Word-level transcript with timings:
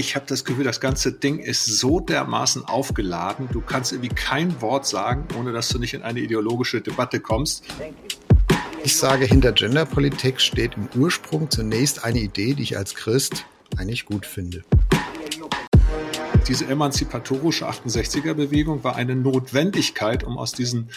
ich 0.00 0.16
habe 0.16 0.24
das 0.26 0.46
Gefühl, 0.46 0.64
das 0.64 0.80
ganze 0.80 1.12
Ding 1.12 1.38
ist 1.38 1.66
so 1.66 2.00
dermaßen 2.00 2.64
aufgeladen, 2.64 3.50
du 3.52 3.60
kannst 3.60 3.92
irgendwie 3.92 4.08
kein 4.08 4.62
Wort 4.62 4.86
sagen, 4.86 5.28
ohne 5.38 5.52
dass 5.52 5.68
du 5.68 5.78
nicht 5.78 5.92
in 5.92 6.00
eine 6.02 6.20
ideologische 6.20 6.80
Debatte 6.80 7.20
kommst. 7.20 7.64
Ich 8.82 8.96
sage, 8.96 9.26
hinter 9.26 9.52
Genderpolitik 9.52 10.40
steht 10.40 10.72
im 10.74 10.88
Ursprung 10.98 11.50
zunächst 11.50 12.02
eine 12.02 12.18
Idee, 12.18 12.54
die 12.54 12.62
ich 12.62 12.78
als 12.78 12.94
Christ 12.94 13.44
eigentlich 13.76 14.06
gut 14.06 14.24
finde. 14.24 14.64
Diese 16.48 16.66
emanzipatorische 16.66 17.68
68er-Bewegung 17.68 18.82
war 18.82 18.96
eine 18.96 19.14
Notwendigkeit, 19.14 20.24
um 20.24 20.38
aus 20.38 20.52
diesen 20.52 20.88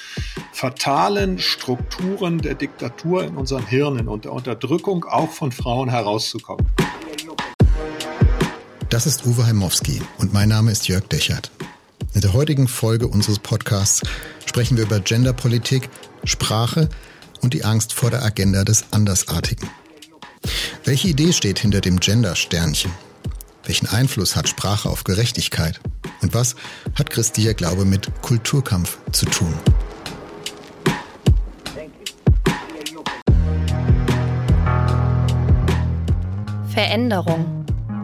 fatalen 0.53 1.39
Strukturen 1.39 2.37
der 2.37 2.55
Diktatur 2.55 3.25
in 3.25 3.35
unseren 3.35 3.67
Hirnen 3.67 4.07
und 4.07 4.23
der 4.23 4.31
Unterdrückung 4.31 5.03
auch 5.03 5.29
von 5.29 5.51
Frauen 5.51 5.89
herauszukommen. 5.89 6.65
Das 8.93 9.07
ist 9.07 9.25
Uwe 9.25 9.47
Heimowski 9.47 10.03
und 10.19 10.33
mein 10.33 10.49
Name 10.49 10.69
ist 10.69 10.87
Jörg 10.87 11.07
Dechert. 11.07 11.49
In 12.13 12.21
der 12.21 12.33
heutigen 12.33 12.67
Folge 12.67 13.07
unseres 13.07 13.39
Podcasts 13.39 14.03
sprechen 14.45 14.77
wir 14.77 14.83
über 14.83 14.99
Genderpolitik, 14.99 15.89
Sprache 16.25 16.89
und 17.41 17.55
die 17.55 17.63
Angst 17.63 17.93
vor 17.93 18.11
der 18.11 18.23
Agenda 18.23 18.63
des 18.63 18.85
Andersartigen. 18.91 19.67
Welche 20.85 21.07
Idee 21.07 21.33
steht 21.33 21.57
hinter 21.57 21.81
dem 21.81 21.99
Gender-Sternchen? 21.99 22.91
Welchen 23.63 23.87
Einfluss 23.87 24.35
hat 24.35 24.47
Sprache 24.47 24.87
auf 24.87 25.03
Gerechtigkeit? 25.03 25.79
Und 26.21 26.35
was 26.35 26.53
hat 26.93 27.09
christlicher 27.09 27.55
Glaube 27.55 27.85
mit 27.85 28.11
Kulturkampf 28.21 28.99
zu 29.11 29.25
tun? 29.25 29.55
Veränderung, 36.69 37.62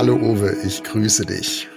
Hallo 0.00 0.16
Uwe, 0.16 0.56
ich 0.64 0.82
grüße 0.82 1.26
dich. 1.26 1.68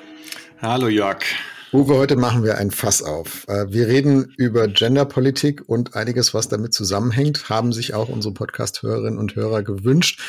Hallo 0.62 0.88
Jörg. 0.88 1.26
Uwe, 1.74 1.96
heute 1.96 2.16
machen 2.16 2.42
wir 2.42 2.58
ein 2.58 2.72
Fass 2.72 3.02
auf. 3.02 3.46
Äh, 3.50 3.66
wir 3.68 3.90
reden 3.90 4.34
über 4.38 4.70
Genderpolitik 4.70 5.68
und 5.68 5.98
einiges, 5.98 6.34
was 6.34 6.48
damit 6.48 6.74
zusammenhängt, 6.74 7.50
haben 7.50 7.74
sich 7.74 7.94
auch 7.94 8.08
unsere 8.08 8.34
Podcast-Hörerinnen 8.34 9.20
und 9.20 9.36
Hörer 9.36 9.62
gewünscht. 9.62 10.22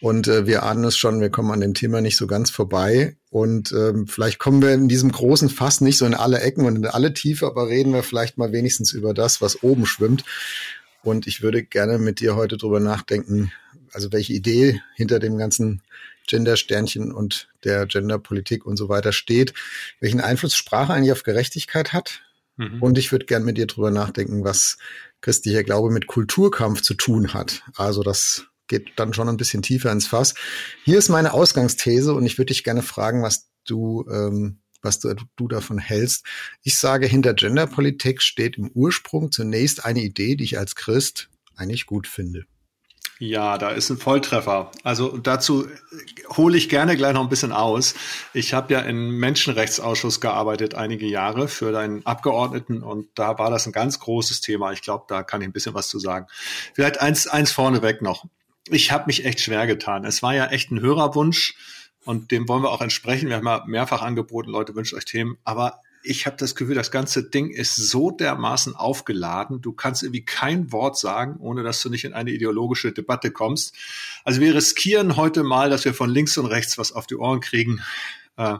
Und 0.00 0.26
äh, 0.26 0.46
wir 0.46 0.62
ahnen 0.62 0.84
es 0.84 0.96
schon, 0.96 1.20
wir 1.20 1.28
kommen 1.28 1.50
an 1.50 1.60
dem 1.60 1.74
Thema 1.74 2.00
nicht 2.00 2.16
so 2.16 2.26
ganz 2.26 2.48
vorbei. 2.50 3.18
Und 3.28 3.72
ähm, 3.72 4.06
vielleicht 4.06 4.38
kommen 4.38 4.62
wir 4.62 4.72
in 4.72 4.88
diesem 4.88 5.12
großen 5.12 5.50
Fass 5.50 5.82
nicht 5.82 5.98
so 5.98 6.06
in 6.06 6.14
alle 6.14 6.40
Ecken 6.40 6.64
und 6.64 6.76
in 6.76 6.86
alle 6.86 7.12
Tiefe, 7.12 7.46
aber 7.46 7.68
reden 7.68 7.92
wir 7.92 8.02
vielleicht 8.02 8.38
mal 8.38 8.52
wenigstens 8.52 8.94
über 8.94 9.12
das, 9.12 9.42
was 9.42 9.62
oben 9.62 9.84
schwimmt. 9.84 10.24
Und 11.02 11.26
ich 11.26 11.42
würde 11.42 11.62
gerne 11.62 11.98
mit 11.98 12.20
dir 12.20 12.36
heute 12.36 12.56
drüber 12.56 12.80
nachdenken, 12.80 13.52
also 13.92 14.12
welche 14.12 14.32
Idee 14.32 14.80
hinter 14.96 15.18
dem 15.18 15.36
ganzen 15.36 15.82
Gender-Sternchen 16.28 17.12
und 17.12 17.48
der 17.64 17.86
Genderpolitik 17.86 18.64
und 18.64 18.76
so 18.76 18.88
weiter 18.88 19.12
steht, 19.12 19.54
welchen 20.00 20.20
Einfluss 20.20 20.54
Sprache 20.54 20.92
eigentlich 20.92 21.12
auf 21.12 21.24
Gerechtigkeit 21.24 21.92
hat. 21.92 22.22
Mhm. 22.56 22.82
Und 22.82 22.98
ich 22.98 23.10
würde 23.10 23.26
gern 23.26 23.44
mit 23.44 23.56
dir 23.56 23.66
drüber 23.66 23.90
nachdenken, 23.90 24.44
was 24.44 24.78
christlicher 25.20 25.64
Glaube 25.64 25.90
mit 25.90 26.06
Kulturkampf 26.06 26.82
zu 26.82 26.94
tun 26.94 27.34
hat. 27.34 27.62
Also 27.74 28.02
das 28.02 28.46
geht 28.68 28.92
dann 28.96 29.14
schon 29.14 29.28
ein 29.28 29.36
bisschen 29.36 29.62
tiefer 29.62 29.90
ins 29.90 30.06
Fass. 30.06 30.34
Hier 30.84 30.98
ist 30.98 31.08
meine 31.08 31.32
Ausgangsthese 31.32 32.12
und 32.14 32.26
ich 32.26 32.38
würde 32.38 32.52
dich 32.52 32.64
gerne 32.64 32.82
fragen, 32.82 33.22
was 33.22 33.48
du, 33.66 34.06
ähm, 34.10 34.60
was 34.82 35.00
du, 35.00 35.14
du 35.36 35.48
davon 35.48 35.78
hältst. 35.78 36.26
Ich 36.62 36.76
sage, 36.76 37.06
hinter 37.06 37.34
Genderpolitik 37.34 38.22
steht 38.22 38.58
im 38.58 38.70
Ursprung 38.70 39.32
zunächst 39.32 39.84
eine 39.84 40.02
Idee, 40.02 40.36
die 40.36 40.44
ich 40.44 40.58
als 40.58 40.74
Christ 40.74 41.30
eigentlich 41.56 41.86
gut 41.86 42.06
finde. 42.06 42.44
Ja, 43.20 43.58
da 43.58 43.70
ist 43.70 43.90
ein 43.90 43.98
Volltreffer. 43.98 44.70
Also 44.84 45.18
dazu 45.18 45.66
hole 46.36 46.56
ich 46.56 46.68
gerne 46.68 46.96
gleich 46.96 47.14
noch 47.14 47.22
ein 47.22 47.28
bisschen 47.28 47.52
aus. 47.52 47.94
Ich 48.32 48.54
habe 48.54 48.72
ja 48.72 48.80
im 48.80 49.18
Menschenrechtsausschuss 49.18 50.20
gearbeitet 50.20 50.76
einige 50.76 51.06
Jahre 51.06 51.48
für 51.48 51.72
deinen 51.72 52.06
Abgeordneten 52.06 52.84
und 52.84 53.08
da 53.16 53.36
war 53.38 53.50
das 53.50 53.66
ein 53.66 53.72
ganz 53.72 53.98
großes 53.98 54.40
Thema. 54.40 54.70
Ich 54.70 54.82
glaube, 54.82 55.06
da 55.08 55.24
kann 55.24 55.40
ich 55.40 55.48
ein 55.48 55.52
bisschen 55.52 55.74
was 55.74 55.88
zu 55.88 55.98
sagen. 55.98 56.26
Vielleicht 56.74 57.00
eins, 57.00 57.26
eins 57.26 57.50
vorneweg 57.50 58.02
noch. 58.02 58.24
Ich 58.70 58.92
habe 58.92 59.06
mich 59.06 59.24
echt 59.24 59.40
schwer 59.40 59.66
getan. 59.66 60.04
Es 60.04 60.22
war 60.22 60.34
ja 60.34 60.46
echt 60.46 60.70
ein 60.70 60.80
Hörerwunsch 60.80 61.56
und 62.04 62.30
dem 62.30 62.48
wollen 62.48 62.62
wir 62.62 62.70
auch 62.70 62.82
entsprechen. 62.82 63.28
Wir 63.28 63.36
haben 63.36 63.46
ja 63.46 63.64
mehrfach 63.66 64.02
angeboten, 64.02 64.50
Leute 64.50 64.76
wünscht 64.76 64.94
euch 64.94 65.06
Themen, 65.06 65.38
aber 65.42 65.80
ich 66.02 66.26
habe 66.26 66.36
das 66.36 66.54
Gefühl, 66.54 66.74
das 66.74 66.90
ganze 66.90 67.24
Ding 67.24 67.50
ist 67.50 67.76
so 67.76 68.10
dermaßen 68.10 68.74
aufgeladen, 68.76 69.60
du 69.60 69.72
kannst 69.72 70.02
irgendwie 70.02 70.24
kein 70.24 70.72
Wort 70.72 70.98
sagen, 70.98 71.36
ohne 71.38 71.62
dass 71.62 71.82
du 71.82 71.90
nicht 71.90 72.04
in 72.04 72.14
eine 72.14 72.30
ideologische 72.30 72.92
Debatte 72.92 73.30
kommst. 73.30 73.74
Also 74.24 74.40
wir 74.40 74.54
riskieren 74.54 75.16
heute 75.16 75.42
mal, 75.42 75.70
dass 75.70 75.84
wir 75.84 75.94
von 75.94 76.10
links 76.10 76.38
und 76.38 76.46
rechts 76.46 76.78
was 76.78 76.92
auf 76.92 77.06
die 77.06 77.16
Ohren 77.16 77.40
kriegen. 77.40 77.80
Äh, 78.36 78.58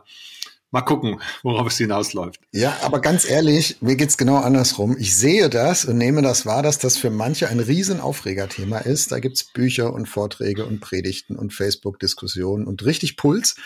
mal 0.70 0.82
gucken, 0.82 1.20
worauf 1.42 1.68
es 1.68 1.78
hinausläuft. 1.78 2.40
Ja, 2.52 2.76
aber 2.82 3.00
ganz 3.00 3.28
ehrlich, 3.28 3.78
mir 3.80 3.96
geht's 3.96 4.18
genau 4.18 4.36
andersrum. 4.36 4.96
Ich 4.98 5.16
sehe 5.16 5.48
das 5.48 5.84
und 5.84 5.98
nehme 5.98 6.22
das 6.22 6.46
wahr, 6.46 6.62
dass 6.62 6.78
das 6.78 6.98
für 6.98 7.10
manche 7.10 7.48
ein 7.48 7.60
riesen 7.60 8.00
Aufregerthema 8.00 8.78
ist. 8.78 9.12
Da 9.12 9.20
gibt's 9.20 9.44
Bücher 9.44 9.92
und 9.92 10.06
Vorträge 10.06 10.66
und 10.66 10.80
Predigten 10.80 11.36
und 11.36 11.54
Facebook-Diskussionen 11.54 12.66
und 12.66 12.84
richtig 12.84 13.16
Puls. 13.16 13.56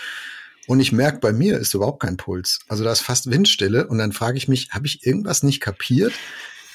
Und 0.67 0.81
ich 0.81 0.93
merke, 0.93 1.19
bei 1.19 1.33
mir 1.33 1.59
ist 1.59 1.75
überhaupt 1.75 2.03
kein 2.03 2.17
Puls. 2.17 2.61
Also 2.69 2.84
da 2.84 2.93
ist 2.93 3.00
fast 3.00 3.31
Windstille. 3.31 3.87
Und 3.87 3.99
dann 3.99 4.12
frage 4.12 4.39
ich 4.39 4.49
mich, 4.49 4.71
habe 4.71 4.87
ich 4.87 5.05
irgendwas 5.05 5.43
nicht 5.43 5.61
kapiert? 5.61 6.12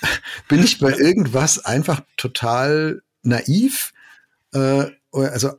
Bin 0.48 0.64
ich 0.64 0.80
bei 0.80 0.94
irgendwas 0.94 1.64
einfach 1.64 2.02
total 2.18 3.02
naiv? 3.24 3.94
Äh, 4.54 4.88
also 5.12 5.54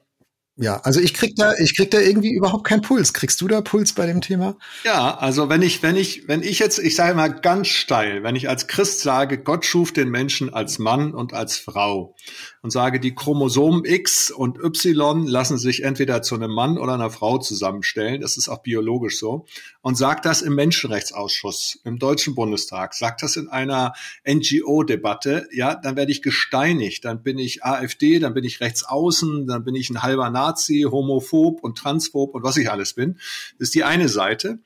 ja, 0.60 0.80
also 0.80 1.00
ich 1.00 1.14
krieg 1.14 1.36
da, 1.36 1.54
ich 1.54 1.76
krieg 1.76 1.92
da 1.92 2.00
irgendwie 2.00 2.32
überhaupt 2.32 2.64
keinen 2.64 2.82
Puls. 2.82 3.12
Kriegst 3.14 3.40
du 3.40 3.46
da 3.46 3.60
Puls 3.60 3.92
bei 3.92 4.06
dem 4.06 4.20
Thema? 4.20 4.56
Ja, 4.82 5.16
also 5.16 5.48
wenn 5.48 5.62
ich, 5.62 5.84
wenn 5.84 5.94
ich, 5.94 6.26
wenn 6.26 6.42
ich 6.42 6.58
jetzt, 6.58 6.80
ich 6.80 6.96
sage 6.96 7.14
mal 7.14 7.28
ganz 7.28 7.68
steil, 7.68 8.24
wenn 8.24 8.34
ich 8.34 8.48
als 8.48 8.66
Christ 8.66 9.00
sage, 9.00 9.38
Gott 9.38 9.64
schuf 9.64 9.92
den 9.92 10.08
Menschen 10.08 10.52
als 10.52 10.80
Mann 10.80 11.14
und 11.14 11.32
als 11.32 11.56
Frau 11.56 12.16
und 12.62 12.70
sage, 12.70 12.98
die 12.98 13.14
Chromosomen 13.14 13.84
X 13.84 14.32
und 14.32 14.58
Y 14.58 15.26
lassen 15.26 15.58
sich 15.58 15.84
entweder 15.84 16.22
zu 16.22 16.34
einem 16.34 16.50
Mann 16.50 16.76
oder 16.76 16.94
einer 16.94 17.10
Frau 17.10 17.38
zusammenstellen, 17.38 18.20
das 18.20 18.36
ist 18.36 18.48
auch 18.48 18.62
biologisch 18.62 19.18
so, 19.18 19.46
und 19.80 19.96
sagt 19.96 20.26
das 20.26 20.42
im 20.42 20.56
Menschenrechtsausschuss, 20.56 21.78
im 21.84 21.98
Deutschen 22.00 22.34
Bundestag, 22.34 22.94
sagt 22.94 23.22
das 23.22 23.36
in 23.36 23.48
einer 23.48 23.92
NGO-Debatte, 24.26 25.46
ja, 25.52 25.76
dann 25.76 25.94
werde 25.94 26.10
ich 26.10 26.20
gesteinigt, 26.20 27.04
dann 27.04 27.22
bin 27.22 27.38
ich 27.38 27.64
AfD, 27.64 28.18
dann 28.18 28.34
bin 28.34 28.44
ich 28.44 28.60
rechtsaußen, 28.60 29.46
dann 29.46 29.62
bin 29.64 29.76
ich 29.76 29.88
ein 29.90 30.02
halber 30.02 30.28
Nazi, 30.30 30.47
homophob 30.84 31.62
und 31.62 31.78
transphob 31.78 32.34
und 32.34 32.42
was 32.42 32.56
ich 32.56 32.70
alles 32.70 32.94
bin. 32.94 33.18
Ist 33.58 33.74
die 33.74 33.84
eine 33.84 34.08
Seite. 34.08 34.58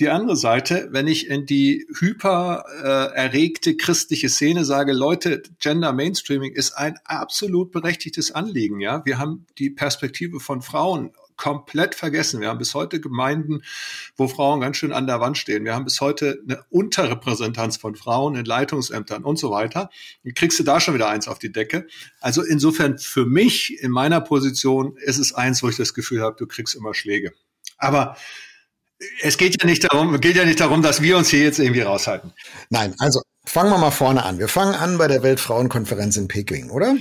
Die 0.00 0.08
andere 0.08 0.36
Seite, 0.36 0.88
wenn 0.90 1.06
ich 1.06 1.28
in 1.28 1.44
die 1.44 1.86
hyper 2.00 2.64
äh, 2.82 3.14
erregte 3.14 3.76
christliche 3.76 4.30
Szene 4.30 4.64
sage, 4.64 4.92
Leute, 4.92 5.42
Gender 5.60 5.92
Mainstreaming 5.92 6.52
ist 6.52 6.72
ein 6.72 6.98
absolut 7.04 7.72
berechtigtes 7.72 8.32
Anliegen, 8.32 8.80
ja. 8.80 9.04
Wir 9.04 9.18
haben 9.18 9.46
die 9.58 9.70
Perspektive 9.70 10.40
von 10.40 10.62
Frauen 10.62 11.12
komplett 11.42 11.96
vergessen. 11.96 12.40
Wir 12.40 12.48
haben 12.48 12.58
bis 12.58 12.72
heute 12.72 13.00
Gemeinden, 13.00 13.62
wo 14.16 14.28
Frauen 14.28 14.60
ganz 14.60 14.76
schön 14.76 14.92
an 14.92 15.08
der 15.08 15.18
Wand 15.18 15.36
stehen. 15.36 15.64
Wir 15.64 15.74
haben 15.74 15.84
bis 15.84 16.00
heute 16.00 16.38
eine 16.44 16.64
Unterrepräsentanz 16.70 17.78
von 17.78 17.96
Frauen 17.96 18.36
in 18.36 18.44
Leitungsämtern 18.44 19.24
und 19.24 19.40
so 19.40 19.50
weiter. 19.50 19.90
Wie 20.22 20.32
kriegst 20.32 20.60
du 20.60 20.62
da 20.62 20.78
schon 20.78 20.94
wieder 20.94 21.08
eins 21.08 21.26
auf 21.26 21.40
die 21.40 21.50
Decke? 21.50 21.88
Also 22.20 22.44
insofern 22.44 22.96
für 22.96 23.26
mich 23.26 23.82
in 23.82 23.90
meiner 23.90 24.20
Position 24.20 24.96
ist 24.98 25.18
es 25.18 25.34
eins, 25.34 25.64
wo 25.64 25.68
ich 25.68 25.76
das 25.76 25.94
Gefühl 25.94 26.22
habe, 26.22 26.36
du 26.38 26.46
kriegst 26.46 26.76
immer 26.76 26.94
Schläge. 26.94 27.32
Aber 27.76 28.16
es 29.20 29.36
geht 29.36 29.60
ja 29.60 29.66
nicht 29.66 29.82
darum, 29.82 30.20
geht 30.20 30.36
ja 30.36 30.44
nicht 30.44 30.60
darum, 30.60 30.80
dass 30.80 31.02
wir 31.02 31.16
uns 31.16 31.28
hier 31.28 31.42
jetzt 31.42 31.58
irgendwie 31.58 31.80
raushalten. 31.80 32.32
Nein, 32.70 32.94
also 32.98 33.20
fangen 33.44 33.70
wir 33.70 33.78
mal 33.78 33.90
vorne 33.90 34.22
an. 34.22 34.38
Wir 34.38 34.46
fangen 34.46 34.76
an 34.76 34.96
bei 34.96 35.08
der 35.08 35.24
Weltfrauenkonferenz 35.24 36.16
in 36.16 36.28
Peking, 36.28 36.70
oder? 36.70 36.94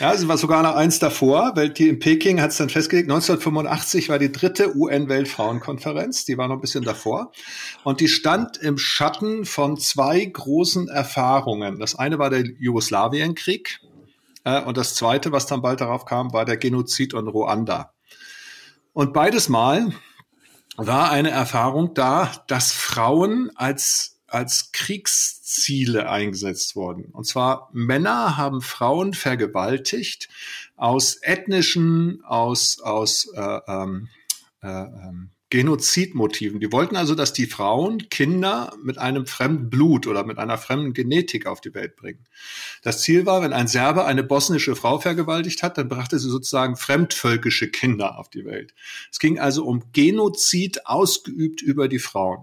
Ja, 0.00 0.16
sind 0.16 0.26
wir 0.26 0.36
sogar 0.36 0.64
noch 0.64 0.74
eins 0.74 0.98
davor, 0.98 1.52
weil 1.54 1.70
die 1.70 1.88
in 1.88 2.00
Peking 2.00 2.40
hat 2.40 2.50
es 2.50 2.56
dann 2.56 2.68
festgelegt, 2.68 3.08
1985 3.08 4.08
war 4.08 4.18
die 4.18 4.32
dritte 4.32 4.76
UN-Weltfrauenkonferenz, 4.76 6.24
die 6.24 6.36
war 6.36 6.48
noch 6.48 6.56
ein 6.56 6.60
bisschen 6.60 6.82
davor. 6.82 7.30
Und 7.84 8.00
die 8.00 8.08
stand 8.08 8.56
im 8.56 8.76
Schatten 8.76 9.44
von 9.44 9.76
zwei 9.76 10.24
großen 10.24 10.88
Erfahrungen. 10.88 11.78
Das 11.78 11.94
eine 11.94 12.18
war 12.18 12.30
der 12.30 12.44
Jugoslawienkrieg, 12.44 13.80
Äh, 14.44 14.60
und 14.62 14.76
das 14.76 14.94
Zweite, 14.94 15.32
was 15.32 15.46
dann 15.46 15.62
bald 15.62 15.80
darauf 15.80 16.04
kam, 16.04 16.32
war 16.34 16.44
der 16.44 16.58
Genozid 16.58 17.14
in 17.14 17.28
Ruanda. 17.28 17.94
Und 18.92 19.12
beides 19.14 19.48
Mal 19.48 19.92
war 20.76 21.10
eine 21.10 21.30
Erfahrung 21.30 21.94
da, 21.94 22.30
dass 22.46 22.72
Frauen 22.72 23.50
als 23.54 24.13
als 24.26 24.72
Kriegsziele 24.72 26.08
eingesetzt 26.08 26.76
wurden. 26.76 27.06
Und 27.12 27.26
zwar 27.26 27.70
Männer 27.72 28.36
haben 28.36 28.62
Frauen 28.62 29.14
vergewaltigt 29.14 30.28
aus 30.76 31.16
ethnischen, 31.16 32.24
aus, 32.24 32.80
aus 32.80 33.30
äh, 33.34 33.60
ähm, 33.68 34.08
äh, 34.62 34.68
ähm, 34.68 35.30
Genozidmotiven. 35.50 36.58
Die 36.58 36.72
wollten 36.72 36.96
also, 36.96 37.14
dass 37.14 37.32
die 37.32 37.46
Frauen 37.46 38.08
Kinder 38.08 38.72
mit 38.82 38.98
einem 38.98 39.24
fremden 39.24 39.70
Blut 39.70 40.08
oder 40.08 40.24
mit 40.24 40.38
einer 40.38 40.58
fremden 40.58 40.94
Genetik 40.94 41.46
auf 41.46 41.60
die 41.60 41.74
Welt 41.74 41.94
bringen. 41.94 42.24
Das 42.82 43.02
Ziel 43.02 43.24
war, 43.24 43.40
wenn 43.40 43.52
ein 43.52 43.68
Serbe 43.68 44.04
eine 44.04 44.24
bosnische 44.24 44.74
Frau 44.74 44.98
vergewaltigt 44.98 45.62
hat, 45.62 45.78
dann 45.78 45.88
brachte 45.88 46.18
sie 46.18 46.28
sozusagen 46.28 46.76
fremdvölkische 46.76 47.70
Kinder 47.70 48.18
auf 48.18 48.30
die 48.30 48.44
Welt. 48.44 48.74
Es 49.12 49.20
ging 49.20 49.38
also 49.38 49.64
um 49.64 49.92
Genozid 49.92 50.86
ausgeübt 50.86 51.62
über 51.62 51.86
die 51.86 52.00
Frauen. 52.00 52.42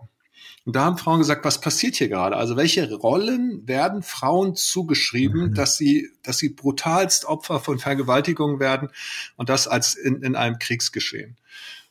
Und 0.71 0.77
da 0.77 0.85
haben 0.85 0.97
Frauen 0.97 1.19
gesagt, 1.19 1.43
was 1.43 1.59
passiert 1.59 1.97
hier 1.97 2.07
gerade? 2.07 2.37
Also 2.37 2.55
welche 2.55 2.89
Rollen 2.93 3.67
werden 3.67 4.03
Frauen 4.03 4.55
zugeschrieben, 4.55 5.49
mhm. 5.49 5.53
dass 5.53 5.75
sie, 5.75 6.09
dass 6.23 6.37
sie 6.37 6.47
brutalst 6.47 7.25
Opfer 7.25 7.59
von 7.59 7.77
Vergewaltigungen 7.77 8.61
werden 8.61 8.87
und 9.35 9.49
das 9.49 9.67
als 9.67 9.95
in, 9.95 10.21
in 10.21 10.37
einem 10.37 10.59
Kriegsgeschehen. 10.59 11.35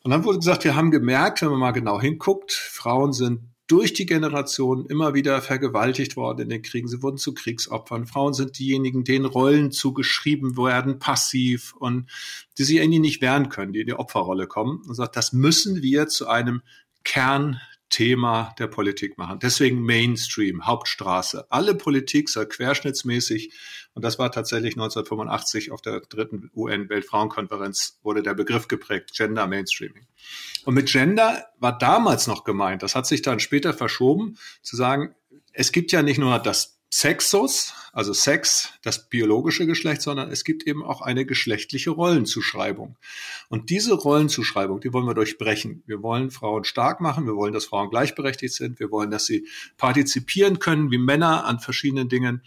Und 0.03 0.13
dann 0.13 0.25
wurde 0.25 0.39
gesagt, 0.39 0.65
wir 0.65 0.77
haben 0.77 0.91
gemerkt, 0.91 1.43
wenn 1.43 1.51
man 1.51 1.59
mal 1.59 1.73
genau 1.73 2.01
hinguckt, 2.01 2.53
Frauen 2.53 3.13
sind 3.13 3.41
durch 3.67 3.93
die 3.93 4.07
Generation 4.07 4.87
immer 4.87 5.13
wieder 5.13 5.43
vergewaltigt 5.43 6.17
worden 6.17 6.41
in 6.41 6.49
den 6.49 6.63
Kriegen. 6.63 6.89
Sie 6.89 7.03
wurden 7.03 7.19
zu 7.19 7.35
Kriegsopfern. 7.35 8.07
Frauen 8.07 8.33
sind 8.33 8.59
diejenigen, 8.59 9.05
denen 9.05 9.27
Rollen 9.27 9.73
zugeschrieben 9.73 10.57
werden, 10.57 10.99
passiv 10.99 11.75
und 11.75 12.11
die 12.57 12.65
sich 12.65 12.79
irgendwie 12.79 12.99
nicht 12.99 13.21
wehren 13.21 13.51
können, 13.51 13.75
die 13.75 13.81
in 13.81 13.89
die 13.89 13.93
Opferrolle 13.93 14.47
kommen. 14.47 14.81
Und 14.89 14.95
sagt, 14.95 15.17
das 15.17 15.35
müssen 15.35 15.83
wir 15.83 16.09
zu 16.09 16.29
einem 16.29 16.63
Kern 17.05 17.61
Thema 17.91 18.55
der 18.59 18.69
Politik 18.69 19.19
machen. 19.19 19.39
Deswegen 19.41 19.83
Mainstream, 19.83 20.67
Hauptstraße. 20.67 21.47
Alle 21.51 21.75
Politik 21.75 22.29
soll 22.29 22.47
querschnittsmäßig, 22.47 23.53
und 23.95 24.05
das 24.05 24.19
war 24.19 24.33
tatsächlich 24.33 24.75
1985 24.75 25.73
auf 25.73 25.83
der 25.83 26.01
dritten 26.01 26.51
UN-Weltfrauenkonferenz, 26.55 27.99
wurde 28.03 28.23
der 28.23 28.35
Begriff 28.35 28.69
geprägt, 28.69 29.13
Gender 29.15 29.47
Mainstreaming. 29.47 30.07
Und 30.65 30.75
mit 30.75 30.87
Gender 30.87 31.47
war 31.59 31.77
damals 31.77 32.27
noch 32.27 32.45
gemeint, 32.45 32.83
das 32.83 32.95
hat 32.95 33.07
sich 33.07 33.23
dann 33.23 33.41
später 33.41 33.75
verschoben, 33.75 34.39
zu 34.63 34.77
sagen, 34.77 35.15
es 35.53 35.73
gibt 35.73 35.93
ja 35.93 36.03
nicht 36.03 36.19
nur 36.19 36.39
das 36.39 36.80
Sexus, 36.93 37.73
also 37.93 38.13
Sex, 38.13 38.71
das 38.83 39.09
biologische 39.09 39.65
Geschlecht, 39.65 40.03
sondern 40.03 40.31
es 40.31 40.43
gibt 40.43 40.67
eben 40.67 40.85
auch 40.85 41.03
eine 41.03 41.25
geschlechtliche 41.25 41.91
Rollenzuschreibung. 41.91 42.97
Und 43.49 43.71
diese 43.71 43.95
Rollenzuschreibung, 43.95 44.81
die 44.81 44.93
wollen 44.93 45.07
wir 45.07 45.15
durchbrechen. 45.15 45.85
Wir 45.87 46.03
wollen 46.03 46.33
Frauen 46.33 46.65
stark 46.65 47.01
machen, 47.01 47.27
wir 47.27 47.37
wollen, 47.37 47.53
dass 47.53 47.67
Frauen 47.67 47.91
gleichberechtigt 47.91 48.55
sind, 48.55 48.81
wir 48.81 48.91
wollen, 48.91 49.13
dass 49.13 49.27
sie 49.27 49.47
partizipieren 49.77 50.59
können 50.59 50.91
wie 50.91 50.99
Männer 50.99 51.45
an 51.45 51.61
verschiedenen 51.61 52.09
Dingen. 52.09 52.43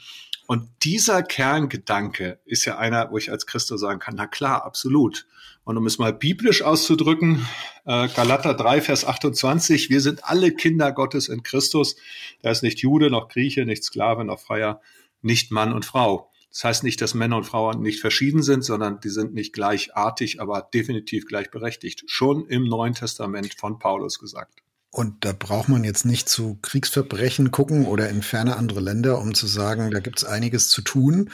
Und 0.45 0.69
dieser 0.83 1.23
Kerngedanke 1.23 2.39
ist 2.43 2.65
ja 2.65 2.77
einer, 2.77 3.11
wo 3.11 3.17
ich 3.17 3.31
als 3.31 3.45
Christo 3.45 3.77
sagen 3.77 3.99
kann, 3.99 4.15
na 4.15 4.27
klar, 4.27 4.65
absolut. 4.65 5.25
Und 5.65 5.77
um 5.77 5.85
es 5.85 5.97
mal 5.97 6.13
biblisch 6.13 6.61
auszudrücken, 6.61 7.47
äh, 7.85 8.09
Galater 8.09 8.53
3, 8.53 8.81
Vers 8.81 9.05
28, 9.05 9.89
wir 9.89 10.01
sind 10.01 10.25
alle 10.25 10.51
Kinder 10.51 10.91
Gottes 10.91 11.29
in 11.29 11.43
Christus. 11.43 11.95
Da 12.41 12.51
ist 12.51 12.63
nicht 12.63 12.79
Jude 12.79 13.09
noch 13.09 13.29
Grieche, 13.29 13.65
nicht 13.65 13.83
Sklave 13.83 14.25
noch 14.25 14.39
Freier, 14.39 14.81
nicht 15.21 15.51
Mann 15.51 15.73
und 15.73 15.85
Frau. 15.85 16.29
Das 16.49 16.65
heißt 16.65 16.83
nicht, 16.83 17.01
dass 17.01 17.15
Männer 17.15 17.37
und 17.37 17.45
Frauen 17.45 17.81
nicht 17.81 17.99
verschieden 17.99 18.43
sind, 18.43 18.63
sondern 18.63 18.99
die 18.99 19.09
sind 19.09 19.33
nicht 19.33 19.53
gleichartig, 19.53 20.39
aber 20.39 20.69
definitiv 20.73 21.25
gleichberechtigt. 21.25 22.03
Schon 22.07 22.45
im 22.45 22.65
Neuen 22.65 22.93
Testament 22.93 23.55
von 23.55 23.79
Paulus 23.79 24.19
gesagt. 24.19 24.59
Und 24.91 25.25
da 25.25 25.33
braucht 25.33 25.69
man 25.69 25.83
jetzt 25.83 26.05
nicht 26.05 26.29
zu 26.29 26.59
Kriegsverbrechen 26.61 27.49
gucken 27.49 27.87
oder 27.87 28.09
in 28.09 28.21
ferne 28.21 28.57
andere 28.57 28.81
Länder, 28.81 29.17
um 29.17 29.33
zu 29.33 29.47
sagen, 29.47 29.89
da 29.89 29.99
gibt 29.99 30.19
es 30.19 30.25
einiges 30.25 30.69
zu 30.69 30.83
tun. 30.83 31.31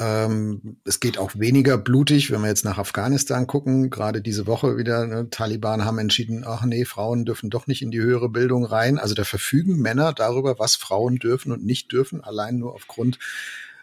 Ähm, 0.00 0.78
es 0.86 0.98
geht 0.98 1.18
auch 1.18 1.32
weniger 1.38 1.76
blutig, 1.76 2.30
wenn 2.30 2.40
wir 2.40 2.48
jetzt 2.48 2.64
nach 2.64 2.78
Afghanistan 2.78 3.46
gucken. 3.46 3.90
Gerade 3.90 4.22
diese 4.22 4.46
Woche 4.46 4.78
wieder, 4.78 5.06
ne, 5.06 5.28
Taliban 5.28 5.84
haben 5.84 5.98
entschieden, 5.98 6.42
ach 6.46 6.64
nee, 6.64 6.86
Frauen 6.86 7.26
dürfen 7.26 7.50
doch 7.50 7.66
nicht 7.66 7.82
in 7.82 7.90
die 7.90 8.00
höhere 8.00 8.30
Bildung 8.30 8.64
rein. 8.64 8.98
Also 8.98 9.14
da 9.14 9.24
verfügen 9.24 9.76
Männer 9.76 10.14
darüber, 10.14 10.58
was 10.58 10.74
Frauen 10.74 11.16
dürfen 11.16 11.52
und 11.52 11.66
nicht 11.66 11.92
dürfen, 11.92 12.24
allein 12.24 12.56
nur 12.56 12.72
aufgrund 12.72 13.18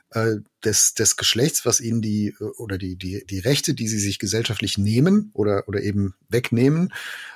äh, 0.09 0.37
des, 0.65 0.95
des 0.95 1.17
Geschlechts, 1.17 1.67
was 1.67 1.79
ihnen 1.79 2.01
die 2.01 2.35
oder 2.57 2.79
die, 2.79 2.95
die, 2.95 3.23
die 3.29 3.39
Rechte, 3.39 3.75
die 3.75 3.87
sie 3.87 3.99
sich 3.99 4.17
gesellschaftlich 4.17 4.79
nehmen 4.79 5.29
oder, 5.33 5.67
oder 5.67 5.83
eben 5.83 6.15
wegnehmen 6.29 6.91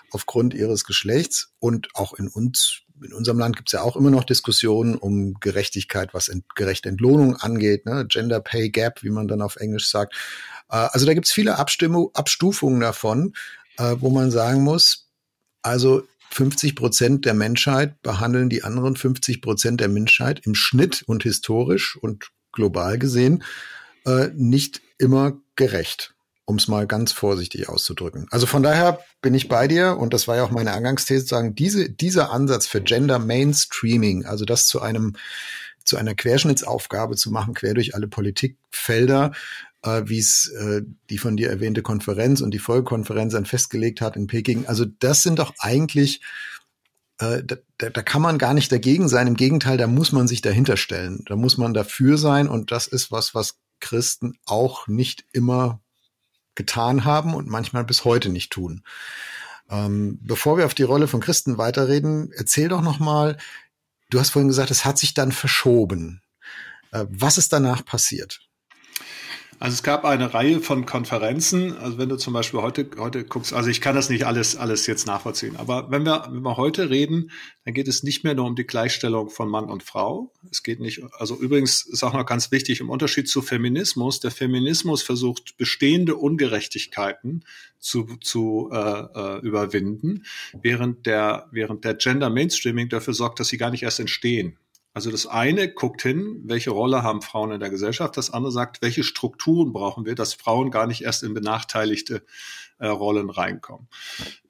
aufgrund 0.09 0.55
ihres 0.55 0.85
Geschlechts. 0.85 1.53
Und 1.59 1.89
auch 1.93 2.13
in 2.15 2.27
uns, 2.27 2.81
in 3.03 3.13
unserem 3.13 3.39
Land 3.39 3.55
gibt 3.55 3.69
es 3.69 3.73
ja 3.73 3.81
auch 3.81 3.95
immer 3.95 4.11
noch 4.11 4.23
Diskussionen 4.23 4.95
um 4.95 5.35
Gerechtigkeit, 5.39 6.13
was 6.13 6.29
ent, 6.29 6.45
gerechte 6.55 6.89
Entlohnung 6.89 7.35
angeht, 7.35 7.85
ne? 7.85 8.05
Gender 8.07 8.39
Pay 8.39 8.69
Gap, 8.69 9.03
wie 9.03 9.09
man 9.09 9.27
dann 9.27 9.41
auf 9.41 9.55
Englisch 9.55 9.89
sagt. 9.89 10.13
Äh, 10.69 10.75
also 10.91 11.05
da 11.05 11.13
gibt 11.13 11.27
es 11.27 11.33
viele 11.33 11.57
Abstimmung, 11.57 12.11
Abstufungen 12.13 12.79
davon, 12.79 13.33
äh, 13.77 13.95
wo 13.99 14.09
man 14.09 14.31
sagen 14.31 14.63
muss, 14.63 15.07
also 15.61 16.03
50 16.31 16.75
Prozent 16.75 17.25
der 17.25 17.33
Menschheit 17.33 18.01
behandeln 18.01 18.49
die 18.49 18.63
anderen 18.63 18.95
50 18.95 19.41
Prozent 19.41 19.81
der 19.81 19.89
Menschheit 19.89 20.41
im 20.45 20.55
Schnitt 20.55 21.03
und 21.05 21.23
historisch 21.23 21.97
und 21.97 22.31
global 22.53 22.97
gesehen 22.97 23.43
äh, 24.05 24.29
nicht 24.33 24.81
immer 24.97 25.37
gerecht, 25.55 26.13
um 26.45 26.57
es 26.57 26.67
mal 26.67 26.87
ganz 26.87 27.11
vorsichtig 27.11 27.69
auszudrücken. 27.69 28.27
Also 28.31 28.45
von 28.45 28.63
daher 28.63 28.99
bin 29.21 29.33
ich 29.33 29.47
bei 29.47 29.67
dir 29.67 29.97
und 29.97 30.13
das 30.13 30.27
war 30.27 30.37
ja 30.37 30.43
auch 30.43 30.51
meine 30.51 30.73
Eingangsthese, 30.73 31.25
sagen, 31.25 31.55
diese, 31.55 31.89
dieser 31.89 32.31
Ansatz 32.31 32.67
für 32.67 32.81
Gender 32.81 33.19
Mainstreaming, 33.19 34.25
also 34.25 34.45
das 34.45 34.67
zu 34.67 34.81
einem 34.81 35.15
zu 35.83 35.97
einer 35.97 36.13
Querschnittsaufgabe 36.13 37.15
zu 37.15 37.31
machen, 37.31 37.55
quer 37.55 37.73
durch 37.73 37.95
alle 37.95 38.07
Politikfelder, 38.07 39.31
äh, 39.81 40.03
wie 40.05 40.19
es 40.19 40.47
äh, 40.49 40.83
die 41.09 41.17
von 41.17 41.37
dir 41.37 41.49
erwähnte 41.49 41.81
Konferenz 41.81 42.41
und 42.41 42.51
die 42.51 42.59
Folgekonferenz 42.59 43.33
dann 43.33 43.45
festgelegt 43.45 43.99
hat 43.99 44.15
in 44.15 44.27
Peking. 44.27 44.67
Also 44.67 44.85
das 44.85 45.23
sind 45.23 45.39
doch 45.39 45.53
eigentlich 45.57 46.21
äh, 47.21 47.43
da, 47.43 47.57
da 47.77 48.01
kann 48.01 48.21
man 48.21 48.37
gar 48.37 48.53
nicht 48.53 48.71
dagegen 48.71 49.07
sein. 49.07 49.27
Im 49.27 49.35
Gegenteil, 49.35 49.77
da 49.77 49.87
muss 49.87 50.11
man 50.11 50.27
sich 50.27 50.41
dahinter 50.41 50.77
stellen. 50.77 51.23
Da 51.27 51.35
muss 51.35 51.57
man 51.57 51.73
dafür 51.73 52.17
sein. 52.17 52.47
Und 52.47 52.71
das 52.71 52.87
ist 52.87 53.11
was, 53.11 53.35
was 53.35 53.59
Christen 53.79 54.37
auch 54.45 54.87
nicht 54.87 55.25
immer 55.31 55.81
getan 56.55 57.05
haben 57.05 57.33
und 57.33 57.47
manchmal 57.47 57.83
bis 57.83 58.05
heute 58.05 58.29
nicht 58.29 58.51
tun. 58.51 58.83
Ähm, 59.69 60.19
bevor 60.21 60.57
wir 60.57 60.65
auf 60.65 60.73
die 60.73 60.83
Rolle 60.83 61.07
von 61.07 61.21
Christen 61.21 61.57
weiterreden, 61.57 62.31
erzähl 62.35 62.67
doch 62.67 62.81
noch 62.81 62.99
mal. 62.99 63.37
Du 64.09 64.19
hast 64.19 64.31
vorhin 64.31 64.49
gesagt, 64.49 64.71
es 64.71 64.83
hat 64.83 64.97
sich 64.97 65.13
dann 65.13 65.31
verschoben. 65.31 66.21
Äh, 66.91 67.05
was 67.09 67.37
ist 67.37 67.53
danach 67.53 67.85
passiert? 67.85 68.41
Also 69.61 69.75
es 69.75 69.83
gab 69.83 70.05
eine 70.05 70.33
Reihe 70.33 70.59
von 70.59 70.87
Konferenzen. 70.87 71.77
Also 71.77 71.99
wenn 71.99 72.09
du 72.09 72.15
zum 72.15 72.33
Beispiel 72.33 72.63
heute, 72.63 72.89
heute 72.97 73.23
guckst, 73.23 73.53
also 73.53 73.69
ich 73.69 73.79
kann 73.79 73.93
das 73.93 74.09
nicht 74.09 74.25
alles, 74.25 74.55
alles 74.55 74.87
jetzt 74.87 75.05
nachvollziehen. 75.05 75.55
Aber 75.55 75.91
wenn 75.91 76.03
wir, 76.03 76.27
wenn 76.31 76.41
wir 76.41 76.57
heute 76.57 76.89
reden, 76.89 77.29
dann 77.63 77.75
geht 77.75 77.87
es 77.87 78.01
nicht 78.01 78.23
mehr 78.23 78.33
nur 78.33 78.47
um 78.47 78.55
die 78.55 78.65
Gleichstellung 78.65 79.29
von 79.29 79.47
Mann 79.47 79.65
und 79.69 79.83
Frau. 79.83 80.33
Es 80.49 80.63
geht 80.63 80.79
nicht, 80.79 81.03
also 81.19 81.37
übrigens 81.37 81.83
ist 81.83 82.01
auch 82.01 82.13
noch 82.13 82.25
ganz 82.25 82.51
wichtig 82.51 82.79
im 82.79 82.89
Unterschied 82.89 83.29
zu 83.29 83.43
Feminismus. 83.43 84.19
Der 84.19 84.31
Feminismus 84.31 85.03
versucht 85.03 85.55
bestehende 85.57 86.15
Ungerechtigkeiten 86.15 87.45
zu, 87.77 88.07
zu 88.19 88.71
äh, 88.73 88.77
äh, 88.77 89.41
überwinden, 89.41 90.25
während 90.59 91.05
der, 91.05 91.47
während 91.51 91.85
der 91.85 91.93
Gender 91.93 92.31
Mainstreaming 92.31 92.89
dafür 92.89 93.13
sorgt, 93.13 93.39
dass 93.39 93.49
sie 93.49 93.59
gar 93.59 93.69
nicht 93.69 93.83
erst 93.83 93.99
entstehen. 93.99 94.57
Also 94.93 95.09
das 95.09 95.25
eine 95.25 95.71
guckt 95.71 96.01
hin, 96.01 96.41
welche 96.43 96.71
Rolle 96.71 97.01
haben 97.01 97.21
Frauen 97.21 97.51
in 97.51 97.59
der 97.61 97.69
Gesellschaft. 97.69 98.17
Das 98.17 98.29
andere 98.29 98.51
sagt, 98.51 98.81
welche 98.81 99.03
Strukturen 99.03 99.71
brauchen 99.71 100.05
wir, 100.05 100.15
dass 100.15 100.33
Frauen 100.33 100.69
gar 100.69 100.85
nicht 100.85 101.03
erst 101.03 101.23
in 101.23 101.33
benachteiligte 101.33 102.23
äh, 102.77 102.87
Rollen 102.87 103.29
reinkommen. 103.29 103.87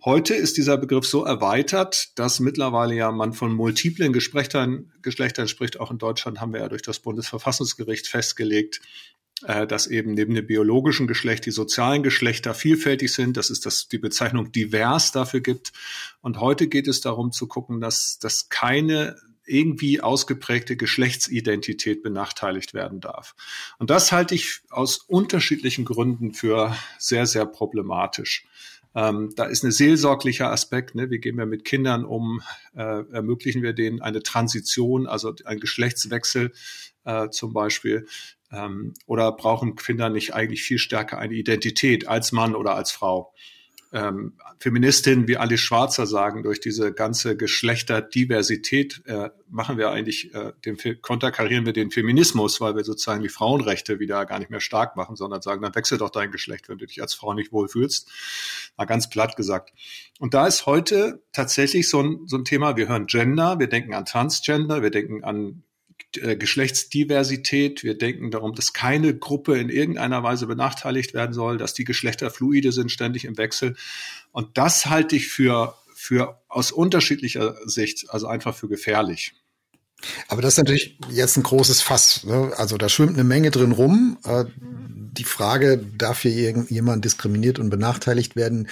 Heute 0.04 0.34
ist 0.34 0.58
dieser 0.58 0.78
Begriff 0.78 1.06
so 1.06 1.26
erweitert, 1.26 2.18
dass 2.18 2.40
mittlerweile 2.40 2.96
ja 2.96 3.12
man 3.12 3.34
von 3.34 3.54
multiplen 3.54 4.14
Geschlechtern, 4.14 4.92
Geschlechtern 5.04 5.48
spricht. 5.48 5.80
Auch 5.80 5.92
in 5.92 6.00
Deutschland 6.00 6.42
haben 6.42 6.54
wir 6.54 6.62
ja 6.62 6.70
durch 6.70 6.82
das 6.82 7.00
Bundesverfassungsgericht 7.00 8.08
festgelegt, 8.08 8.82
äh, 9.46 9.68
dass 9.68 9.86
eben 9.86 10.16
neben 10.16 10.34
dem 10.34 10.48
biologischen 10.48 11.06
Geschlecht 11.06 11.46
die 11.46 11.52
sozialen 11.52 12.02
Geschlechter 12.02 12.56
vielfältig 12.56 13.14
sind. 13.14 13.38
Das 13.38 13.52
ist 13.52 13.68
das, 13.68 13.90
die 13.90 14.00
Bezeichnung 14.00 14.52
divers 14.52 15.12
dafür 15.12 15.42
gibt. 15.42 15.72
Und 16.22 16.40
heute 16.40 16.68
geht 16.68 16.88
es 16.88 17.02
darum 17.02 17.32
zu 17.32 17.48
gucken, 17.48 17.80
dass, 17.80 18.18
dass 18.18 18.50
keine 18.50 19.18
irgendwie 19.52 20.02
ausgeprägte 20.02 20.78
Geschlechtsidentität 20.78 22.02
benachteiligt 22.02 22.74
werden 22.74 23.00
darf. 23.00 23.36
Und 23.78 23.90
das 23.90 24.12
halte 24.12 24.36
ich 24.36 24.62
aus 24.70 24.98
unterschiedlichen 24.98 25.86
Gründen 25.86 26.34
für 26.34 26.76
sehr, 26.98 27.26
sehr 27.26 27.46
problematisch. 27.46 28.46
Ähm, 28.94 29.34
da 29.36 29.46
ist 29.46 29.64
ein 29.64 29.72
seelsorglicher 29.72 30.52
Aspekt. 30.52 30.96
Ne? 30.96 31.10
Wie 31.10 31.20
gehen 31.20 31.38
wir 31.38 31.46
mit 31.46 31.64
Kindern 31.64 32.04
um? 32.04 32.42
Äh, 32.76 33.04
ermöglichen 33.12 33.62
wir 33.62 33.74
denen 33.74 34.02
eine 34.02 34.22
Transition, 34.22 35.08
also 35.08 35.34
ein 35.46 35.60
Geschlechtswechsel 35.60 36.52
äh, 37.06 37.30
zum 37.30 37.54
Beispiel? 37.54 38.08
Ähm, 38.52 38.94
oder 39.06 39.32
brauchen 39.32 39.76
Kinder 39.76 40.10
nicht 40.10 40.34
eigentlich 40.34 40.64
viel 40.64 40.78
stärker 40.78 41.18
eine 41.18 41.36
Identität 41.36 42.08
als 42.08 42.32
Mann 42.32 42.56
oder 42.56 42.76
als 42.76 42.92
Frau? 42.92 43.34
Ähm, 43.94 44.34
Feministinnen 44.60 45.28
wie 45.28 45.38
Alice 45.38 45.60
Schwarzer 45.60 46.08
sagen, 46.08 46.44
durch 46.44 46.60
diese 46.60 46.94
ganze 46.94 47.36
Geschlechterdiversität 47.36 49.02
äh, 49.06 49.30
machen 49.50 49.78
wir 49.78 49.92
eigentlich, 49.92 50.34
äh, 50.34 50.54
den, 50.66 50.78
konterkarieren 51.02 51.66
wir 51.66 51.74
den 51.74 51.92
Feminismus, 51.92 52.62
weil 52.62 52.76
wir 52.76 52.84
sozusagen 52.84 53.22
die 53.22 53.30
Frauenrechte 53.30 54.00
wieder 54.00 54.26
gar 54.26 54.40
nicht 54.40 54.50
mehr 54.50 54.62
stark 54.62 54.96
machen, 54.96 55.16
sondern 55.16 55.42
sagen, 55.42 55.62
dann 55.62 55.76
wechsel 55.76 55.98
doch 55.98 56.10
dein 56.10 56.32
Geschlecht, 56.32 56.70
wenn 56.70 56.78
du 56.78 56.86
dich 56.86 57.02
als 57.02 57.14
Frau 57.14 57.34
nicht 57.34 57.52
wohlfühlst. 57.52 58.10
Mal 58.78 58.86
ganz 58.86 59.10
platt 59.10 59.36
gesagt. 59.36 59.74
Und 60.20 60.34
da 60.34 60.48
ist 60.48 60.66
heute 60.66 61.22
tatsächlich 61.34 61.90
so 61.90 62.02
ein, 62.02 62.28
so 62.28 62.38
ein 62.38 62.46
Thema, 62.46 62.78
wir 62.78 62.88
hören 62.88 63.08
Gender, 63.08 63.60
wir 63.60 63.68
denken 63.68 63.94
an 63.94 64.06
Transgender, 64.06 64.82
wir 64.82 64.92
denken 64.92 65.24
an 65.24 65.64
äh, 66.18 66.36
Geschlechtsdiversität. 66.36 67.84
Wir 67.84 67.98
denken 67.98 68.32
darum, 68.32 68.56
dass 68.56 68.74
keine 68.74 69.16
Gruppe 69.16 69.58
in 69.58 69.70
irgendeiner 69.70 70.24
Weise 70.24 70.48
benachteiligt 70.48 71.14
werden 71.14 71.34
soll, 71.34 71.58
dass 71.58 71.74
die 71.74 71.84
Geschlechter 71.84 72.30
fluide 72.30 72.72
sind, 72.72 72.92
ständig 72.92 73.26
im 73.26 73.38
Wechsel. 73.38 73.76
Und 74.32 74.58
das 74.58 74.88
halte 74.88 75.16
ich 75.16 75.28
für, 75.28 75.76
für 75.94 76.42
aus 76.48 76.72
unterschiedlicher 76.72 77.56
Sicht, 77.66 78.06
also 78.10 78.28
einfach 78.28 78.56
für 78.56 78.68
gefährlich. 78.68 79.34
Aber 80.28 80.42
das 80.42 80.54
ist 80.54 80.58
natürlich 80.58 80.98
jetzt 81.10 81.38
ein 81.38 81.44
großes 81.44 81.82
Fass. 81.82 82.24
Ne? 82.24 82.52
Also 82.58 82.78
da 82.78 82.90
schwimmt 82.90 83.14
eine 83.14 83.24
Menge 83.24 83.52
drin 83.52 83.72
rum. 83.72 84.18
Äh, 84.24 84.46
die 84.58 85.24
Frage, 85.24 85.78
darf 85.78 86.22
hier 86.22 86.34
irgendjemand 86.34 87.04
diskriminiert 87.06 87.60
und 87.60 87.70
benachteiligt 87.70 88.36
werden, 88.36 88.70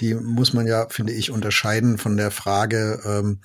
die 0.00 0.14
muss 0.14 0.52
man 0.52 0.66
ja, 0.66 0.86
finde 0.90 1.14
ich, 1.14 1.30
unterscheiden 1.30 1.98
von 1.98 2.16
der 2.16 2.30
Frage, 2.30 3.00
ähm, 3.04 3.40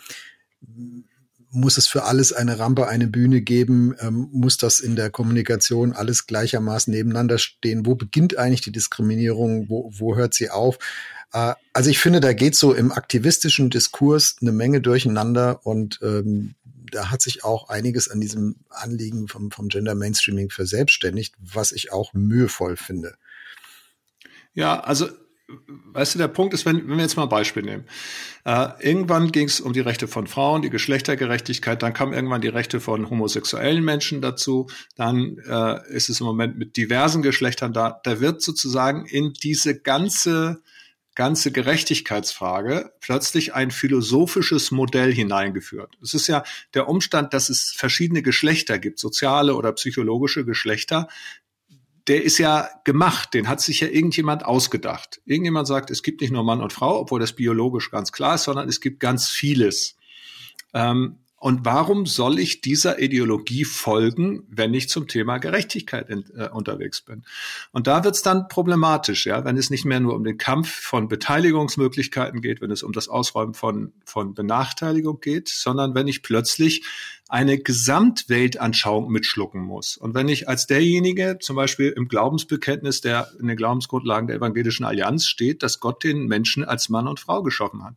muss 1.54 1.78
es 1.78 1.88
für 1.88 2.04
alles 2.04 2.34
eine 2.34 2.60
Rampe, 2.60 2.88
eine 2.88 3.08
Bühne 3.08 3.42
geben? 3.42 3.96
Ähm, 4.00 4.30
muss 4.32 4.58
das 4.58 4.80
in 4.80 4.96
der 4.96 5.10
Kommunikation 5.10 5.94
alles 5.94 6.28
gleichermaßen 6.28 6.94
nebeneinander 6.94 7.38
stehen? 7.38 7.86
Wo 7.86 7.96
beginnt 7.96 8.38
eigentlich 8.38 8.62
die 8.62 8.72
Diskriminierung? 8.72 9.70
Wo, 9.70 9.92
wo 9.94 10.16
hört 10.16 10.34
sie 10.34 10.50
auf? 10.50 10.80
Äh, 11.32 11.54
also 11.74 11.90
ich 11.90 12.00
finde, 12.00 12.20
da 12.20 12.34
geht 12.34 12.56
so 12.56 12.74
im 12.74 12.92
aktivistischen 12.92 13.70
Diskurs 13.70 14.38
eine 14.42 14.52
Menge 14.52 14.82
durcheinander 14.82 15.66
und 15.66 16.00
ähm, 16.02 16.56
da 16.92 17.12
hat 17.12 17.22
sich 17.22 17.44
auch 17.44 17.70
einiges 17.70 18.10
an 18.10 18.22
diesem 18.22 18.56
Anliegen 18.70 19.28
vom, 19.28 19.52
vom 19.52 19.68
Gender 19.68 19.96
Mainstreaming 19.96 20.50
verselbstständigt, 20.50 21.36
was 21.40 21.72
ich 21.72 21.92
auch 21.92 22.14
mühevoll 22.14 22.78
finde. 22.78 23.16
Ja, 24.54 24.80
also 24.80 25.10
weißt 25.48 26.16
du, 26.16 26.20
der 26.20 26.28
Punkt 26.28 26.54
ist, 26.54 26.66
wenn, 26.66 26.88
wenn 26.88 26.98
wir 26.98 27.04
jetzt 27.04 27.18
mal 27.18 27.24
ein 27.24 27.30
Beispiel 27.30 27.64
nehmen. 27.64 27.86
Äh, 28.46 28.70
irgendwann 28.80 29.32
ging 29.32 29.48
es 29.48 29.60
um 29.60 29.74
die 29.74 29.82
Rechte 29.82 30.08
von 30.08 30.28
Frauen, 30.28 30.62
die 30.62 30.70
Geschlechtergerechtigkeit, 30.70 31.82
dann 31.84 31.94
kamen 31.94 32.14
irgendwann 32.14 32.42
die 32.42 32.48
Rechte 32.48 32.80
von 32.80 33.10
homosexuellen 33.10 33.84
Menschen 33.84 34.22
dazu, 34.22 34.68
dann 34.96 35.38
äh, 35.48 35.94
ist 35.94 36.10
es 36.10 36.20
im 36.20 36.26
Moment 36.26 36.58
mit 36.58 36.78
diversen 36.78 37.22
Geschlechtern 37.22 37.74
da. 37.74 38.00
Da 38.04 38.20
wird 38.20 38.42
sozusagen 38.42 39.06
in 39.06 39.34
diese 39.34 39.80
ganze 39.80 40.62
ganze 41.16 41.52
Gerechtigkeitsfrage 41.52 42.92
plötzlich 43.00 43.54
ein 43.54 43.72
philosophisches 43.72 44.72
Modell 44.72 45.14
hineingeführt. 45.14 45.96
Es 46.02 46.14
ist 46.14 46.28
ja 46.28 46.44
der 46.74 46.90
Umstand, 46.90 47.34
dass 47.34 47.50
es 47.50 47.72
verschiedene 47.72 48.24
Geschlechter 48.24 48.80
gibt, 48.80 48.98
soziale 49.00 49.56
oder 49.56 49.74
psychologische 49.74 50.44
Geschlechter, 50.44 51.08
der 52.08 52.24
ist 52.24 52.38
ja 52.38 52.70
gemacht, 52.84 53.34
den 53.34 53.48
hat 53.48 53.62
sich 53.62 53.80
ja 53.80 53.88
irgendjemand 53.88 54.46
ausgedacht. 54.46 55.22
Irgendjemand 55.26 55.68
sagt, 55.68 55.90
es 55.90 56.04
gibt 56.04 56.22
nicht 56.22 56.32
nur 56.32 56.44
Mann 56.44 56.62
und 56.62 56.74
Frau, 56.74 57.00
obwohl 57.00 57.20
das 57.20 57.34
biologisch 57.34 57.92
ganz 57.92 58.12
klar 58.12 58.36
ist, 58.36 58.44
sondern 58.44 58.68
es 58.68 58.82
gibt 58.82 59.00
ganz 59.00 59.30
vieles. 59.30 59.96
Ähm, 60.74 61.20
und 61.44 61.66
warum 61.66 62.06
soll 62.06 62.40
ich 62.40 62.62
dieser 62.62 63.00
Ideologie 63.00 63.66
folgen, 63.66 64.48
wenn 64.50 64.74
ich 64.74 64.88
zum 64.88 65.10
Thema 65.10 65.40
Gerechtigkeit 65.40 66.10
in, 66.10 66.24
äh, 66.38 66.48
unterwegs 66.48 67.02
bin? 67.02 67.26
Und 67.74 67.86
da 67.86 68.06
wird's 68.06 68.22
dann 68.22 68.48
problematisch, 68.48 69.26
ja, 69.26 69.44
wenn 69.44 69.58
es 69.58 69.70
nicht 69.70 69.84
mehr 69.84 70.00
nur 70.00 70.16
um 70.16 70.24
den 70.24 70.38
Kampf 70.38 70.70
von 70.70 71.10
Beteiligungsmöglichkeiten 71.10 72.40
geht, 72.40 72.62
wenn 72.62 72.72
es 72.72 72.82
um 72.82 72.94
das 72.94 73.10
Ausräumen 73.10 73.56
von, 73.56 73.92
von 74.06 74.34
Benachteiligung 74.34 75.20
geht, 75.20 75.50
sondern 75.50 75.96
wenn 75.96 76.08
ich 76.08 76.24
plötzlich 76.24 76.86
eine 77.28 77.58
Gesamtweltanschauung 77.58 79.12
mitschlucken 79.12 79.64
muss. 79.64 79.98
Und 79.98 80.14
wenn 80.14 80.30
ich 80.30 80.48
als 80.48 80.66
derjenige 80.66 81.40
zum 81.42 81.58
Beispiel 81.58 81.90
im 81.90 82.08
Glaubensbekenntnis, 82.08 83.02
der 83.02 83.30
in 83.38 83.48
den 83.48 83.58
Glaubensgrundlagen 83.58 84.28
der 84.28 84.38
evangelischen 84.38 84.86
Allianz 84.86 85.28
steht, 85.28 85.62
dass 85.62 85.82
Gott 85.82 86.06
den 86.06 86.28
Menschen 86.28 86.64
als 86.64 86.88
Mann 86.88 87.06
und 87.06 87.20
Frau 87.20 87.44
geschaffen 87.44 87.84
hat, 87.84 87.96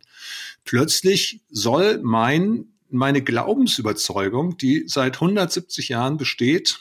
plötzlich 0.65 1.39
soll 1.49 2.01
mein 2.03 2.73
meine 2.89 3.21
Glaubensüberzeugung, 3.21 4.57
die 4.57 4.85
seit 4.87 5.15
170 5.15 5.89
Jahren 5.89 6.17
besteht, 6.17 6.79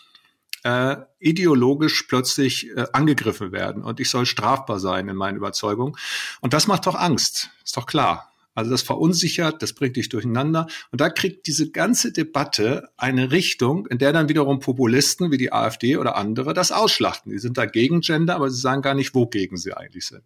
äh, 0.65 0.97
ideologisch 1.21 2.05
plötzlich 2.09 2.69
äh, 2.71 2.87
angegriffen 2.93 3.53
werden 3.53 3.83
und 3.85 4.01
ich 4.01 4.11
soll 4.11 4.27
strafbar 4.27 4.81
sein 4.81 5.09
in 5.09 5.17
meinen 5.17 5.37
Überzeugungen. 5.37 5.97
Und 6.41 6.55
das 6.55 6.67
macht 6.67 6.87
doch 6.87 6.97
Angst, 6.97 7.51
ist 7.65 7.77
doch 7.77 7.87
klar. 7.87 8.33
Also 8.57 8.71
das 8.71 8.81
verunsichert, 8.81 9.63
das 9.63 9.75
bringt 9.75 9.97
dich 9.97 10.09
durcheinander. 10.09 10.67
Und 10.91 11.03
da 11.03 11.11
kriegt 11.11 11.47
diese 11.47 11.71
ganze 11.71 12.11
Debatte 12.11 12.89
eine 12.97 13.31
Richtung, 13.31 13.87
in 13.87 13.99
der 13.99 14.15
dann 14.15 14.31
wiederum 14.31 14.61
Populisten 14.61 15.31
wie 15.31 15.37
die 15.37 15.53
AfD 15.53 15.99
oder 15.99 16.17
andere 16.17 16.55
das 16.55 16.73
ausschlachten. 16.73 17.31
Die 17.31 17.39
sind 17.39 17.59
dagegen 17.59 18.01
Gender, 18.01 18.35
aber 18.35 18.51
sie 18.51 18.61
sagen 18.61 18.81
gar 18.81 18.95
nicht, 18.95 19.15
wogegen 19.15 19.59
sie 19.59 19.75
eigentlich 19.75 20.07
sind. 20.07 20.23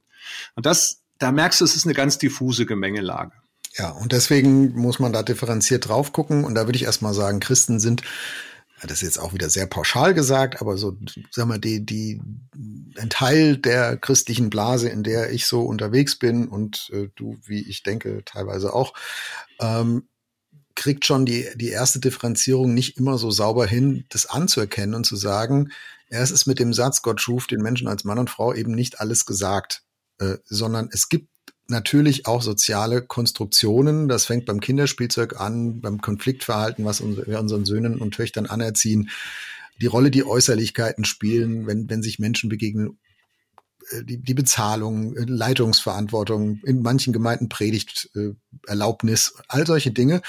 Und 0.55 0.65
das, 0.65 1.03
da 1.19 1.33
merkst 1.33 1.61
du, 1.61 1.65
es 1.65 1.75
ist 1.75 1.87
eine 1.87 1.95
ganz 1.95 2.19
diffuse 2.19 2.67
Gemengelage. 2.67 3.33
Ja, 3.81 3.93
und 3.93 4.13
deswegen 4.13 4.75
muss 4.75 4.99
man 4.99 5.15
da 5.15 5.23
differenziert 5.23 5.89
drauf 5.89 6.13
gucken. 6.13 6.45
Und 6.45 6.55
da 6.55 6.67
würde 6.67 6.77
ich 6.77 6.85
erstmal 6.85 7.15
sagen, 7.15 7.41
Christen 7.41 7.81
sind, 7.81 8.03
das 8.83 8.93
ist 8.93 9.01
jetzt 9.01 9.19
auch 9.19 9.33
wieder 9.33 9.49
sehr 9.49 9.65
pauschal 9.65 10.13
gesagt, 10.13 10.61
aber 10.61 10.77
so, 10.77 10.99
sagen 11.31 11.49
wir, 11.49 11.59
die, 11.59 11.87
die, 11.87 12.21
ein 12.99 13.09
Teil 13.09 13.57
der 13.57 13.97
christlichen 13.97 14.51
Blase, 14.51 14.91
in 14.91 15.03
der 15.03 15.33
ich 15.33 15.47
so 15.47 15.63
unterwegs 15.63 16.19
bin 16.19 16.47
und 16.47 16.91
äh, 16.93 17.09
du, 17.15 17.39
wie 17.47 17.67
ich 17.67 17.83
denke, 17.83 18.23
teilweise 18.27 18.75
auch, 18.75 18.93
ähm, 19.61 20.09
kriegt 20.75 21.07
schon 21.07 21.25
die, 21.25 21.49
die 21.55 21.71
erste 21.71 22.01
Differenzierung 22.01 22.75
nicht 22.75 22.99
immer 22.99 23.17
so 23.17 23.31
sauber 23.31 23.67
hin, 23.67 24.05
das 24.11 24.27
anzuerkennen 24.27 24.95
und 24.95 25.05
zu 25.05 25.17
sagen, 25.17 25.71
ja, 26.11 26.19
es 26.19 26.31
ist 26.31 26.45
mit 26.45 26.59
dem 26.59 26.75
Satz, 26.75 27.01
Gott 27.01 27.23
schuf 27.23 27.47
den 27.47 27.63
Menschen 27.63 27.89
als 27.89 28.05
Mann 28.05 28.19
und 28.19 28.29
Frau 28.29 28.53
eben 28.53 28.75
nicht 28.75 29.01
alles 29.01 29.25
gesagt, 29.25 29.85
äh, 30.19 30.37
sondern 30.45 30.91
es 30.93 31.09
gibt 31.09 31.31
natürlich 31.71 32.27
auch 32.27 32.43
soziale 32.43 33.03
Konstruktionen. 33.03 34.09
Das 34.09 34.27
fängt 34.27 34.47
beim 34.47 34.61
Kinderspielzeug 34.61 35.41
an, 35.41 35.81
beim 35.81 36.01
Konfliktverhalten, 36.01 36.85
was 36.85 37.03
wir 37.03 37.41
unseren 37.41 37.65
Söhnen 37.65 38.01
und 38.01 38.15
Töchtern 38.15 38.47
anerziehen. 38.47 39.11
Die 39.81 39.87
Rolle, 39.87 40.11
die 40.11 40.25
Äußerlichkeiten 40.25 41.05
spielen, 41.05 41.67
wenn, 41.67 41.89
wenn 41.89 42.03
sich 42.03 42.19
Menschen 42.19 42.51
begegnen, 42.51 42.99
äh, 43.91 44.05
die, 44.05 44.19
die 44.19 44.35
Bezahlung, 44.35 45.17
äh, 45.17 45.25
Leitungsverantwortung, 45.25 46.61
in 46.65 46.83
manchen 46.83 47.13
Gemeinden 47.13 47.49
Predigt, 47.49 48.11
äh, 48.15 48.35
Erlaubnis, 48.67 49.35
all 49.49 49.67
solche 49.67 49.91
Dinge, 49.91 50.23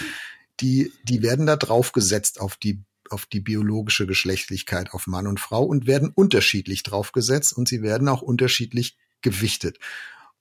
die, 0.60 0.92
die 1.04 1.22
werden 1.22 1.46
da 1.46 1.56
draufgesetzt 1.56 2.40
auf 2.40 2.56
die 2.56 2.84
auf 3.10 3.26
die 3.26 3.42
biologische 3.42 4.08
Geschlechtlichkeit, 4.08 4.94
auf 4.94 5.06
Mann 5.06 5.28
und 5.28 5.42
Frau 5.42 5.64
und 5.64 5.86
werden 5.86 6.14
unterschiedlich 6.16 6.84
draufgesetzt 6.84 7.52
und 7.52 7.68
sie 7.68 7.82
werden 7.82 8.08
auch 8.08 8.22
unterschiedlich 8.22 8.96
gewichtet. 9.22 9.80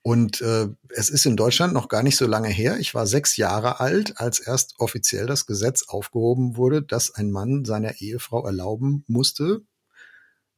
Und 0.03 0.41
äh, 0.41 0.69
es 0.89 1.11
ist 1.11 1.27
in 1.27 1.37
Deutschland 1.37 1.75
noch 1.75 1.89
gar 1.89 2.03
nicht 2.03 2.17
so 2.17 2.27
lange 2.27 2.49
her. 2.49 2.79
Ich 2.79 2.95
war 2.95 3.07
sechs 3.07 3.37
Jahre 3.37 3.81
alt, 3.81 4.19
als 4.19 4.41
erst 4.41 4.75
offiziell 4.79 5.27
das 5.27 5.47
Gesetz 5.47 5.85
aufgehoben 5.89 6.57
wurde, 6.57 6.83
dass 6.83 7.15
ein 7.15 7.31
Mann 7.31 7.65
seiner 7.67 8.01
Ehefrau 8.01 8.47
erlauben 8.47 9.05
musste, 9.09 9.61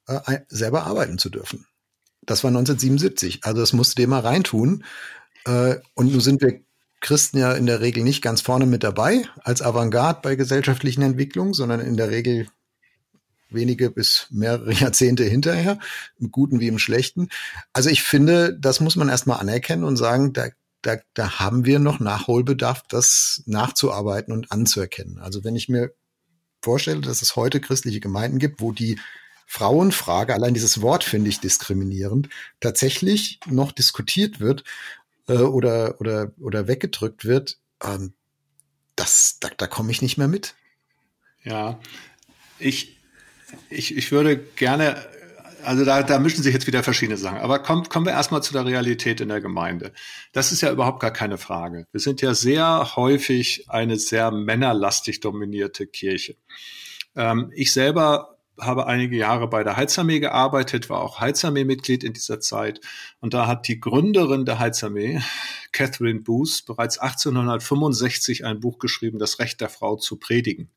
äh, 0.06 0.40
selber 0.48 0.84
arbeiten 0.84 1.18
zu 1.18 1.28
dürfen. 1.28 1.66
Das 2.24 2.44
war 2.44 2.48
1977. 2.48 3.44
Also 3.44 3.60
das 3.60 3.72
musste 3.72 3.96
dem 3.96 4.10
mal 4.10 4.20
reintun. 4.20 4.84
Äh, 5.44 5.76
und 5.94 6.12
nun 6.12 6.20
sind 6.20 6.40
wir 6.40 6.60
Christen 7.00 7.38
ja 7.38 7.52
in 7.52 7.66
der 7.66 7.80
Regel 7.80 8.04
nicht 8.04 8.22
ganz 8.22 8.40
vorne 8.42 8.64
mit 8.64 8.84
dabei 8.84 9.24
als 9.40 9.60
Avantgarde 9.60 10.20
bei 10.22 10.36
gesellschaftlichen 10.36 11.02
Entwicklungen, 11.02 11.52
sondern 11.52 11.80
in 11.80 11.96
der 11.96 12.10
Regel 12.10 12.46
wenige 13.54 13.90
bis 13.90 14.26
mehrere 14.30 14.72
Jahrzehnte 14.72 15.24
hinterher, 15.24 15.78
im 16.18 16.30
Guten 16.30 16.60
wie 16.60 16.68
im 16.68 16.78
Schlechten. 16.78 17.28
Also 17.72 17.90
ich 17.90 18.02
finde, 18.02 18.56
das 18.58 18.80
muss 18.80 18.96
man 18.96 19.08
erstmal 19.08 19.40
anerkennen 19.40 19.84
und 19.84 19.96
sagen, 19.96 20.32
da, 20.32 20.48
da, 20.82 20.96
da 21.14 21.38
haben 21.38 21.64
wir 21.64 21.78
noch 21.78 22.00
Nachholbedarf, 22.00 22.82
das 22.88 23.42
nachzuarbeiten 23.46 24.32
und 24.32 24.50
anzuerkennen. 24.50 25.18
Also 25.18 25.44
wenn 25.44 25.56
ich 25.56 25.68
mir 25.68 25.92
vorstelle, 26.62 27.00
dass 27.00 27.22
es 27.22 27.36
heute 27.36 27.60
christliche 27.60 28.00
Gemeinden 28.00 28.38
gibt, 28.38 28.60
wo 28.60 28.72
die 28.72 28.98
Frauenfrage, 29.46 30.32
allein 30.32 30.54
dieses 30.54 30.80
Wort 30.80 31.04
finde 31.04 31.28
ich 31.28 31.40
diskriminierend, 31.40 32.28
tatsächlich 32.60 33.38
noch 33.46 33.72
diskutiert 33.72 34.40
wird 34.40 34.64
äh, 35.28 35.34
oder, 35.34 36.00
oder, 36.00 36.32
oder 36.40 36.68
weggedrückt 36.68 37.24
wird, 37.24 37.58
ähm, 37.82 38.14
das, 38.96 39.38
da, 39.40 39.50
da 39.56 39.66
komme 39.66 39.90
ich 39.90 40.00
nicht 40.00 40.16
mehr 40.16 40.28
mit. 40.28 40.54
Ja, 41.42 41.80
ich, 42.58 42.98
ich, 43.70 43.96
ich 43.96 44.12
würde 44.12 44.36
gerne, 44.36 44.96
also 45.64 45.84
da, 45.84 46.02
da 46.02 46.18
mischen 46.18 46.42
sich 46.42 46.54
jetzt 46.54 46.66
wieder 46.66 46.82
verschiedene 46.82 47.16
Sachen. 47.16 47.38
Aber 47.38 47.58
kommt, 47.60 47.90
kommen 47.90 48.06
wir 48.06 48.12
erstmal 48.12 48.42
zu 48.42 48.52
der 48.52 48.66
Realität 48.66 49.20
in 49.20 49.28
der 49.28 49.40
Gemeinde. 49.40 49.92
Das 50.32 50.52
ist 50.52 50.60
ja 50.60 50.70
überhaupt 50.72 51.00
gar 51.00 51.12
keine 51.12 51.38
Frage. 51.38 51.86
Wir 51.92 52.00
sind 52.00 52.22
ja 52.22 52.34
sehr 52.34 52.96
häufig 52.96 53.66
eine 53.68 53.96
sehr 53.96 54.30
männerlastig 54.30 55.20
dominierte 55.20 55.86
Kirche. 55.86 56.36
Ähm, 57.16 57.50
ich 57.54 57.72
selber 57.72 58.31
habe 58.60 58.86
einige 58.86 59.16
Jahre 59.16 59.48
bei 59.48 59.64
der 59.64 59.76
Heizarmee 59.76 60.20
gearbeitet, 60.20 60.90
war 60.90 61.00
auch 61.00 61.20
Heizarmee-Mitglied 61.20 62.04
in 62.04 62.12
dieser 62.12 62.40
Zeit. 62.40 62.80
Und 63.20 63.34
da 63.34 63.46
hat 63.46 63.68
die 63.68 63.80
Gründerin 63.80 64.44
der 64.44 64.58
Heizarmee, 64.58 65.20
Catherine 65.72 66.20
Booth, 66.20 66.64
bereits 66.66 66.98
1865 66.98 68.44
ein 68.44 68.60
Buch 68.60 68.78
geschrieben, 68.78 69.18
Das 69.18 69.38
Recht 69.38 69.60
der 69.60 69.68
Frau 69.68 69.96
zu 69.96 70.18
predigen. 70.18 70.70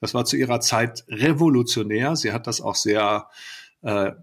Das 0.00 0.14
war 0.14 0.24
zu 0.24 0.36
ihrer 0.36 0.60
Zeit 0.60 1.04
revolutionär. 1.08 2.14
Sie 2.16 2.32
hat 2.32 2.46
das 2.46 2.60
auch 2.60 2.76
sehr 2.76 3.28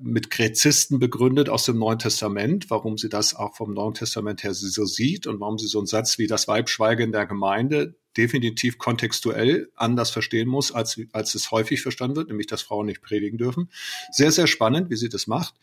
mit 0.01 0.31
Gräzisten 0.31 0.99
begründet 0.99 1.47
aus 1.47 1.63
dem 1.63 1.79
Neuen 1.79 1.99
Testament, 1.99 2.69
warum 2.69 2.97
sie 2.97 3.07
das 3.07 3.35
auch 3.35 3.55
vom 3.55 3.73
Neuen 3.73 3.93
Testament 3.93 4.43
her 4.43 4.53
so 4.53 4.85
sieht 4.85 5.27
und 5.27 5.39
warum 5.39 5.57
sie 5.57 5.67
so 5.67 5.77
einen 5.77 5.87
Satz 5.87 6.17
wie 6.17 6.27
das 6.27 6.47
Weib 6.49 6.67
schweige 6.67 7.03
in 7.03 7.13
der 7.13 7.25
Gemeinde 7.25 7.95
definitiv 8.17 8.77
kontextuell 8.77 9.69
anders 9.75 10.09
verstehen 10.09 10.47
muss, 10.47 10.71
als, 10.71 10.99
als 11.11 11.35
es 11.35 11.51
häufig 11.51 11.81
verstanden 11.81 12.15
wird, 12.15 12.29
nämlich 12.29 12.47
dass 12.47 12.61
Frauen 12.61 12.85
nicht 12.85 13.01
predigen 13.01 13.37
dürfen. 13.37 13.69
Sehr, 14.11 14.31
sehr 14.31 14.47
spannend, 14.47 14.89
wie 14.89 14.95
sie 14.95 15.09
das 15.09 15.27
macht. 15.27 15.55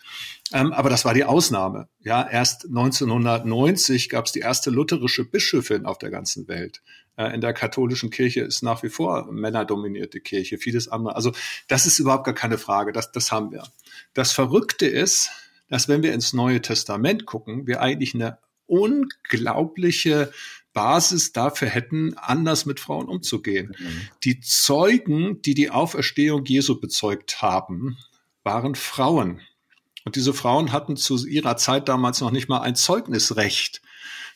Ähm, 0.53 0.73
aber 0.73 0.91
das 0.91 1.05
war 1.05 1.15
die 1.15 1.25
Ausnahme. 1.25 1.89
Ja, 2.01 2.29
erst 2.29 2.67
1990 2.67 4.09
gab 4.09 4.27
es 4.27 4.33
die 4.33 4.41
erste 4.41 4.71
lutherische 4.71 5.25
Bischöfin 5.25 5.87
auf 5.87 5.99
der 5.99 6.11
ganzen 6.11 6.49
Welt. 6.49 6.83
Äh, 7.17 7.35
in 7.35 7.41
der 7.41 7.53
katholischen 7.53 8.11
Kirche 8.11 8.41
ist 8.41 8.63
nach 8.63 8.83
wie 8.83 8.89
vor 8.89 9.31
männerdominierte 9.31 10.21
Kirche, 10.21 10.59
vieles 10.59 10.89
andere. 10.89 11.17
Also 11.17 11.33
das 11.69 11.87
ist 11.87 11.99
überhaupt 11.99 12.25
gar 12.25 12.35
keine 12.35 12.59
Frage, 12.59 12.93
das, 12.93 13.13
das 13.13 13.33
haben 13.33 13.53
wir. 13.53 13.65
Das 14.15 14.33
Verrückte 14.33 14.87
ist, 14.87 15.31
dass 15.69 15.89
wenn 15.89 16.03
wir 16.03 16.13
ins 16.13 16.33
Neue 16.33 16.61
Testament 16.61 17.27
gucken, 17.27 17.67
wir 17.67 17.81
eigentlich 17.81 18.15
eine 18.15 18.39
unglaubliche 18.67 20.33
Basis 20.73 21.33
dafür 21.33 21.69
hätten, 21.69 22.17
anders 22.17 22.65
mit 22.65 22.81
Frauen 22.81 23.07
umzugehen. 23.09 23.75
Mhm. 23.79 24.09
Die 24.25 24.41
Zeugen, 24.41 25.43
die 25.43 25.55
die 25.55 25.71
Auferstehung 25.71 26.45
Jesu 26.47 26.81
bezeugt 26.81 27.43
haben, 27.43 27.99
waren 28.43 28.75
Frauen. 28.75 29.41
Und 30.05 30.17
diese 30.17 30.33
Frauen 30.33 30.73
hatten 30.73 30.97
zu 30.97 31.27
ihrer 31.27 31.57
Zeit 31.57 31.89
damals 31.89 32.21
noch 32.21 32.31
nicht 32.31 32.49
mal 32.49 32.61
ein 32.61 32.75
Zeugnisrecht. 32.75 33.83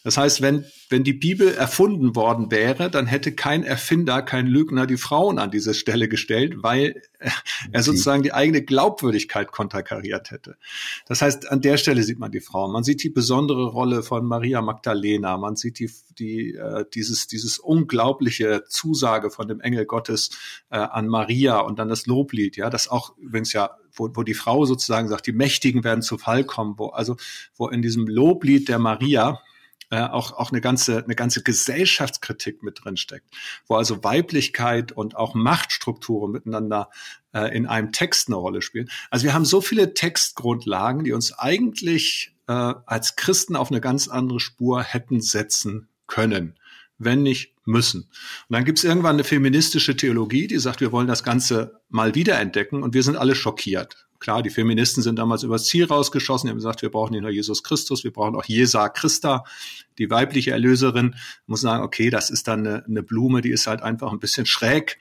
Das 0.06 0.16
heißt, 0.16 0.40
wenn, 0.40 0.64
wenn 0.88 1.02
die 1.02 1.14
Bibel 1.14 1.52
erfunden 1.52 2.14
worden 2.14 2.52
wäre, 2.52 2.92
dann 2.92 3.06
hätte 3.06 3.32
kein 3.32 3.64
Erfinder, 3.64 4.22
kein 4.22 4.46
Lügner 4.46 4.86
die 4.86 4.98
Frauen 4.98 5.40
an 5.40 5.50
diese 5.50 5.74
Stelle 5.74 6.08
gestellt, 6.08 6.62
weil 6.62 7.02
er 7.72 7.82
sozusagen 7.82 8.22
die 8.22 8.32
eigene 8.32 8.62
Glaubwürdigkeit 8.62 9.50
konterkariert 9.50 10.30
hätte. 10.30 10.58
Das 11.08 11.22
heißt, 11.22 11.50
an 11.50 11.60
der 11.60 11.76
Stelle 11.76 12.04
sieht 12.04 12.20
man 12.20 12.30
die 12.30 12.38
Frauen. 12.38 12.70
Man 12.70 12.84
sieht 12.84 13.02
die 13.02 13.08
besondere 13.08 13.66
Rolle 13.66 14.04
von 14.04 14.24
Maria 14.24 14.62
Magdalena. 14.62 15.38
Man 15.38 15.56
sieht 15.56 15.80
die, 15.80 15.90
die, 16.20 16.54
äh, 16.54 16.84
dieses, 16.94 17.26
dieses 17.26 17.58
unglaubliche 17.58 18.62
Zusage 18.68 19.30
von 19.32 19.48
dem 19.48 19.58
Engel 19.58 19.86
Gottes 19.86 20.30
äh, 20.70 20.76
an 20.76 21.08
Maria 21.08 21.58
und 21.58 21.80
dann 21.80 21.88
das 21.88 22.06
Loblied, 22.06 22.56
ja, 22.56 22.70
das 22.70 22.86
auch 22.86 23.18
übrigens 23.18 23.52
ja 23.52 23.76
wo, 23.92 24.08
wo 24.14 24.22
die 24.22 24.34
Frau 24.34 24.66
sozusagen 24.66 25.08
sagt, 25.08 25.26
die 25.26 25.32
Mächtigen 25.32 25.82
werden 25.82 26.02
zu 26.02 26.16
Fall 26.16 26.44
kommen, 26.44 26.74
wo 26.76 26.88
also 26.90 27.16
wo 27.56 27.66
in 27.66 27.82
diesem 27.82 28.06
Loblied 28.06 28.68
der 28.68 28.78
Maria 28.78 29.40
äh, 29.90 30.00
auch, 30.00 30.32
auch 30.32 30.50
eine 30.50 30.60
ganze, 30.60 31.04
eine 31.04 31.14
ganze 31.14 31.42
Gesellschaftskritik 31.42 32.62
mit 32.62 32.84
drin 32.84 32.96
steckt, 32.96 33.26
wo 33.66 33.76
also 33.76 34.02
Weiblichkeit 34.02 34.92
und 34.92 35.16
auch 35.16 35.34
Machtstrukturen 35.34 36.32
miteinander 36.32 36.90
äh, 37.32 37.56
in 37.56 37.66
einem 37.66 37.92
Text 37.92 38.28
eine 38.28 38.36
Rolle 38.36 38.62
spielen. 38.62 38.90
Also 39.10 39.24
wir 39.24 39.34
haben 39.34 39.44
so 39.44 39.60
viele 39.60 39.94
Textgrundlagen, 39.94 41.04
die 41.04 41.12
uns 41.12 41.32
eigentlich 41.32 42.34
äh, 42.48 42.52
als 42.52 43.16
Christen 43.16 43.56
auf 43.56 43.70
eine 43.70 43.80
ganz 43.80 44.08
andere 44.08 44.40
Spur 44.40 44.82
hätten 44.82 45.20
setzen 45.20 45.88
können, 46.06 46.58
wenn 46.98 47.22
nicht 47.22 47.54
müssen. 47.64 48.02
Und 48.02 48.54
dann 48.54 48.64
gibt 48.64 48.78
es 48.78 48.84
irgendwann 48.84 49.16
eine 49.16 49.24
feministische 49.24 49.96
Theologie, 49.96 50.46
die 50.46 50.58
sagt, 50.58 50.80
wir 50.80 50.92
wollen 50.92 51.08
das 51.08 51.24
Ganze 51.24 51.80
mal 51.88 52.14
wiederentdecken 52.14 52.82
und 52.82 52.94
wir 52.94 53.02
sind 53.02 53.16
alle 53.16 53.34
schockiert. 53.34 54.05
Klar, 54.18 54.42
die 54.42 54.50
Feministen 54.50 55.02
sind 55.02 55.18
damals 55.18 55.42
übers 55.42 55.64
Ziel 55.64 55.84
rausgeschossen. 55.84 56.46
Die 56.46 56.50
haben 56.50 56.58
gesagt, 56.58 56.82
wir 56.82 56.90
brauchen 56.90 57.12
nicht 57.12 57.22
nur 57.22 57.30
Jesus 57.30 57.62
Christus, 57.62 58.04
wir 58.04 58.12
brauchen 58.12 58.36
auch 58.36 58.44
Jesa 58.44 58.88
Christa, 58.88 59.44
die 59.98 60.10
weibliche 60.10 60.52
Erlöserin. 60.52 61.10
Man 61.10 61.18
muss 61.46 61.60
sagen, 61.60 61.82
okay, 61.82 62.10
das 62.10 62.30
ist 62.30 62.48
dann 62.48 62.66
eine, 62.66 62.84
eine 62.84 63.02
Blume, 63.02 63.40
die 63.40 63.50
ist 63.50 63.66
halt 63.66 63.82
einfach 63.82 64.12
ein 64.12 64.18
bisschen 64.18 64.46
schräg. 64.46 64.98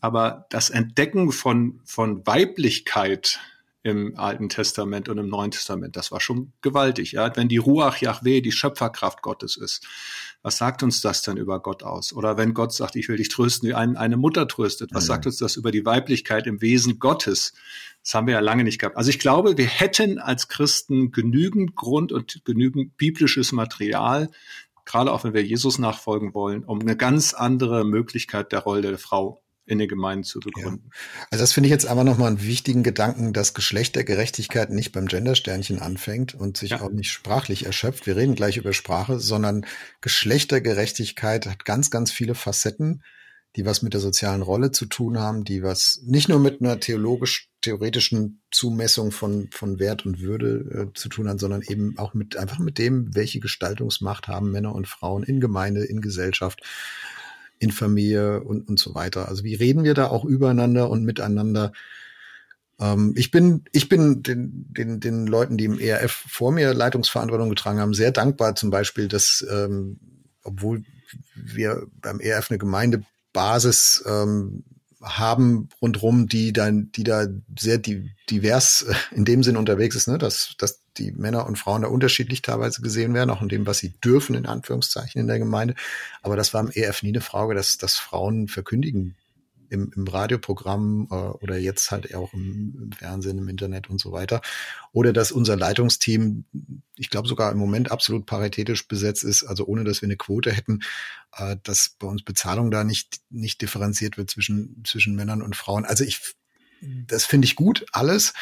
Aber 0.00 0.46
das 0.50 0.70
Entdecken 0.70 1.30
von, 1.32 1.80
von 1.84 2.26
Weiblichkeit 2.26 3.38
im 3.82 4.18
Alten 4.18 4.50
Testament 4.50 5.08
und 5.08 5.16
im 5.16 5.28
Neuen 5.28 5.50
Testament. 5.50 5.96
Das 5.96 6.12
war 6.12 6.20
schon 6.20 6.52
gewaltig. 6.60 7.12
Ja? 7.12 7.34
Wenn 7.34 7.48
die 7.48 7.56
Ruach 7.56 7.96
Yahweh 7.98 8.42
die 8.42 8.52
Schöpferkraft 8.52 9.22
Gottes 9.22 9.56
ist, 9.56 9.86
was 10.42 10.58
sagt 10.58 10.82
uns 10.82 11.00
das 11.00 11.22
denn 11.22 11.38
über 11.38 11.60
Gott 11.60 11.82
aus? 11.82 12.12
Oder 12.12 12.36
wenn 12.36 12.52
Gott 12.52 12.74
sagt, 12.74 12.96
ich 12.96 13.08
will 13.08 13.16
dich 13.16 13.30
trösten, 13.30 13.68
wie 13.68 13.74
ein, 13.74 13.96
eine 13.96 14.18
Mutter 14.18 14.46
tröstet, 14.46 14.90
was 14.92 15.04
mhm. 15.04 15.08
sagt 15.08 15.26
uns 15.26 15.38
das 15.38 15.56
über 15.56 15.70
die 15.70 15.86
Weiblichkeit 15.86 16.46
im 16.46 16.60
Wesen 16.60 16.98
Gottes? 16.98 17.54
Das 18.02 18.14
haben 18.14 18.26
wir 18.26 18.34
ja 18.34 18.40
lange 18.40 18.64
nicht 18.64 18.78
gehabt. 18.78 18.96
Also 18.96 19.10
ich 19.10 19.18
glaube, 19.18 19.56
wir 19.56 19.66
hätten 19.66 20.18
als 20.18 20.48
Christen 20.48 21.10
genügend 21.10 21.74
Grund 21.74 22.12
und 22.12 22.44
genügend 22.44 22.98
biblisches 22.98 23.52
Material, 23.52 24.30
gerade 24.84 25.12
auch 25.12 25.24
wenn 25.24 25.34
wir 25.34 25.44
Jesus 25.44 25.78
nachfolgen 25.78 26.34
wollen, 26.34 26.64
um 26.64 26.80
eine 26.80 26.96
ganz 26.96 27.32
andere 27.32 27.84
Möglichkeit 27.84 28.52
der 28.52 28.60
Rolle 28.60 28.82
der 28.82 28.98
Frau 28.98 29.42
in 29.70 29.78
den 29.78 29.88
Gemeinden 29.88 30.24
zu 30.24 30.40
begründen. 30.40 30.90
Ja. 30.92 31.26
Also 31.30 31.42
das 31.42 31.52
finde 31.52 31.68
ich 31.68 31.70
jetzt 31.70 31.86
aber 31.86 32.02
nochmal 32.02 32.28
einen 32.28 32.42
wichtigen 32.42 32.82
Gedanken, 32.82 33.32
dass 33.32 33.54
Geschlechtergerechtigkeit 33.54 34.70
nicht 34.70 34.90
beim 34.92 35.06
Gendersternchen 35.06 35.78
anfängt 35.78 36.34
und 36.34 36.56
sich 36.56 36.70
ja. 36.70 36.80
auch 36.80 36.90
nicht 36.90 37.10
sprachlich 37.10 37.66
erschöpft. 37.66 38.06
Wir 38.06 38.16
reden 38.16 38.34
gleich 38.34 38.56
über 38.56 38.72
Sprache, 38.72 39.20
sondern 39.20 39.64
Geschlechtergerechtigkeit 40.00 41.46
hat 41.46 41.64
ganz, 41.64 41.90
ganz 41.90 42.10
viele 42.10 42.34
Facetten, 42.34 43.02
die 43.56 43.64
was 43.64 43.82
mit 43.82 43.94
der 43.94 44.00
sozialen 44.00 44.42
Rolle 44.42 44.72
zu 44.72 44.86
tun 44.86 45.18
haben, 45.18 45.44
die 45.44 45.62
was 45.62 46.00
nicht 46.04 46.28
nur 46.28 46.40
mit 46.40 46.60
einer 46.60 46.80
theologisch 46.80 47.48
theoretischen 47.60 48.42
Zumessung 48.50 49.12
von, 49.12 49.48
von 49.52 49.78
Wert 49.78 50.04
und 50.04 50.20
Würde 50.20 50.88
äh, 50.90 50.98
zu 50.98 51.08
tun 51.08 51.28
haben, 51.28 51.38
sondern 51.38 51.62
eben 51.62 51.96
auch 51.98 52.14
mit 52.14 52.36
einfach 52.36 52.58
mit 52.58 52.78
dem, 52.78 53.14
welche 53.14 53.38
Gestaltungsmacht 53.38 54.28
haben 54.28 54.50
Männer 54.50 54.74
und 54.74 54.88
Frauen 54.88 55.22
in 55.22 55.40
Gemeinde, 55.40 55.84
in 55.84 56.00
Gesellschaft 56.00 56.60
in 57.60 57.70
Familie 57.70 58.42
und, 58.42 58.68
und 58.68 58.78
so 58.80 58.94
weiter. 58.94 59.28
Also 59.28 59.44
wie 59.44 59.54
reden 59.54 59.84
wir 59.84 59.94
da 59.94 60.08
auch 60.08 60.24
übereinander 60.24 60.90
und 60.90 61.04
miteinander? 61.04 61.72
Ähm, 62.80 63.12
ich 63.16 63.30
bin, 63.30 63.64
ich 63.72 63.88
bin 63.88 64.22
den, 64.22 64.66
den, 64.72 64.98
den 64.98 65.26
Leuten, 65.26 65.58
die 65.58 65.66
im 65.66 65.78
ERF 65.78 66.24
vor 66.26 66.52
mir 66.52 66.72
Leitungsverantwortung 66.74 67.50
getragen 67.50 67.78
haben, 67.78 67.94
sehr 67.94 68.10
dankbar 68.12 68.56
zum 68.56 68.70
Beispiel, 68.70 69.08
dass, 69.08 69.46
ähm, 69.48 70.00
obwohl 70.42 70.82
wir 71.34 71.86
beim 72.00 72.18
ERF 72.18 72.50
eine 72.50 72.58
Gemeindebasis 72.58 74.02
ähm, 74.08 74.64
haben 75.02 75.68
rundrum, 75.80 76.28
die 76.28 76.52
dann, 76.52 76.92
die 76.92 77.04
da 77.04 77.26
sehr 77.58 77.78
divers 77.78 78.82
äh, 78.82 78.94
in 79.14 79.24
dem 79.24 79.42
Sinn 79.42 79.56
unterwegs 79.56 79.96
ist, 79.96 80.08
ne, 80.08 80.18
dass, 80.18 80.54
dass 80.58 80.82
die 80.98 81.12
Männer 81.12 81.46
und 81.46 81.56
Frauen 81.56 81.82
da 81.82 81.88
unterschiedlich 81.88 82.42
teilweise 82.42 82.82
gesehen 82.82 83.14
werden, 83.14 83.30
auch 83.30 83.42
in 83.42 83.48
dem, 83.48 83.66
was 83.66 83.78
sie 83.78 83.90
dürfen, 84.04 84.34
in 84.34 84.46
Anführungszeichen 84.46 85.20
in 85.20 85.26
der 85.26 85.38
Gemeinde. 85.38 85.74
Aber 86.22 86.36
das 86.36 86.52
war 86.52 86.60
im 86.60 86.70
EF 86.72 87.02
nie 87.02 87.10
eine 87.10 87.20
Frage, 87.20 87.54
dass, 87.54 87.78
dass 87.78 87.96
Frauen 87.96 88.48
verkündigen 88.48 89.16
im, 89.70 89.90
im 89.94 90.06
Radioprogramm 90.06 91.08
äh, 91.10 91.14
oder 91.14 91.56
jetzt 91.56 91.90
halt 91.90 92.14
auch 92.14 92.34
im, 92.34 92.76
im, 92.82 92.92
Fernsehen, 92.92 93.38
im 93.38 93.48
Internet 93.48 93.88
und 93.88 94.00
so 94.00 94.12
weiter. 94.12 94.42
Oder 94.92 95.12
dass 95.12 95.32
unser 95.32 95.56
Leitungsteam, 95.56 96.44
ich 96.96 97.08
glaube 97.08 97.28
sogar 97.28 97.50
im 97.52 97.58
Moment 97.58 97.90
absolut 97.90 98.26
paritätisch 98.26 98.86
besetzt 98.88 99.24
ist, 99.24 99.44
also 99.44 99.64
ohne 99.66 99.84
dass 99.84 100.02
wir 100.02 100.08
eine 100.08 100.16
Quote 100.16 100.52
hätten, 100.52 100.80
äh, 101.36 101.56
dass 101.62 101.96
bei 101.98 102.06
uns 102.06 102.22
Bezahlung 102.24 102.70
da 102.70 102.84
nicht, 102.84 103.20
nicht 103.30 103.62
differenziert 103.62 104.18
wird 104.18 104.30
zwischen, 104.30 104.82
zwischen 104.84 105.14
Männern 105.14 105.42
und 105.42 105.56
Frauen. 105.56 105.84
Also 105.84 106.04
ich, 106.04 106.20
das 106.80 107.24
finde 107.24 107.46
ich 107.46 107.56
gut, 107.56 107.86
alles. 107.92 108.34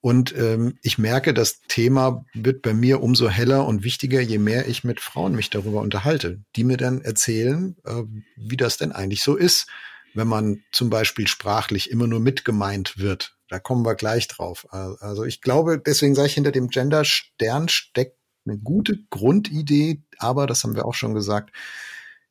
Und 0.00 0.36
ähm, 0.36 0.78
ich 0.82 0.98
merke, 0.98 1.32
das 1.32 1.60
Thema 1.68 2.24
wird 2.34 2.62
bei 2.62 2.74
mir 2.74 3.00
umso 3.00 3.28
heller 3.28 3.64
und 3.68 3.84
wichtiger, 3.84 4.20
je 4.20 4.38
mehr 4.38 4.66
ich 4.66 4.82
mit 4.82 4.98
Frauen 4.98 5.36
mich 5.36 5.48
darüber 5.48 5.80
unterhalte, 5.80 6.40
die 6.56 6.64
mir 6.64 6.76
dann 6.76 7.02
erzählen, 7.02 7.76
äh, 7.84 8.02
wie 8.36 8.56
das 8.56 8.78
denn 8.78 8.90
eigentlich 8.90 9.22
so 9.22 9.36
ist 9.36 9.68
wenn 10.14 10.28
man 10.28 10.62
zum 10.72 10.90
Beispiel 10.90 11.26
sprachlich 11.26 11.90
immer 11.90 12.06
nur 12.06 12.20
mitgemeint 12.20 12.98
wird. 12.98 13.36
Da 13.48 13.58
kommen 13.58 13.84
wir 13.84 13.94
gleich 13.94 14.28
drauf. 14.28 14.66
Also 14.70 15.24
ich 15.24 15.40
glaube, 15.40 15.78
deswegen 15.78 16.14
sage 16.14 16.28
ich, 16.28 16.34
hinter 16.34 16.52
dem 16.52 16.68
Gender-Stern 16.68 17.68
steckt 17.68 18.16
eine 18.46 18.58
gute 18.58 18.98
Grundidee, 19.10 20.02
aber 20.18 20.46
das 20.46 20.64
haben 20.64 20.74
wir 20.74 20.86
auch 20.86 20.94
schon 20.94 21.14
gesagt, 21.14 21.54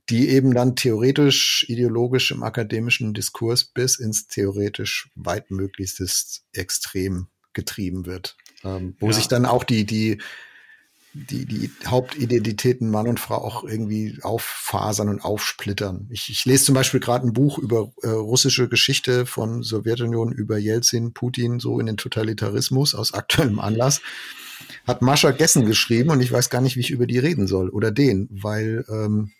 die 0.10 0.30
eben 0.30 0.54
dann 0.54 0.76
theoretisch, 0.76 1.66
ideologisch 1.70 2.32
im 2.32 2.44
akademischen 2.44 3.14
Diskurs 3.14 3.64
bis 3.64 3.98
ins 3.98 4.28
theoretisch 4.28 5.10
weitmöglichstes 5.16 6.44
Extrem 6.54 7.28
getrieben 7.54 8.06
wird. 8.06 8.36
Ähm, 8.64 8.96
wo 9.00 9.08
ja. 9.08 9.14
sich 9.14 9.28
dann 9.28 9.46
auch 9.46 9.64
die, 9.64 9.86
die 9.86 10.22
die, 11.14 11.46
die 11.46 11.70
Hauptidentitäten 11.86 12.90
Mann 12.90 13.08
und 13.08 13.20
Frau 13.20 13.36
auch 13.36 13.64
irgendwie 13.64 14.18
auffasern 14.22 15.10
und 15.10 15.24
aufsplittern. 15.24 16.08
Ich, 16.10 16.30
ich 16.30 16.46
lese 16.46 16.66
zum 16.66 16.76
Beispiel 16.76 17.00
gerade 17.00 17.28
ein 17.28 17.34
Buch 17.34 17.58
über 17.58 17.92
äh, 18.02 18.08
russische 18.08 18.70
Geschichte 18.70 19.26
von 19.26 19.62
Sowjetunion 19.64 20.32
über 20.32 20.58
Jelzin, 20.58 21.14
Putin, 21.14 21.60
so 21.60 21.80
in 21.80 21.86
den 21.86 21.98
Totalitarismus 21.98 22.96
aus 22.96 23.14
aktuellem 23.14 23.60
Anlass. 23.60 24.02
Hat 24.88 25.02
Mascha 25.02 25.32
Gessen 25.32 25.66
geschrieben 25.66 26.12
und 26.12 26.22
ich 26.22 26.32
weiß 26.32 26.50
gar 26.50 26.62
nicht, 26.62 26.76
wie 26.78 26.82
ich 26.82 26.92
über 26.92 27.08
die 27.08 27.20
reden 27.20 27.48
soll 27.48 27.70
oder 27.70 27.92
den, 27.92 28.30
weil 28.32 28.86
ähm, 28.90 29.32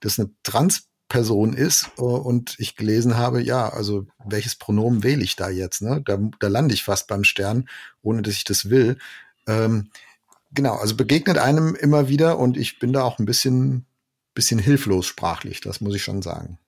das 0.00 0.18
eine 0.18 0.30
trans 0.42 0.88
Person 1.08 1.52
ist 1.52 1.90
äh, 1.98 2.02
und 2.02 2.56
ich 2.58 2.74
gelesen 2.74 3.16
habe, 3.16 3.42
ja, 3.42 3.68
also 3.68 4.06
welches 4.24 4.56
Pronomen 4.56 5.02
wähle 5.04 5.22
ich 5.22 5.36
da 5.36 5.50
jetzt? 5.50 5.82
Ne? 5.82 6.02
Da, 6.04 6.18
da 6.40 6.48
lande 6.48 6.74
ich 6.74 6.82
fast 6.82 7.06
beim 7.06 7.22
Stern, 7.22 7.68
ohne 8.02 8.22
dass 8.22 8.34
ich 8.34 8.44
das 8.44 8.70
will. 8.70 8.96
Ähm, 9.46 9.90
genau, 10.52 10.74
also 10.74 10.96
begegnet 10.96 11.38
einem 11.38 11.74
immer 11.74 12.08
wieder 12.08 12.38
und 12.38 12.56
ich 12.56 12.78
bin 12.78 12.92
da 12.92 13.02
auch 13.02 13.18
ein 13.18 13.26
bisschen, 13.26 13.86
bisschen 14.34 14.58
hilflos 14.58 15.06
sprachlich, 15.06 15.60
das 15.60 15.80
muss 15.80 15.94
ich 15.94 16.02
schon 16.02 16.22
sagen. 16.22 16.58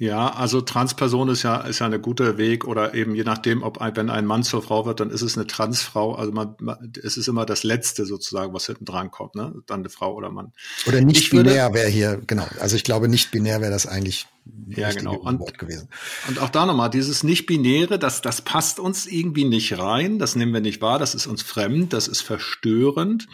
Ja, 0.00 0.32
also 0.32 0.62
Transperson 0.62 1.28
ist 1.28 1.42
ja, 1.42 1.58
ist 1.58 1.80
ja 1.80 1.84
eine 1.86 2.00
gute 2.00 2.38
Weg 2.38 2.66
oder 2.66 2.94
eben 2.94 3.14
je 3.14 3.22
nachdem, 3.22 3.62
ob 3.62 3.82
ein, 3.82 3.94
wenn 3.96 4.08
ein 4.08 4.24
Mann 4.24 4.42
zur 4.42 4.62
Frau 4.62 4.86
wird, 4.86 4.98
dann 4.98 5.10
ist 5.10 5.20
es 5.20 5.36
eine 5.36 5.46
Transfrau. 5.46 6.14
Also 6.14 6.32
man, 6.32 6.54
man 6.58 6.90
es 7.04 7.18
ist 7.18 7.28
immer 7.28 7.44
das 7.44 7.64
Letzte 7.64 8.06
sozusagen, 8.06 8.54
was 8.54 8.64
hinten 8.64 8.86
dran 8.86 9.10
kommt, 9.10 9.34
ne? 9.34 9.52
Dann 9.66 9.80
eine 9.80 9.90
Frau 9.90 10.14
oder 10.14 10.30
Mann. 10.30 10.54
Oder 10.86 11.02
nicht 11.02 11.24
ich 11.24 11.30
binär 11.30 11.74
wäre 11.74 11.90
hier, 11.90 12.18
genau. 12.26 12.46
Also 12.60 12.76
ich 12.76 12.84
glaube, 12.84 13.10
nicht 13.10 13.30
binär 13.30 13.60
wäre 13.60 13.70
das 13.70 13.86
eigentlich 13.86 14.26
ja, 14.68 14.90
genau. 14.90 15.16
Und, 15.16 15.38
Wort 15.38 15.58
gewesen. 15.58 15.90
Und 16.28 16.38
auch 16.38 16.48
da 16.48 16.64
nochmal, 16.64 16.88
dieses 16.88 17.22
Nicht-Binäre, 17.22 17.98
das, 17.98 18.22
das 18.22 18.40
passt 18.40 18.80
uns 18.80 19.06
irgendwie 19.06 19.44
nicht 19.44 19.78
rein, 19.78 20.18
das 20.18 20.34
nehmen 20.34 20.54
wir 20.54 20.62
nicht 20.62 20.80
wahr, 20.80 20.98
das 20.98 21.14
ist 21.14 21.26
uns 21.26 21.42
fremd, 21.42 21.92
das 21.92 22.08
ist 22.08 22.22
verstörend. 22.22 23.28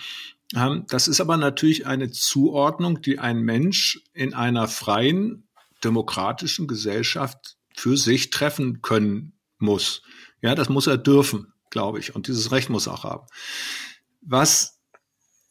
Ähm, 0.57 0.85
das 0.89 1.07
ist 1.07 1.21
aber 1.21 1.37
natürlich 1.37 1.87
eine 1.87 2.11
Zuordnung, 2.11 3.03
die 3.03 3.21
ein 3.21 3.39
Mensch 3.39 4.03
in 4.15 4.35
einer 4.35 4.67
freien 4.67 5.46
demokratischen 5.85 6.67
Gesellschaft 6.67 7.57
für 7.75 7.97
sich 7.97 8.31
treffen 8.31 8.83
können 8.83 9.35
muss. 9.59 10.03
Ja, 10.41 10.55
das 10.55 10.69
muss 10.69 10.87
er 10.87 10.99
dürfen, 10.99 11.53
glaube 11.71 11.99
ich. 11.99 12.15
Und 12.15 12.29
dieses 12.29 12.53
Recht 12.53 12.71
muss 12.71 12.87
er 12.87 12.95
auch 12.95 13.05
haben. 13.05 13.27
Was 14.23 14.81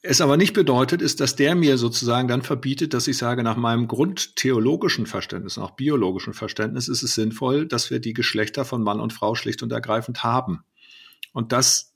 es 0.02 0.22
aber 0.22 0.38
nicht 0.38 0.54
bedeutet, 0.54 1.02
ist, 1.02 1.20
dass 1.20 1.36
der 1.36 1.56
mir 1.56 1.78
sozusagen 1.78 2.28
dann 2.28 2.44
verbietet, 2.44 2.94
dass 2.94 3.08
ich 3.08 3.18
sage, 3.18 3.42
nach 3.42 3.58
meinem 3.58 3.88
grundtheologischen 3.88 5.08
Verständnis, 5.08 5.58
nach 5.58 5.72
biologischen 5.72 6.34
Verständnis 6.34 6.88
ist 6.88 7.02
es 7.02 7.16
sinnvoll, 7.16 7.68
dass 7.68 7.90
wir 7.90 8.00
die 8.00 8.14
Geschlechter 8.14 8.66
von 8.66 8.84
Mann 8.84 9.00
und 9.00 9.14
Frau 9.14 9.34
schlicht 9.34 9.64
und 9.64 9.72
ergreifend 9.72 10.24
haben. 10.24 10.64
Und 11.34 11.52
das 11.52 11.94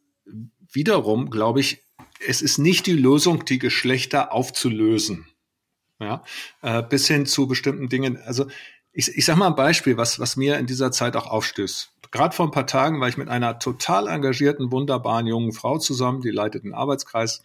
wiederum, 0.72 1.30
glaube 1.30 1.60
ich, 1.60 1.84
es 2.26 2.42
ist 2.42 2.58
nicht 2.58 2.88
die 2.88 2.94
Lösung, 2.94 3.46
die 3.46 3.60
Geschlechter 3.60 4.34
aufzulösen 4.34 5.29
ja, 6.00 6.24
äh, 6.62 6.82
bis 6.84 7.08
hin 7.08 7.26
zu 7.26 7.48
bestimmten 7.48 7.90
Dingen. 7.90 8.18
Also 8.18 8.48
ich, 8.92 9.10
ich 9.16 9.26
sage 9.26 9.40
mal 9.40 9.48
ein 9.48 9.56
Beispiel, 9.56 9.98
was, 9.98 10.20
was 10.20 10.36
mir 10.36 10.58
in 10.58 10.66
dieser 10.66 10.92
Zeit 10.92 11.16
auch 11.16 11.28
aufstößt. 11.28 11.92
Gerade 12.12 12.36
vor 12.36 12.48
ein 12.48 12.52
paar 12.52 12.68
Tagen 12.68 13.00
war 13.00 13.08
ich 13.08 13.18
mit 13.18 13.30
einer 13.30 13.60
total 13.60 14.08
engagierten, 14.08 14.72
wunderbaren 14.72 15.28
jungen 15.28 15.52
Frau 15.52 15.78
zusammen, 15.78 16.22
die 16.22 16.32
leitet 16.32 16.64
einen 16.64 16.74
Arbeitskreis. 16.74 17.44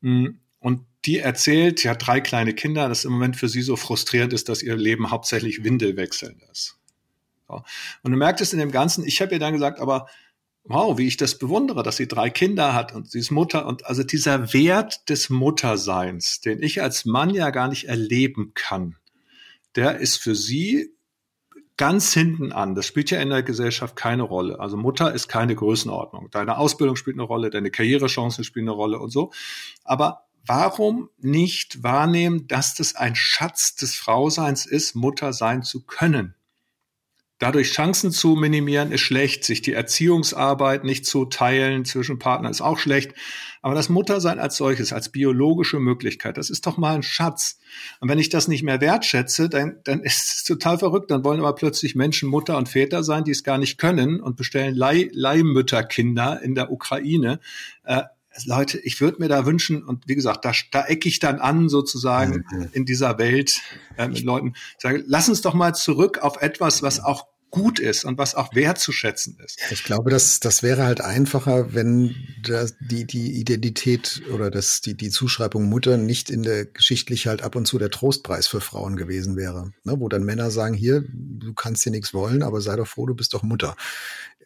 Hm, 0.00 0.40
und 0.58 0.86
die 1.04 1.18
erzählt, 1.18 1.78
sie 1.78 1.88
hat 1.88 2.06
drei 2.06 2.20
kleine 2.20 2.54
Kinder, 2.54 2.88
dass 2.88 3.04
im 3.04 3.12
Moment 3.12 3.36
für 3.36 3.48
sie 3.48 3.62
so 3.62 3.76
frustrierend 3.76 4.32
ist, 4.32 4.48
dass 4.48 4.62
ihr 4.62 4.76
Leben 4.76 5.10
hauptsächlich 5.10 5.64
Windelwechseln 5.64 6.42
ist. 6.50 6.76
Und 7.46 8.12
du 8.12 8.16
merkt 8.16 8.40
es 8.40 8.52
in 8.52 8.58
dem 8.58 8.70
Ganzen, 8.70 9.04
ich 9.04 9.20
habe 9.20 9.32
ihr 9.32 9.38
dann 9.38 9.54
gesagt, 9.54 9.80
aber 9.80 10.08
wow, 10.64 10.98
wie 10.98 11.06
ich 11.06 11.16
das 11.16 11.38
bewundere, 11.38 11.82
dass 11.82 11.96
sie 11.96 12.08
drei 12.08 12.30
Kinder 12.30 12.74
hat 12.74 12.94
und 12.94 13.10
sie 13.10 13.18
ist 13.18 13.30
Mutter 13.30 13.66
und 13.66 13.86
also 13.86 14.02
dieser 14.02 14.52
Wert 14.52 15.08
des 15.08 15.30
Mutterseins, 15.30 16.40
den 16.40 16.62
ich 16.62 16.82
als 16.82 17.04
Mann 17.04 17.30
ja 17.30 17.50
gar 17.50 17.68
nicht 17.68 17.88
erleben 17.88 18.52
kann, 18.54 18.96
der 19.74 19.98
ist 19.98 20.16
für 20.16 20.34
sie 20.34 20.94
ganz 21.76 22.12
hinten 22.12 22.52
an. 22.52 22.74
Das 22.74 22.84
spielt 22.84 23.10
ja 23.10 23.22
in 23.22 23.30
der 23.30 23.42
Gesellschaft 23.42 23.96
keine 23.96 24.22
Rolle. 24.22 24.60
Also 24.60 24.76
Mutter 24.76 25.14
ist 25.14 25.28
keine 25.28 25.54
Größenordnung. 25.54 26.28
Deine 26.30 26.58
Ausbildung 26.58 26.94
spielt 26.94 27.16
eine 27.16 27.22
Rolle, 27.22 27.48
deine 27.48 27.70
Karrierechancen 27.70 28.44
spielen 28.44 28.68
eine 28.68 28.76
Rolle 28.76 28.98
und 28.98 29.08
so. 29.10 29.32
Aber 29.82 30.26
warum 30.44 31.08
nicht 31.16 31.82
wahrnehmen, 31.82 32.46
dass 32.48 32.74
das 32.74 32.96
ein 32.96 33.16
Schatz 33.16 33.76
des 33.76 33.94
Frauseins 33.94 34.66
ist, 34.66 34.94
Mutter 34.94 35.32
sein 35.32 35.62
zu 35.62 35.82
können? 35.86 36.34
Dadurch 37.40 37.72
Chancen 37.72 38.12
zu 38.12 38.36
minimieren 38.36 38.92
ist 38.92 39.00
schlecht, 39.00 39.44
sich 39.44 39.62
die 39.62 39.72
Erziehungsarbeit 39.72 40.84
nicht 40.84 41.06
zu 41.06 41.24
teilen 41.24 41.86
zwischen 41.86 42.18
Partnern 42.18 42.50
ist 42.50 42.60
auch 42.60 42.78
schlecht. 42.78 43.14
Aber 43.62 43.74
das 43.74 43.88
Muttersein 43.88 44.38
als 44.38 44.58
solches, 44.58 44.92
als 44.92 45.08
biologische 45.08 45.80
Möglichkeit, 45.80 46.36
das 46.36 46.50
ist 46.50 46.66
doch 46.66 46.76
mal 46.76 46.94
ein 46.94 47.02
Schatz. 47.02 47.58
Und 48.00 48.10
wenn 48.10 48.18
ich 48.18 48.28
das 48.28 48.46
nicht 48.46 48.62
mehr 48.62 48.82
wertschätze, 48.82 49.48
dann, 49.48 49.78
dann 49.84 50.00
ist 50.04 50.28
es 50.28 50.44
total 50.44 50.78
verrückt. 50.78 51.10
Dann 51.10 51.24
wollen 51.24 51.40
aber 51.40 51.54
plötzlich 51.54 51.94
Menschen 51.94 52.28
Mutter 52.28 52.58
und 52.58 52.68
Väter 52.68 53.02
sein, 53.02 53.24
die 53.24 53.30
es 53.30 53.42
gar 53.42 53.56
nicht 53.56 53.78
können 53.78 54.20
und 54.20 54.36
bestellen 54.36 54.74
Leih, 54.74 55.08
Leihmütterkinder 55.10 56.42
in 56.42 56.54
der 56.54 56.70
Ukraine. 56.70 57.40
Äh, 57.84 58.02
Leute, 58.44 58.78
ich 58.78 59.00
würde 59.00 59.18
mir 59.18 59.28
da 59.28 59.44
wünschen, 59.44 59.82
und 59.82 60.06
wie 60.06 60.14
gesagt, 60.14 60.44
da, 60.44 60.52
da 60.70 60.84
ecke 60.84 61.08
ich 61.08 61.18
dann 61.18 61.40
an, 61.40 61.68
sozusagen 61.68 62.44
in 62.72 62.84
dieser 62.84 63.18
Welt 63.18 63.60
äh, 63.96 64.08
mit 64.08 64.22
Leuten, 64.22 64.54
sage, 64.78 65.02
lass 65.06 65.28
uns 65.28 65.40
doch 65.40 65.54
mal 65.54 65.74
zurück 65.74 66.18
auf 66.18 66.40
etwas, 66.40 66.82
was 66.82 67.02
auch 67.02 67.29
gut 67.50 67.78
ist 67.78 68.04
und 68.04 68.18
was 68.18 68.34
auch 68.34 68.54
wertzuschätzen 68.54 69.38
ist. 69.44 69.58
Ich 69.70 69.84
glaube, 69.84 70.10
das, 70.10 70.40
das 70.40 70.62
wäre 70.62 70.84
halt 70.84 71.00
einfacher, 71.00 71.74
wenn 71.74 72.14
das, 72.42 72.76
die, 72.80 73.04
die 73.06 73.32
Identität 73.32 74.22
oder 74.32 74.50
das, 74.50 74.80
die, 74.80 74.96
die 74.96 75.10
Zuschreibung 75.10 75.68
Mutter 75.68 75.96
nicht 75.96 76.30
in 76.30 76.42
der 76.42 76.66
geschichtlich 76.66 77.26
halt 77.26 77.42
ab 77.42 77.56
und 77.56 77.66
zu 77.66 77.78
der 77.78 77.90
Trostpreis 77.90 78.46
für 78.46 78.60
Frauen 78.60 78.96
gewesen 78.96 79.36
wäre. 79.36 79.72
Ne, 79.84 79.94
wo 79.98 80.08
dann 80.08 80.24
Männer 80.24 80.50
sagen, 80.50 80.74
hier, 80.74 81.04
du 81.08 81.52
kannst 81.54 81.84
dir 81.84 81.90
nichts 81.90 82.14
wollen, 82.14 82.42
aber 82.42 82.60
sei 82.60 82.76
doch 82.76 82.86
froh, 82.86 83.06
du 83.06 83.14
bist 83.14 83.34
doch 83.34 83.42
Mutter. 83.42 83.76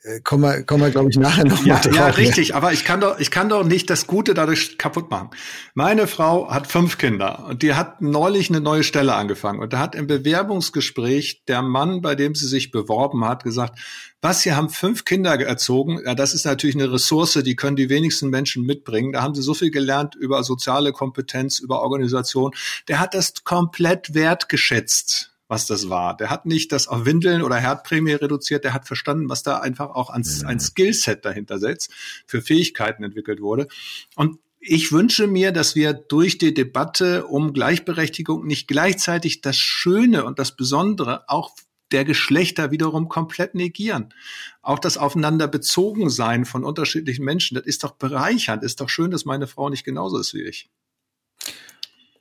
Äh, 0.04 0.20
kommen 0.20 0.42
wir, 0.42 0.62
kommen 0.64 0.82
wir 0.82 0.90
glaube 0.90 1.08
ich, 1.08 1.16
nachher 1.16 1.46
noch 1.46 1.64
ja, 1.64 1.74
mal 1.74 1.80
drauf. 1.80 1.94
Ja, 1.96 2.06
richtig, 2.08 2.54
aber 2.54 2.74
ich 2.74 2.84
kann 2.84 3.00
doch, 3.00 3.18
ich 3.18 3.30
kann 3.30 3.48
doch 3.48 3.64
nicht 3.64 3.88
das 3.88 4.06
Gute 4.06 4.34
dadurch 4.34 4.76
kaputt 4.76 5.10
machen. 5.10 5.30
Meine 5.72 6.06
Frau 6.06 6.50
hat 6.50 6.66
fünf 6.66 6.98
Kinder 6.98 7.46
und 7.48 7.62
die 7.62 7.72
hat 7.72 8.02
neulich 8.02 8.50
eine 8.50 8.60
neue 8.60 8.84
Stelle 8.84 9.14
angefangen 9.14 9.60
und 9.60 9.72
da 9.72 9.78
hat 9.78 9.94
im 9.94 10.06
Bewerbungsgespräch 10.06 11.44
der 11.48 11.62
Mann, 11.62 12.02
bei 12.02 12.14
dem 12.14 12.34
sie 12.34 12.46
sich 12.46 12.70
beworben 12.70 13.24
hat, 13.24 13.44
gesagt, 13.44 13.78
was, 14.20 14.40
Sie 14.40 14.52
haben 14.52 14.68
fünf 14.70 15.04
Kinder 15.04 15.38
erzogen, 15.38 16.00
ja, 16.04 16.14
das 16.14 16.34
ist 16.34 16.44
natürlich 16.44 16.76
eine 16.76 16.90
Ressource, 16.90 17.40
die 17.44 17.56
können 17.56 17.76
die 17.76 17.90
wenigsten 17.90 18.30
Menschen 18.30 18.64
mitbringen. 18.64 19.12
Da 19.12 19.22
haben 19.22 19.34
sie 19.34 19.42
so 19.42 19.52
viel 19.52 19.70
gelernt 19.70 20.14
über 20.14 20.42
soziale 20.44 20.92
Kompetenz, 20.92 21.60
über 21.60 21.82
Organisation. 21.82 22.52
Der 22.88 23.00
hat 23.00 23.12
das 23.12 23.44
komplett 23.44 24.14
wertgeschätzt 24.14 25.33
was 25.48 25.66
das 25.66 25.88
war. 25.88 26.16
Der 26.16 26.30
hat 26.30 26.46
nicht 26.46 26.72
das 26.72 26.88
auf 26.88 27.04
Windeln 27.04 27.42
oder 27.42 27.56
Herdprämie 27.56 28.12
reduziert, 28.12 28.64
der 28.64 28.74
hat 28.74 28.86
verstanden, 28.86 29.28
was 29.28 29.42
da 29.42 29.58
einfach 29.58 29.90
auch 29.90 30.10
ans, 30.10 30.44
ein 30.44 30.60
Skillset 30.60 31.24
dahinter 31.24 31.58
setzt, 31.58 31.92
für 32.26 32.40
Fähigkeiten 32.40 33.04
entwickelt 33.04 33.40
wurde. 33.40 33.68
Und 34.16 34.38
ich 34.60 34.92
wünsche 34.92 35.26
mir, 35.26 35.52
dass 35.52 35.74
wir 35.74 35.92
durch 35.92 36.38
die 36.38 36.54
Debatte 36.54 37.26
um 37.26 37.52
Gleichberechtigung 37.52 38.46
nicht 38.46 38.66
gleichzeitig 38.66 39.42
das 39.42 39.58
Schöne 39.58 40.24
und 40.24 40.38
das 40.38 40.56
Besondere 40.56 41.28
auch 41.28 41.50
der 41.92 42.06
Geschlechter 42.06 42.70
wiederum 42.70 43.08
komplett 43.08 43.54
negieren. 43.54 44.14
Auch 44.62 44.78
das 44.78 44.96
aufeinander 44.96 45.48
bezogen 45.48 46.08
sein 46.08 46.46
von 46.46 46.64
unterschiedlichen 46.64 47.24
Menschen, 47.24 47.56
das 47.56 47.66
ist 47.66 47.84
doch 47.84 47.92
bereichernd, 47.92 48.62
ist 48.62 48.80
doch 48.80 48.88
schön, 48.88 49.10
dass 49.10 49.26
meine 49.26 49.46
Frau 49.46 49.68
nicht 49.68 49.84
genauso 49.84 50.18
ist 50.18 50.32
wie 50.32 50.42
ich. 50.42 50.70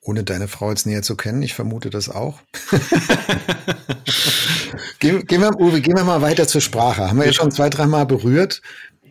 Ohne 0.05 0.23
deine 0.25 0.49
Frau 0.49 0.69
jetzt 0.69 0.85
näher 0.85 1.01
zu 1.01 1.15
kennen, 1.15 1.41
ich 1.41 1.53
vermute 1.53 1.89
das 1.89 2.09
auch. 2.09 2.41
gehen, 4.99 5.25
gehen, 5.25 5.41
wir, 5.41 5.57
Uwe, 5.59 5.79
gehen 5.79 5.95
wir 5.95 6.03
mal 6.03 6.21
weiter 6.21 6.45
zur 6.45 6.59
Sprache. 6.59 7.07
Haben 7.07 7.19
wir 7.19 7.25
ja 7.25 7.33
schon 7.33 7.51
zwei, 7.51 7.69
dreimal 7.69 8.05
berührt. 8.05 8.61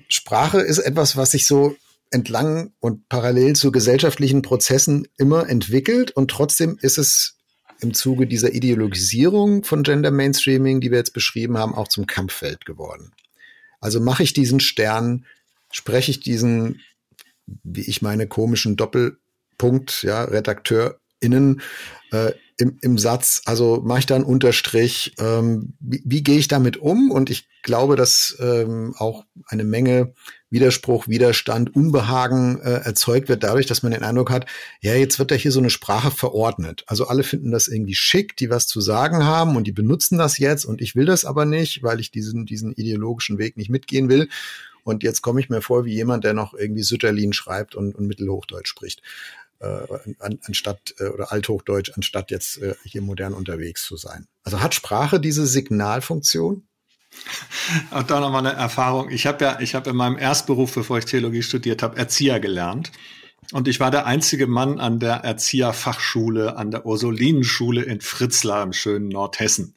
Sprache 0.08 0.60
ist 0.60 0.78
etwas, 0.78 1.16
was 1.16 1.30
sich 1.30 1.46
so 1.46 1.76
entlang 2.10 2.72
und 2.78 3.08
parallel 3.08 3.56
zu 3.56 3.72
gesellschaftlichen 3.72 4.42
Prozessen 4.42 5.08
immer 5.16 5.48
entwickelt 5.48 6.10
und 6.10 6.30
trotzdem 6.30 6.78
ist 6.82 6.98
es 6.98 7.38
im 7.80 7.94
Zuge 7.94 8.26
dieser 8.26 8.52
Ideologisierung 8.52 9.64
von 9.64 9.82
Gender 9.82 10.10
Mainstreaming, 10.10 10.80
die 10.80 10.90
wir 10.90 10.98
jetzt 10.98 11.14
beschrieben 11.14 11.56
haben, 11.58 11.74
auch 11.74 11.88
zum 11.88 12.06
Kampffeld 12.06 12.66
geworden. 12.66 13.12
Also 13.80 13.98
mache 13.98 14.22
ich 14.22 14.32
diesen 14.34 14.60
Stern, 14.60 15.24
spreche 15.70 16.10
ich 16.10 16.20
diesen, 16.20 16.80
wie 17.64 17.80
ich 17.80 18.02
meine, 18.02 18.28
komischen 18.28 18.76
Doppel 18.76 19.18
Punkt, 19.62 20.02
ja, 20.02 20.24
RedakteurInnen 20.24 21.60
äh, 22.10 22.32
im, 22.58 22.78
im 22.80 22.98
Satz, 22.98 23.42
also 23.44 23.80
mache 23.84 24.00
ich 24.00 24.06
da 24.06 24.16
einen 24.16 24.24
Unterstrich, 24.24 25.14
ähm, 25.20 25.74
wie, 25.78 26.02
wie 26.04 26.24
gehe 26.24 26.38
ich 26.40 26.48
damit 26.48 26.78
um? 26.78 27.12
Und 27.12 27.30
ich 27.30 27.46
glaube, 27.62 27.94
dass 27.94 28.36
ähm, 28.40 28.92
auch 28.98 29.24
eine 29.46 29.62
Menge 29.62 30.14
Widerspruch, 30.50 31.06
Widerstand, 31.06 31.76
Unbehagen 31.76 32.60
äh, 32.60 32.80
erzeugt 32.80 33.28
wird 33.28 33.44
dadurch, 33.44 33.66
dass 33.66 33.84
man 33.84 33.92
den 33.92 34.02
Eindruck 34.02 34.30
hat, 34.30 34.46
ja, 34.80 34.96
jetzt 34.96 35.20
wird 35.20 35.30
da 35.30 35.36
hier 35.36 35.52
so 35.52 35.60
eine 35.60 35.70
Sprache 35.70 36.10
verordnet. 36.10 36.82
Also 36.88 37.06
alle 37.06 37.22
finden 37.22 37.52
das 37.52 37.68
irgendwie 37.68 37.94
schick, 37.94 38.36
die 38.36 38.50
was 38.50 38.66
zu 38.66 38.80
sagen 38.80 39.24
haben 39.24 39.54
und 39.54 39.68
die 39.68 39.72
benutzen 39.72 40.18
das 40.18 40.38
jetzt 40.38 40.64
und 40.64 40.80
ich 40.80 40.96
will 40.96 41.06
das 41.06 41.24
aber 41.24 41.44
nicht, 41.44 41.84
weil 41.84 42.00
ich 42.00 42.10
diesen, 42.10 42.46
diesen 42.46 42.72
ideologischen 42.72 43.38
Weg 43.38 43.56
nicht 43.56 43.70
mitgehen 43.70 44.08
will. 44.08 44.28
Und 44.84 45.04
jetzt 45.04 45.22
komme 45.22 45.38
ich 45.38 45.48
mir 45.48 45.62
vor 45.62 45.84
wie 45.84 45.94
jemand, 45.94 46.24
der 46.24 46.34
noch 46.34 46.54
irgendwie 46.54 46.82
Sütterlin 46.82 47.32
schreibt 47.32 47.76
und, 47.76 47.94
und 47.94 48.08
Mittelhochdeutsch 48.08 48.68
spricht 48.68 49.00
an, 50.18 50.38
anstatt 50.42 50.94
äh, 50.98 51.04
oder 51.04 51.32
Althochdeutsch, 51.32 51.92
anstatt 51.94 52.30
jetzt 52.30 52.58
äh, 52.58 52.74
hier 52.84 53.02
modern 53.02 53.34
unterwegs 53.34 53.84
zu 53.84 53.96
sein. 53.96 54.26
Also 54.42 54.60
hat 54.60 54.74
Sprache 54.74 55.20
diese 55.20 55.46
Signalfunktion? 55.46 56.66
Auch 57.90 58.02
da 58.02 58.20
nochmal 58.20 58.46
eine 58.46 58.56
Erfahrung. 58.56 59.10
Ich 59.10 59.26
habe 59.26 59.44
ja, 59.44 59.60
ich 59.60 59.74
habe 59.74 59.90
in 59.90 59.96
meinem 59.96 60.18
Erstberuf, 60.18 60.74
bevor 60.74 60.98
ich 60.98 61.04
Theologie 61.04 61.42
studiert 61.42 61.82
habe, 61.82 61.96
Erzieher 61.96 62.40
gelernt. 62.40 62.90
Und 63.52 63.68
ich 63.68 63.80
war 63.80 63.90
der 63.90 64.06
einzige 64.06 64.46
Mann 64.46 64.78
an 64.78 64.98
der 64.98 65.16
Erzieherfachschule, 65.16 66.56
an 66.56 66.70
der 66.70 66.86
Ursulinenschule 66.86 67.82
in 67.82 68.00
Fritzlar 68.00 68.62
im 68.62 68.72
schönen 68.72 69.08
Nordhessen. 69.08 69.74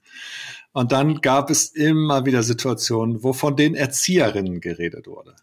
Und 0.71 0.91
dann 0.91 1.21
gab 1.21 1.49
es 1.49 1.67
immer 1.67 2.25
wieder 2.25 2.43
Situationen, 2.43 3.23
wo 3.23 3.33
von 3.33 3.55
den 3.55 3.75
Erzieherinnen 3.75 4.61
geredet 4.61 5.07
wurde. 5.07 5.35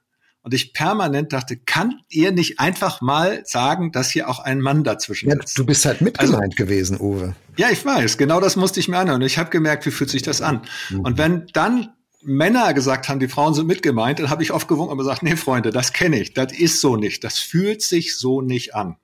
Und 0.42 0.54
ich 0.54 0.72
permanent 0.72 1.32
dachte, 1.32 1.56
kann 1.56 2.00
ihr 2.08 2.32
nicht 2.32 2.58
einfach 2.58 3.00
mal 3.00 3.42
sagen, 3.44 3.92
dass 3.92 4.10
hier 4.10 4.28
auch 4.28 4.40
ein 4.40 4.60
Mann 4.60 4.82
dazwischen 4.82 5.30
ja, 5.30 5.36
ist? 5.36 5.56
Du 5.56 5.64
bist 5.64 5.84
halt 5.84 6.00
mitgemeint 6.00 6.42
also, 6.42 6.56
gewesen, 6.56 7.00
Uwe. 7.00 7.36
Ja, 7.56 7.70
ich 7.70 7.84
weiß. 7.84 8.18
Genau 8.18 8.40
das 8.40 8.56
musste 8.56 8.80
ich 8.80 8.88
mir 8.88 8.98
anhören. 8.98 9.22
Und 9.22 9.26
ich 9.26 9.38
habe 9.38 9.50
gemerkt, 9.50 9.86
wie 9.86 9.92
fühlt 9.92 10.10
sich 10.10 10.22
das 10.22 10.42
an? 10.42 10.62
Mhm. 10.90 11.00
Und 11.00 11.18
wenn 11.18 11.46
dann 11.52 11.90
Männer 12.22 12.74
gesagt 12.74 13.08
haben, 13.08 13.20
die 13.20 13.28
Frauen 13.28 13.54
sind 13.54 13.66
mitgemeint, 13.66 14.18
dann 14.18 14.30
habe 14.30 14.42
ich 14.42 14.52
oft 14.52 14.68
gewunken 14.68 14.92
und 14.92 14.98
gesagt, 14.98 15.22
nee, 15.22 15.36
Freunde, 15.36 15.70
das 15.70 15.92
kenne 15.92 16.20
ich, 16.20 16.34
das 16.34 16.52
ist 16.52 16.80
so 16.80 16.96
nicht, 16.96 17.24
das 17.24 17.38
fühlt 17.38 17.82
sich 17.82 18.16
so 18.16 18.40
nicht 18.40 18.74
an. 18.74 18.96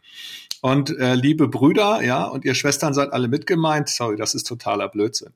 Und 0.60 0.90
äh, 0.98 1.14
liebe 1.14 1.46
Brüder, 1.46 2.02
ja, 2.02 2.24
und 2.24 2.44
ihr 2.44 2.54
Schwestern 2.54 2.92
seid 2.92 3.12
alle 3.12 3.28
mitgemeint. 3.28 3.88
Sorry, 3.88 4.16
das 4.16 4.34
ist 4.34 4.44
totaler 4.44 4.88
Blödsinn. 4.88 5.32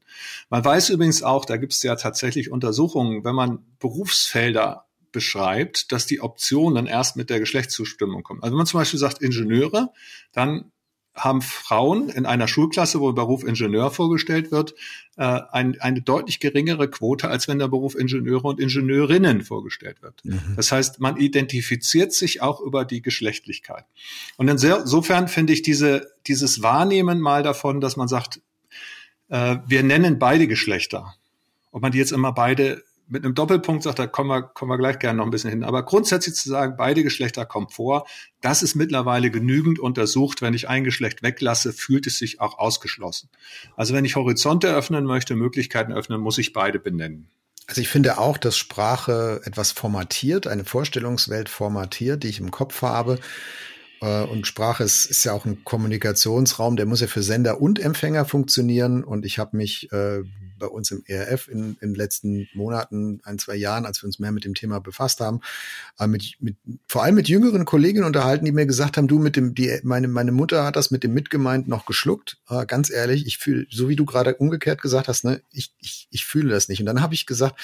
Man 0.51 0.65
weiß 0.65 0.91
übrigens 0.91 1.23
auch, 1.23 1.45
da 1.45 1.59
gibt 1.59 1.75
es 1.75 1.83
ja 1.85 1.95
tatsächlich 1.95 2.51
Untersuchungen, 2.51 3.23
wenn 3.23 3.37
man 3.37 3.61
Berufsfelder 3.79 4.85
beschreibt, 5.13 5.93
dass 5.93 6.07
die 6.07 6.21
Optionen 6.21 6.87
erst 6.87 7.17
mit 7.17 7.31
der 7.31 7.41
Geschlechtszustimmung 7.41 8.23
kommen. 8.23 8.43
Also 8.43 8.53
wenn 8.53 8.59
man 8.59 8.67
zum 8.67 8.81
Beispiel 8.81 8.99
sagt 8.99 9.23
Ingenieure, 9.23 9.93
dann 10.33 10.73
haben 11.15 11.43
Frauen 11.43 12.09
in 12.09 12.25
einer 12.25 12.49
Schulklasse, 12.49 13.01
wo 13.01 13.13
der 13.13 13.23
Beruf 13.23 13.45
Ingenieur 13.45 13.91
vorgestellt 13.91 14.51
wird, 14.51 14.75
äh, 15.19 15.41
ein, 15.51 15.79
eine 15.81 16.01
deutlich 16.01 16.41
geringere 16.41 16.89
Quote, 16.89 17.29
als 17.29 17.49
wenn 17.49 17.59
der 17.59 17.69
Beruf 17.69 17.95
Ingenieure 17.95 18.49
und 18.49 18.61
Ingenieurinnen 18.61 19.43
vorgestellt 19.43 20.01
wird. 20.01 20.25
Mhm. 20.25 20.55
Das 20.57 20.73
heißt, 20.73 21.01
man 21.01 21.19
identifiziert 21.19 22.15
sich 22.15 22.41
auch 22.41 22.61
über 22.61 22.87
die 22.87 23.03
Geschlechtlichkeit. 23.03 23.85
Und 24.39 24.49
insofern 24.49 25.29
finde 25.29 25.53
ich 25.53 25.61
diese, 25.61 26.11
dieses 26.27 26.63
Wahrnehmen 26.63 27.21
mal 27.21 27.43
davon, 27.43 27.83
dass 27.83 27.97
man 27.97 28.09
sagt, 28.09 28.41
äh, 29.29 29.59
wir 29.67 29.83
nennen 29.83 30.19
beide 30.19 30.49
Geschlechter. 30.49 31.15
Ob 31.73 31.83
man 31.83 31.93
die 31.93 31.99
jetzt 31.99 32.13
immer 32.13 32.33
beide 32.33 32.83
mit 33.09 33.25
einem 33.25 33.35
Doppelpunkt 33.35 33.83
sagt, 33.83 33.99
da 33.99 34.07
kommen 34.07 34.31
wir, 34.31 34.43
kommen 34.43 34.71
wir 34.71 34.79
gleich 34.79 34.99
gerne 34.99 35.19
noch 35.19 35.25
ein 35.25 35.31
bisschen 35.31 35.51
hin. 35.51 35.65
Aber 35.65 35.85
grundsätzlich 35.85 36.35
zu 36.35 36.49
sagen, 36.49 36.75
beide 36.77 37.03
Geschlechter 37.03 37.45
kommen 37.45 37.69
vor, 37.69 38.07
das 38.41 38.63
ist 38.63 38.75
mittlerweile 38.75 39.31
genügend 39.31 39.79
untersucht. 39.79 40.43
Wenn 40.43 40.55
ich 40.55 40.69
ein 40.69 40.85
Geschlecht 40.85 41.23
weglasse, 41.23 41.73
fühlt 41.73 42.07
es 42.07 42.19
sich 42.19 42.41
auch 42.41 42.59
ausgeschlossen. 42.59 43.29
Also 43.77 43.95
wenn 43.95 44.05
ich 44.05 44.17
Horizonte 44.17 44.75
öffnen 44.75 45.05
möchte, 45.05 45.37
Möglichkeiten 45.37 45.93
öffnen, 45.93 46.21
muss 46.21 46.39
ich 46.39 46.53
beide 46.53 46.79
benennen. 46.79 47.29
Also 47.67 47.81
ich 47.81 47.89
finde 47.89 48.19
auch, 48.19 48.39
dass 48.39 48.57
Sprache 48.57 49.41
etwas 49.45 49.73
formatiert, 49.73 50.47
eine 50.47 50.65
Vorstellungswelt 50.65 51.49
formatiert, 51.49 52.23
die 52.23 52.29
ich 52.29 52.41
im 52.41 52.51
Kopf 52.51 52.83
habe. 52.83 53.19
Äh, 54.01 54.25
und 54.25 54.47
Sprache 54.47 54.85
ist, 54.85 55.07
ist 55.07 55.25
ja 55.25 55.33
auch 55.33 55.45
ein 55.45 55.65
Kommunikationsraum, 55.65 56.77
der 56.77 56.87
muss 56.87 57.01
ja 57.01 57.07
für 57.07 57.23
Sender 57.23 57.61
und 57.61 57.79
Empfänger 57.79 58.25
funktionieren. 58.25 59.05
Und 59.05 59.25
ich 59.25 59.39
habe 59.39 59.57
mich 59.57 59.91
äh, 59.93 60.23
bei 60.63 60.69
uns 60.69 60.93
im 60.93 61.03
ERF 61.07 61.49
in, 61.49 61.77
in 61.81 61.91
den 61.91 61.95
letzten 61.97 62.49
Monaten, 62.55 63.21
ein, 63.25 63.39
zwei 63.39 63.57
Jahren, 63.57 63.85
als 63.85 64.01
wir 64.01 64.07
uns 64.07 64.21
mehr 64.21 64.31
mit 64.31 64.45
dem 64.45 64.55
Thema 64.55 64.79
befasst 64.79 65.21
haben, 65.21 65.41
äh, 65.99 66.07
mit, 66.07 66.37
mit, 66.39 66.57
vor 66.87 67.03
allem 67.03 67.17
mit 67.17 67.29
jüngeren 67.29 67.65
Kolleginnen 67.65 68.07
unterhalten, 68.07 68.45
die 68.45 68.53
mir 68.53 68.65
gesagt 68.65 68.97
haben, 68.97 69.09
du 69.09 69.19
mit 69.19 69.35
dem, 69.35 69.57
die, 69.57 69.81
meine, 69.83 70.07
meine 70.07 70.31
Mutter 70.31 70.65
hat 70.65 70.77
das 70.77 70.93
mit 70.93 71.03
dem 71.03 71.15
Mitgemeint 71.15 71.67
noch 71.67 71.85
geschluckt. 71.85 72.39
Äh, 72.49 72.65
ganz 72.65 72.91
ehrlich, 72.91 73.27
ich 73.27 73.39
fühle, 73.39 73.67
so 73.71 73.89
wie 73.89 73.97
du 73.97 74.05
gerade 74.05 74.37
umgekehrt 74.37 74.81
gesagt 74.81 75.09
hast, 75.09 75.25
ne, 75.25 75.43
ich, 75.51 75.75
ich, 75.79 76.07
ich 76.11 76.25
fühle 76.25 76.51
das 76.51 76.69
nicht. 76.69 76.79
Und 76.79 76.87
dann 76.87 77.03
habe 77.03 77.15
ich 77.15 77.27
gesagt, 77.27 77.59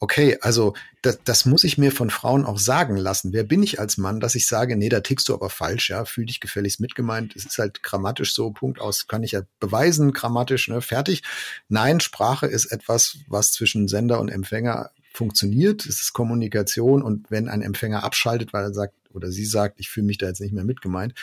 okay, 0.00 0.38
also 0.40 0.74
das, 1.02 1.18
das 1.24 1.46
muss 1.46 1.64
ich 1.64 1.78
mir 1.78 1.92
von 1.92 2.10
Frauen 2.10 2.44
auch 2.44 2.58
sagen 2.58 2.96
lassen. 2.96 3.32
Wer 3.32 3.44
bin 3.44 3.62
ich 3.62 3.80
als 3.80 3.96
Mann, 3.96 4.20
dass 4.20 4.34
ich 4.34 4.46
sage, 4.46 4.76
nee, 4.76 4.88
da 4.88 5.00
tickst 5.00 5.28
du 5.28 5.34
aber 5.34 5.50
falsch, 5.50 5.90
ja, 5.90 6.04
fühl 6.04 6.26
dich 6.26 6.40
gefälligst 6.40 6.80
mitgemeint. 6.80 7.34
Es 7.36 7.44
ist 7.44 7.58
halt 7.58 7.82
grammatisch 7.82 8.34
so, 8.34 8.50
Punkt 8.50 8.80
aus, 8.80 9.06
kann 9.06 9.22
ich 9.22 9.32
ja 9.32 9.42
beweisen, 9.60 10.12
grammatisch, 10.12 10.68
ne, 10.68 10.80
fertig. 10.80 11.22
Nein, 11.68 12.00
Sprache 12.00 12.46
ist 12.46 12.66
etwas, 12.66 13.18
was 13.28 13.52
zwischen 13.52 13.88
Sender 13.88 14.20
und 14.20 14.28
Empfänger 14.28 14.90
funktioniert. 15.12 15.86
Es 15.86 16.00
ist 16.00 16.12
Kommunikation 16.12 17.02
und 17.02 17.30
wenn 17.30 17.48
ein 17.48 17.62
Empfänger 17.62 18.02
abschaltet, 18.02 18.52
weil 18.52 18.64
er 18.64 18.74
sagt 18.74 18.94
oder 19.12 19.30
sie 19.30 19.46
sagt, 19.46 19.78
ich 19.78 19.88
fühle 19.88 20.06
mich 20.06 20.18
da 20.18 20.26
jetzt 20.26 20.40
nicht 20.40 20.52
mehr 20.52 20.64
mitgemeint, 20.64 21.14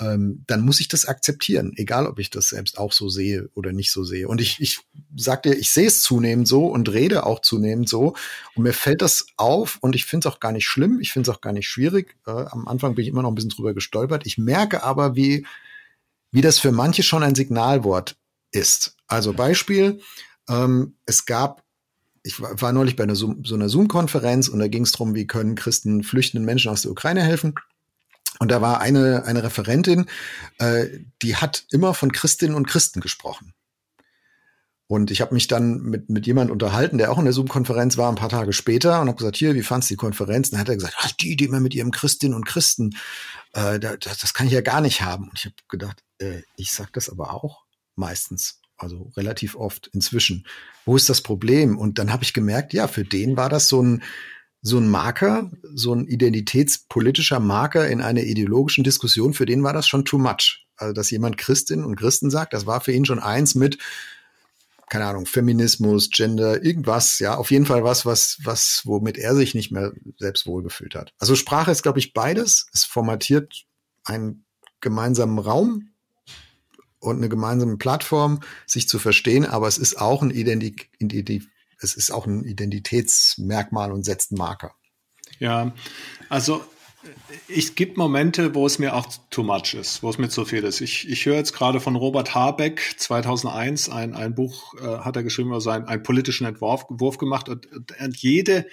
ähm, 0.00 0.44
dann 0.46 0.62
muss 0.62 0.80
ich 0.80 0.88
das 0.88 1.06
akzeptieren, 1.06 1.72
egal 1.76 2.06
ob 2.06 2.18
ich 2.18 2.30
das 2.30 2.48
selbst 2.48 2.78
auch 2.78 2.92
so 2.92 3.08
sehe 3.08 3.48
oder 3.54 3.72
nicht 3.72 3.92
so 3.92 4.02
sehe. 4.02 4.26
Und 4.26 4.40
ich, 4.40 4.60
ich 4.60 4.80
sag 5.16 5.44
dir, 5.44 5.54
ich 5.54 5.70
sehe 5.70 5.86
es 5.86 6.02
zunehmend 6.02 6.48
so 6.48 6.66
und 6.66 6.92
rede 6.92 7.26
auch 7.26 7.40
zunehmend 7.40 7.88
so. 7.88 8.14
Und 8.54 8.64
mir 8.64 8.72
fällt 8.72 9.02
das 9.02 9.26
auf 9.36 9.78
und 9.80 9.94
ich 9.94 10.04
finde 10.04 10.28
es 10.28 10.34
auch 10.34 10.40
gar 10.40 10.52
nicht 10.52 10.66
schlimm, 10.66 10.98
ich 11.00 11.12
finde 11.12 11.30
es 11.30 11.36
auch 11.36 11.40
gar 11.40 11.52
nicht 11.52 11.68
schwierig. 11.68 12.16
Äh, 12.26 12.30
am 12.30 12.66
Anfang 12.66 12.94
bin 12.94 13.04
ich 13.04 13.08
immer 13.08 13.22
noch 13.22 13.30
ein 13.30 13.34
bisschen 13.34 13.50
drüber 13.50 13.74
gestolpert. 13.74 14.26
Ich 14.26 14.36
merke 14.36 14.82
aber, 14.82 15.14
wie, 15.14 15.46
wie 16.32 16.42
das 16.42 16.58
für 16.58 16.72
manche 16.72 17.02
schon 17.02 17.22
ein 17.22 17.36
Signalwort 17.36 18.16
ist. 18.50 18.96
Also 19.06 19.32
Beispiel, 19.32 20.00
ähm, 20.48 20.96
es 21.06 21.26
gab 21.26 21.62
ich 22.26 22.40
war 22.40 22.72
neulich 22.72 22.96
bei 22.96 23.02
einer 23.02 23.16
so, 23.16 23.34
so 23.44 23.54
einer 23.54 23.68
Zoom-Konferenz 23.68 24.48
und 24.48 24.58
da 24.58 24.66
ging 24.66 24.82
es 24.84 24.92
darum, 24.92 25.14
wie 25.14 25.26
können 25.26 25.56
Christen 25.56 26.02
flüchtenden 26.02 26.46
Menschen 26.46 26.70
aus 26.70 26.80
der 26.80 26.90
Ukraine 26.90 27.22
helfen. 27.22 27.54
Und 28.38 28.50
da 28.50 28.60
war 28.60 28.80
eine, 28.80 29.24
eine 29.24 29.42
Referentin, 29.42 30.06
äh, 30.58 30.86
die 31.22 31.36
hat 31.36 31.64
immer 31.70 31.94
von 31.94 32.12
Christinnen 32.12 32.56
und 32.56 32.66
Christen 32.66 33.00
gesprochen. 33.00 33.54
Und 34.86 35.10
ich 35.10 35.20
habe 35.22 35.32
mich 35.32 35.46
dann 35.46 35.80
mit, 35.80 36.10
mit 36.10 36.26
jemand 36.26 36.50
unterhalten, 36.50 36.98
der 36.98 37.10
auch 37.10 37.18
in 37.18 37.24
der 37.24 37.32
Zoom-Konferenz 37.32 37.96
war, 37.96 38.10
ein 38.10 38.16
paar 38.16 38.28
Tage 38.28 38.52
später 38.52 39.00
und 39.00 39.08
habe 39.08 39.16
gesagt, 39.16 39.36
hier, 39.36 39.54
wie 39.54 39.62
fandst 39.62 39.88
du 39.88 39.94
die 39.94 39.98
Konferenz? 39.98 40.48
Und 40.48 40.52
dann 40.52 40.60
hat 40.60 40.68
er 40.68 40.74
gesagt, 40.74 40.96
ach, 40.98 41.10
die, 41.12 41.36
die 41.36 41.44
immer 41.46 41.60
mit 41.60 41.74
ihrem 41.74 41.90
Christinnen 41.90 42.34
und 42.34 42.44
Christen, 42.44 42.94
äh, 43.54 43.80
das, 43.80 44.18
das 44.20 44.34
kann 44.34 44.46
ich 44.46 44.52
ja 44.52 44.60
gar 44.60 44.82
nicht 44.82 45.00
haben. 45.00 45.30
Und 45.30 45.38
ich 45.38 45.46
habe 45.46 45.54
gedacht, 45.68 46.04
äh, 46.18 46.42
ich 46.56 46.72
sag 46.72 46.92
das 46.92 47.08
aber 47.08 47.32
auch 47.32 47.64
meistens, 47.96 48.60
also 48.76 49.10
relativ 49.16 49.56
oft 49.56 49.86
inzwischen. 49.88 50.46
Wo 50.84 50.96
ist 50.96 51.08
das 51.08 51.22
Problem? 51.22 51.78
Und 51.78 51.98
dann 51.98 52.12
habe 52.12 52.24
ich 52.24 52.34
gemerkt, 52.34 52.74
ja, 52.74 52.86
für 52.86 53.04
den 53.04 53.38
war 53.38 53.48
das 53.48 53.68
so 53.68 53.82
ein 53.82 54.02
so 54.66 54.78
ein 54.78 54.88
Marker, 54.88 55.50
so 55.74 55.94
ein 55.94 56.06
identitätspolitischer 56.06 57.38
Marker 57.38 57.86
in 57.86 58.00
einer 58.00 58.22
ideologischen 58.22 58.82
Diskussion, 58.82 59.34
für 59.34 59.44
den 59.44 59.62
war 59.62 59.74
das 59.74 59.86
schon 59.86 60.06
too 60.06 60.16
much. 60.16 60.66
Also, 60.76 60.94
dass 60.94 61.10
jemand 61.10 61.36
Christin 61.36 61.84
und 61.84 61.96
Christen 61.96 62.30
sagt, 62.30 62.54
das 62.54 62.66
war 62.66 62.80
für 62.80 62.92
ihn 62.92 63.04
schon 63.04 63.18
eins 63.18 63.54
mit, 63.54 63.76
keine 64.88 65.04
Ahnung, 65.04 65.26
Feminismus, 65.26 66.08
Gender, 66.08 66.64
irgendwas, 66.64 67.18
ja, 67.18 67.36
auf 67.36 67.50
jeden 67.50 67.66
Fall 67.66 67.84
was, 67.84 68.06
was, 68.06 68.38
was, 68.42 68.80
womit 68.84 69.18
er 69.18 69.36
sich 69.36 69.54
nicht 69.54 69.70
mehr 69.70 69.92
selbst 70.18 70.46
wohlgefühlt 70.46 70.94
hat. 70.94 71.12
Also 71.18 71.36
Sprache 71.36 71.70
ist, 71.70 71.82
glaube 71.82 71.98
ich, 71.98 72.14
beides. 72.14 72.66
Es 72.72 72.84
formatiert 72.84 73.66
einen 74.04 74.46
gemeinsamen 74.80 75.38
Raum 75.38 75.90
und 77.00 77.18
eine 77.18 77.28
gemeinsame 77.28 77.76
Plattform, 77.76 78.40
sich 78.66 78.88
zu 78.88 78.98
verstehen, 78.98 79.44
aber 79.44 79.68
es 79.68 79.76
ist 79.76 80.00
auch 80.00 80.22
ein 80.22 80.30
Identik 80.30 80.90
Identik 80.98 81.50
es 81.84 81.94
ist 81.94 82.10
auch 82.10 82.26
ein 82.26 82.44
Identitätsmerkmal 82.44 83.92
und 83.92 84.04
setzt 84.04 84.32
einen 84.32 84.38
Marker. 84.38 84.74
Ja, 85.38 85.72
also 86.28 86.64
ich 87.48 87.74
gibt 87.74 87.96
Momente, 87.96 88.54
wo 88.54 88.66
es 88.66 88.78
mir 88.78 88.94
auch 88.94 89.06
too 89.30 89.42
much 89.42 89.74
ist, 89.74 90.02
wo 90.02 90.10
es 90.10 90.18
mir 90.18 90.28
zu 90.28 90.44
viel 90.44 90.64
ist. 90.64 90.80
Ich, 90.80 91.08
ich 91.08 91.26
höre 91.26 91.36
jetzt 91.36 91.52
gerade 91.52 91.80
von 91.80 91.96
Robert 91.96 92.34
Habeck 92.34 92.94
2001 92.96 93.88
ein, 93.88 94.14
ein 94.14 94.34
Buch 94.34 94.74
äh, 94.74 94.98
hat 94.98 95.16
er 95.16 95.22
geschrieben, 95.22 95.52
also 95.52 95.70
ein, 95.70 95.86
einen 95.86 96.02
politischen 96.02 96.46
Entwurf 96.46 96.86
Wurf 96.88 97.18
gemacht 97.18 97.48
und, 97.48 97.68
und 97.72 98.16
jede 98.16 98.66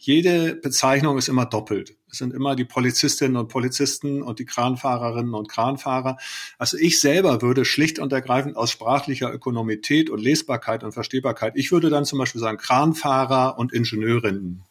jede 0.00 0.54
Bezeichnung 0.54 1.18
ist 1.18 1.28
immer 1.28 1.44
doppelt. 1.44 1.96
Es 2.10 2.18
sind 2.18 2.32
immer 2.32 2.54
die 2.54 2.64
Polizistinnen 2.64 3.36
und 3.36 3.48
Polizisten 3.48 4.22
und 4.22 4.38
die 4.38 4.44
Kranfahrerinnen 4.44 5.34
und 5.34 5.48
Kranfahrer. 5.48 6.18
Also 6.56 6.78
ich 6.78 7.00
selber 7.00 7.42
würde 7.42 7.64
schlicht 7.64 7.98
und 7.98 8.12
ergreifend 8.12 8.56
aus 8.56 8.70
sprachlicher 8.70 9.32
Ökonomität 9.34 10.08
und 10.08 10.20
Lesbarkeit 10.20 10.84
und 10.84 10.92
Verstehbarkeit, 10.92 11.54
ich 11.56 11.72
würde 11.72 11.90
dann 11.90 12.04
zum 12.04 12.20
Beispiel 12.20 12.40
sagen 12.40 12.58
Kranfahrer 12.58 13.58
und 13.58 13.72
Ingenieurinnen. 13.72 14.62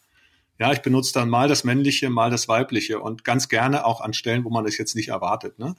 Ja, 0.60 0.72
ich 0.72 0.82
benutze 0.82 1.14
dann 1.14 1.30
mal 1.30 1.48
das 1.48 1.64
männliche, 1.64 2.10
mal 2.10 2.32
das 2.32 2.48
weibliche 2.48 3.00
und 3.00 3.24
ganz 3.24 3.48
gerne 3.48 3.86
auch 3.86 4.02
an 4.02 4.14
Stellen, 4.14 4.44
wo 4.44 4.50
man 4.50 4.66
das 4.66 4.78
jetzt 4.78 4.96
nicht 4.96 5.10
erwartet. 5.10 5.60
Ne? 5.60 5.76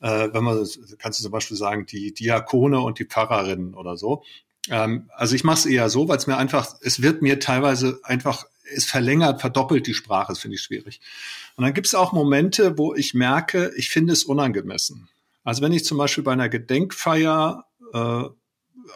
Äh, 0.00 0.28
wenn 0.32 0.44
man, 0.44 0.66
kannst 0.98 1.20
du 1.20 1.22
zum 1.22 1.32
Beispiel 1.32 1.56
sagen, 1.56 1.86
die 1.86 2.12
Diakone 2.12 2.80
und 2.80 2.98
die 2.98 3.04
Pfarrerinnen 3.04 3.74
oder 3.74 3.96
so. 3.96 4.24
Ähm, 4.70 5.08
also 5.14 5.34
ich 5.34 5.44
mache 5.44 5.58
es 5.58 5.66
eher 5.66 5.88
so, 5.88 6.08
weil 6.08 6.18
es 6.18 6.26
mir 6.26 6.36
einfach, 6.36 6.74
es 6.80 7.02
wird 7.02 7.22
mir 7.22 7.38
teilweise 7.38 8.00
einfach 8.02 8.44
es 8.74 8.84
verlängert, 8.84 9.40
verdoppelt 9.40 9.86
die 9.86 9.94
Sprache, 9.94 10.32
das 10.32 10.40
finde 10.40 10.56
ich 10.56 10.62
schwierig. 10.62 11.00
Und 11.56 11.64
dann 11.64 11.72
gibt 11.72 11.86
es 11.86 11.94
auch 11.94 12.12
Momente, 12.12 12.76
wo 12.76 12.94
ich 12.94 13.14
merke, 13.14 13.72
ich 13.76 13.88
finde 13.88 14.12
es 14.12 14.24
unangemessen. 14.24 15.08
Also 15.44 15.62
wenn 15.62 15.72
ich 15.72 15.84
zum 15.84 15.96
Beispiel 15.96 16.24
bei 16.24 16.32
einer 16.32 16.48
Gedenkfeier 16.48 17.64
äh, 17.94 18.24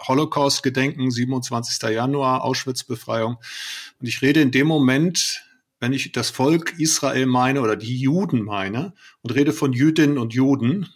Holocaust-Gedenken, 0.06 1.10
27. 1.10 1.90
Januar, 1.90 2.44
Auschwitz-Befreiung, 2.44 3.36
und 4.00 4.06
ich 4.06 4.22
rede 4.22 4.40
in 4.40 4.50
dem 4.50 4.66
Moment, 4.66 5.44
wenn 5.80 5.92
ich 5.92 6.12
das 6.12 6.30
Volk 6.30 6.78
Israel 6.78 7.26
meine 7.26 7.60
oder 7.60 7.76
die 7.76 7.98
Juden 7.98 8.42
meine 8.42 8.94
und 9.22 9.34
rede 9.34 9.52
von 9.52 9.72
Jüdinnen 9.72 10.16
und 10.16 10.32
Juden, 10.32 10.88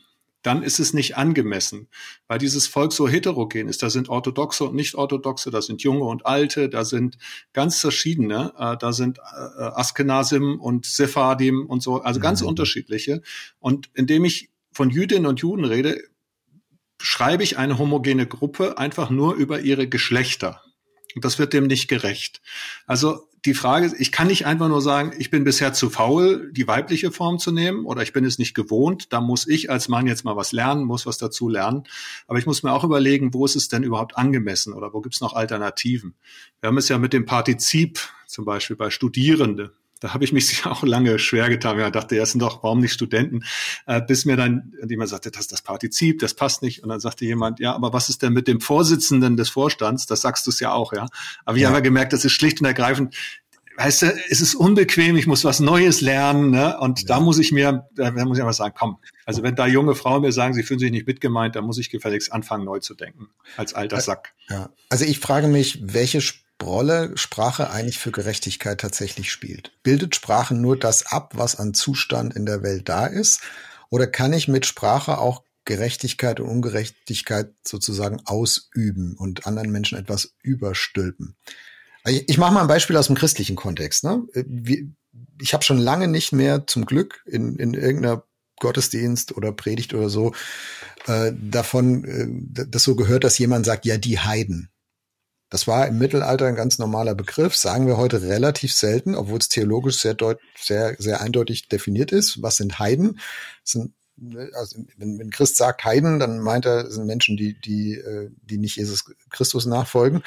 dann 0.46 0.62
ist 0.62 0.78
es 0.78 0.94
nicht 0.94 1.16
angemessen, 1.16 1.88
weil 2.28 2.38
dieses 2.38 2.68
Volk 2.68 2.92
so 2.92 3.08
heterogen 3.08 3.66
ist. 3.66 3.82
Da 3.82 3.90
sind 3.90 4.08
Orthodoxe 4.08 4.62
und 4.62 4.76
Nicht-Orthodoxe, 4.76 5.50
da 5.50 5.60
sind 5.60 5.82
Junge 5.82 6.04
und 6.04 6.24
Alte, 6.24 6.68
da 6.68 6.84
sind 6.84 7.18
ganz 7.52 7.80
verschiedene, 7.80 8.52
äh, 8.56 8.76
da 8.76 8.92
sind 8.92 9.18
äh, 9.18 9.22
Askenasim 9.22 10.60
und 10.60 10.86
Sephardim 10.86 11.66
und 11.66 11.82
so, 11.82 12.00
also 12.00 12.20
ganz 12.20 12.42
mhm. 12.42 12.48
unterschiedliche. 12.48 13.22
Und 13.58 13.90
indem 13.94 14.24
ich 14.24 14.50
von 14.70 14.90
Jüdinnen 14.90 15.26
und 15.26 15.40
Juden 15.40 15.64
rede, 15.64 16.00
schreibe 17.00 17.42
ich 17.42 17.58
eine 17.58 17.78
homogene 17.78 18.26
Gruppe 18.26 18.78
einfach 18.78 19.10
nur 19.10 19.34
über 19.34 19.60
ihre 19.60 19.88
Geschlechter. 19.88 20.62
Und 21.14 21.24
das 21.24 21.38
wird 21.38 21.52
dem 21.54 21.66
nicht 21.66 21.88
gerecht. 21.88 22.42
Also 22.86 23.26
die 23.46 23.54
Frage 23.54 23.86
ist, 23.86 23.98
ich 23.98 24.12
kann 24.12 24.26
nicht 24.26 24.44
einfach 24.44 24.68
nur 24.68 24.82
sagen, 24.82 25.12
ich 25.18 25.30
bin 25.30 25.44
bisher 25.44 25.72
zu 25.72 25.88
faul, 25.88 26.50
die 26.52 26.66
weibliche 26.66 27.12
Form 27.12 27.38
zu 27.38 27.52
nehmen 27.52 27.86
oder 27.86 28.02
ich 28.02 28.12
bin 28.12 28.24
es 28.24 28.38
nicht 28.38 28.54
gewohnt. 28.54 29.12
Da 29.12 29.20
muss 29.20 29.46
ich 29.46 29.70
als 29.70 29.88
Mann 29.88 30.06
jetzt 30.06 30.24
mal 30.24 30.36
was 30.36 30.52
lernen, 30.52 30.84
muss 30.84 31.06
was 31.06 31.16
dazu 31.16 31.48
lernen. 31.48 31.84
Aber 32.26 32.38
ich 32.38 32.46
muss 32.46 32.62
mir 32.62 32.72
auch 32.72 32.84
überlegen, 32.84 33.32
wo 33.32 33.44
ist 33.46 33.56
es 33.56 33.68
denn 33.68 33.84
überhaupt 33.84 34.18
angemessen 34.18 34.72
oder 34.72 34.92
wo 34.92 35.00
gibt 35.00 35.14
es 35.14 35.20
noch 35.20 35.34
Alternativen? 35.34 36.14
Wir 36.60 36.68
haben 36.68 36.78
es 36.78 36.88
ja 36.88 36.98
mit 36.98 37.12
dem 37.12 37.24
Partizip 37.24 38.00
zum 38.26 38.44
Beispiel 38.44 38.76
bei 38.76 38.90
Studierende 38.90 39.72
da 40.00 40.12
habe 40.14 40.24
ich 40.24 40.32
mich 40.32 40.66
auch 40.66 40.82
lange 40.82 41.18
schwer 41.18 41.48
getan. 41.48 41.78
Ich 41.78 41.90
dachte, 41.90 42.16
erst 42.16 42.40
doch, 42.40 42.62
warum 42.62 42.80
nicht 42.80 42.92
Studenten? 42.92 43.44
Äh, 43.86 44.02
bis 44.02 44.24
mir 44.24 44.36
dann 44.36 44.72
jemand 44.88 45.10
sagte, 45.10 45.30
das 45.30 45.42
ist 45.42 45.52
das 45.52 45.62
Partizip, 45.62 46.18
das 46.18 46.34
passt 46.34 46.62
nicht. 46.62 46.82
Und 46.82 46.88
dann 46.88 47.00
sagte 47.00 47.24
jemand, 47.24 47.60
ja, 47.60 47.74
aber 47.74 47.92
was 47.92 48.08
ist 48.08 48.22
denn 48.22 48.32
mit 48.32 48.48
dem 48.48 48.60
Vorsitzenden 48.60 49.36
des 49.36 49.48
Vorstands? 49.48 50.06
Das 50.06 50.20
sagst 50.20 50.46
du 50.46 50.50
es 50.50 50.60
ja 50.60 50.72
auch, 50.72 50.92
ja. 50.92 51.06
Aber 51.44 51.56
ich 51.56 51.62
ja. 51.62 51.70
habe 51.70 51.82
gemerkt, 51.82 52.12
das 52.12 52.24
ist 52.24 52.32
schlicht 52.32 52.60
und 52.60 52.66
ergreifend, 52.66 53.14
weißt 53.76 54.02
du, 54.02 54.06
es 54.30 54.40
ist 54.40 54.54
unbequem, 54.54 55.16
ich 55.16 55.26
muss 55.26 55.44
was 55.44 55.60
Neues 55.60 56.00
lernen, 56.00 56.50
ne? 56.50 56.78
Und 56.78 57.00
ja. 57.00 57.06
da 57.08 57.20
muss 57.20 57.38
ich 57.38 57.52
mir, 57.52 57.88
da 57.94 58.10
muss 58.10 58.38
ich 58.38 58.42
einfach 58.42 58.54
sagen, 58.54 58.74
komm, 58.76 58.98
also 59.24 59.42
wenn 59.42 59.54
da 59.54 59.66
junge 59.66 59.94
Frauen 59.94 60.22
mir 60.22 60.32
sagen, 60.32 60.54
sie 60.54 60.62
fühlen 60.62 60.80
sich 60.80 60.90
nicht 60.90 61.06
mitgemeint, 61.06 61.56
dann 61.56 61.64
muss 61.64 61.78
ich 61.78 61.90
gefälligst 61.90 62.32
anfangen, 62.32 62.64
neu 62.64 62.80
zu 62.80 62.94
denken, 62.94 63.28
als 63.56 63.74
alter 63.74 64.00
Sack. 64.00 64.34
Ja. 64.48 64.70
Also 64.88 65.04
ich 65.04 65.20
frage 65.20 65.48
mich, 65.48 65.80
welche 65.82 66.20
Rolle 66.62 67.16
Sprache 67.16 67.70
eigentlich 67.70 67.98
für 67.98 68.10
Gerechtigkeit 68.10 68.80
tatsächlich 68.80 69.30
spielt. 69.30 69.72
Bildet 69.82 70.14
Sprache 70.14 70.54
nur 70.54 70.78
das 70.78 71.06
ab, 71.06 71.32
was 71.34 71.56
an 71.56 71.74
Zustand 71.74 72.34
in 72.34 72.46
der 72.46 72.62
Welt 72.62 72.88
da 72.88 73.06
ist? 73.06 73.40
Oder 73.90 74.06
kann 74.06 74.32
ich 74.32 74.48
mit 74.48 74.66
Sprache 74.66 75.18
auch 75.18 75.42
Gerechtigkeit 75.64 76.40
und 76.40 76.48
Ungerechtigkeit 76.48 77.52
sozusagen 77.62 78.20
ausüben 78.24 79.16
und 79.16 79.46
anderen 79.46 79.70
Menschen 79.70 79.98
etwas 79.98 80.34
überstülpen? 80.42 81.36
Ich 82.04 82.38
mache 82.38 82.54
mal 82.54 82.62
ein 82.62 82.68
Beispiel 82.68 82.96
aus 82.96 83.08
dem 83.08 83.16
christlichen 83.16 83.56
Kontext. 83.56 84.04
Ne? 84.04 84.22
Ich 85.40 85.54
habe 85.54 85.64
schon 85.64 85.78
lange 85.78 86.08
nicht 86.08 86.32
mehr 86.32 86.66
zum 86.66 86.86
Glück 86.86 87.22
in, 87.26 87.56
in 87.56 87.74
irgendeiner 87.74 88.22
Gottesdienst 88.60 89.36
oder 89.36 89.52
Predigt 89.52 89.92
oder 89.92 90.08
so 90.08 90.32
äh, 91.06 91.32
davon 91.38 92.04
äh, 92.04 92.64
das 92.68 92.82
so 92.84 92.96
gehört, 92.96 93.24
dass 93.24 93.38
jemand 93.38 93.66
sagt, 93.66 93.84
ja, 93.84 93.98
die 93.98 94.18
Heiden. 94.18 94.70
Das 95.56 95.66
war 95.66 95.88
im 95.88 95.96
Mittelalter 95.96 96.44
ein 96.44 96.54
ganz 96.54 96.78
normaler 96.78 97.14
Begriff, 97.14 97.56
sagen 97.56 97.86
wir 97.86 97.96
heute 97.96 98.20
relativ 98.20 98.74
selten, 98.74 99.14
obwohl 99.14 99.38
es 99.38 99.48
theologisch 99.48 99.96
sehr, 99.96 100.12
deut 100.12 100.38
sehr, 100.54 100.96
sehr 100.98 101.22
eindeutig 101.22 101.70
definiert 101.70 102.12
ist. 102.12 102.42
Was 102.42 102.58
sind 102.58 102.78
Heiden? 102.78 103.20
Das 103.62 103.72
sind, 103.72 103.94
also 104.52 104.84
wenn, 104.98 105.18
wenn 105.18 105.30
Christ 105.30 105.56
sagt 105.56 105.86
Heiden, 105.86 106.18
dann 106.18 106.40
meint 106.40 106.66
er, 106.66 106.90
sind 106.90 107.06
Menschen, 107.06 107.38
die, 107.38 107.58
die, 107.58 107.94
äh, 107.94 108.28
die 108.42 108.58
nicht 108.58 108.76
Jesus 108.76 109.06
Christus 109.30 109.64
nachfolgen. 109.64 110.22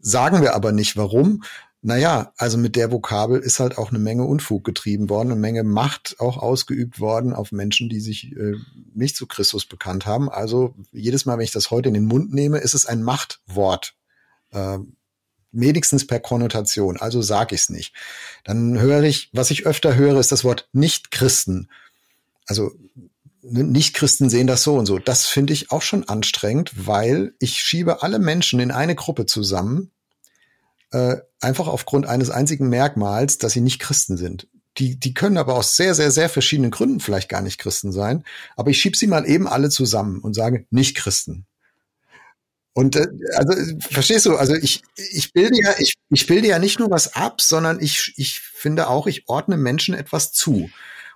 Sagen 0.00 0.42
wir 0.42 0.56
aber 0.56 0.72
nicht, 0.72 0.96
warum. 0.96 1.44
Naja, 1.80 2.32
also 2.36 2.58
mit 2.58 2.74
der 2.74 2.90
Vokabel 2.90 3.38
ist 3.38 3.60
halt 3.60 3.78
auch 3.78 3.90
eine 3.90 4.00
Menge 4.00 4.24
Unfug 4.24 4.64
getrieben 4.64 5.08
worden, 5.08 5.30
eine 5.30 5.40
Menge 5.40 5.62
Macht 5.62 6.16
auch 6.18 6.36
ausgeübt 6.36 6.98
worden 6.98 7.32
auf 7.32 7.52
Menschen, 7.52 7.88
die 7.88 8.00
sich 8.00 8.32
äh, 8.32 8.54
nicht 8.92 9.14
zu 9.14 9.28
Christus 9.28 9.66
bekannt 9.66 10.04
haben. 10.04 10.28
Also 10.28 10.74
jedes 10.90 11.26
Mal, 11.26 11.38
wenn 11.38 11.44
ich 11.44 11.52
das 11.52 11.70
heute 11.70 11.86
in 11.86 11.94
den 11.94 12.06
Mund 12.06 12.34
nehme, 12.34 12.58
ist 12.58 12.74
es 12.74 12.86
ein 12.86 13.04
Machtwort 13.04 13.94
äh, 14.54 14.78
wenigstens 15.52 16.06
per 16.06 16.20
Konnotation, 16.20 16.96
also 16.96 17.22
sage 17.22 17.54
ich 17.54 17.62
es 17.62 17.70
nicht. 17.70 17.94
Dann 18.44 18.78
höre 18.78 19.02
ich, 19.04 19.30
was 19.32 19.50
ich 19.50 19.66
öfter 19.66 19.94
höre, 19.94 20.18
ist 20.18 20.32
das 20.32 20.44
Wort 20.44 20.68
Nicht-Christen. 20.72 21.68
Also 22.46 22.72
Nicht-Christen 23.42 24.28
sehen 24.28 24.46
das 24.46 24.62
so 24.62 24.76
und 24.76 24.86
so. 24.86 24.98
Das 24.98 25.26
finde 25.26 25.52
ich 25.52 25.70
auch 25.70 25.82
schon 25.82 26.08
anstrengend, 26.08 26.72
weil 26.86 27.34
ich 27.38 27.60
schiebe 27.60 28.02
alle 28.02 28.18
Menschen 28.18 28.60
in 28.60 28.70
eine 28.70 28.94
Gruppe 28.94 29.26
zusammen, 29.26 29.90
äh, 30.90 31.16
einfach 31.40 31.68
aufgrund 31.68 32.06
eines 32.06 32.30
einzigen 32.30 32.68
Merkmals, 32.68 33.38
dass 33.38 33.52
sie 33.52 33.60
nicht 33.60 33.78
Christen 33.78 34.16
sind. 34.16 34.48
Die, 34.78 34.98
die 34.98 35.14
können 35.14 35.38
aber 35.38 35.54
aus 35.54 35.76
sehr, 35.76 35.94
sehr, 35.94 36.10
sehr 36.10 36.28
verschiedenen 36.28 36.72
Gründen 36.72 36.98
vielleicht 36.98 37.28
gar 37.28 37.42
nicht 37.42 37.58
Christen 37.58 37.92
sein. 37.92 38.24
Aber 38.56 38.70
ich 38.70 38.80
schiebe 38.80 38.96
sie 38.96 39.06
mal 39.06 39.24
eben 39.24 39.46
alle 39.46 39.70
zusammen 39.70 40.18
und 40.18 40.34
sage 40.34 40.66
Nicht-Christen. 40.70 41.46
Und 42.74 42.96
äh, 42.96 43.06
also 43.36 43.52
verstehst 43.88 44.26
du, 44.26 44.36
also 44.36 44.54
ich, 44.54 44.82
ich 44.96 45.32
bilde 45.32 45.56
ja, 45.62 45.70
ich, 45.78 45.94
ich 46.10 46.26
bilde 46.26 46.48
ja 46.48 46.58
nicht 46.58 46.80
nur 46.80 46.90
was 46.90 47.14
ab, 47.14 47.40
sondern 47.40 47.80
ich, 47.80 48.12
ich 48.16 48.40
finde 48.40 48.88
auch, 48.88 49.06
ich 49.06 49.28
ordne 49.28 49.56
Menschen 49.56 49.94
etwas 49.94 50.32
zu. 50.32 50.68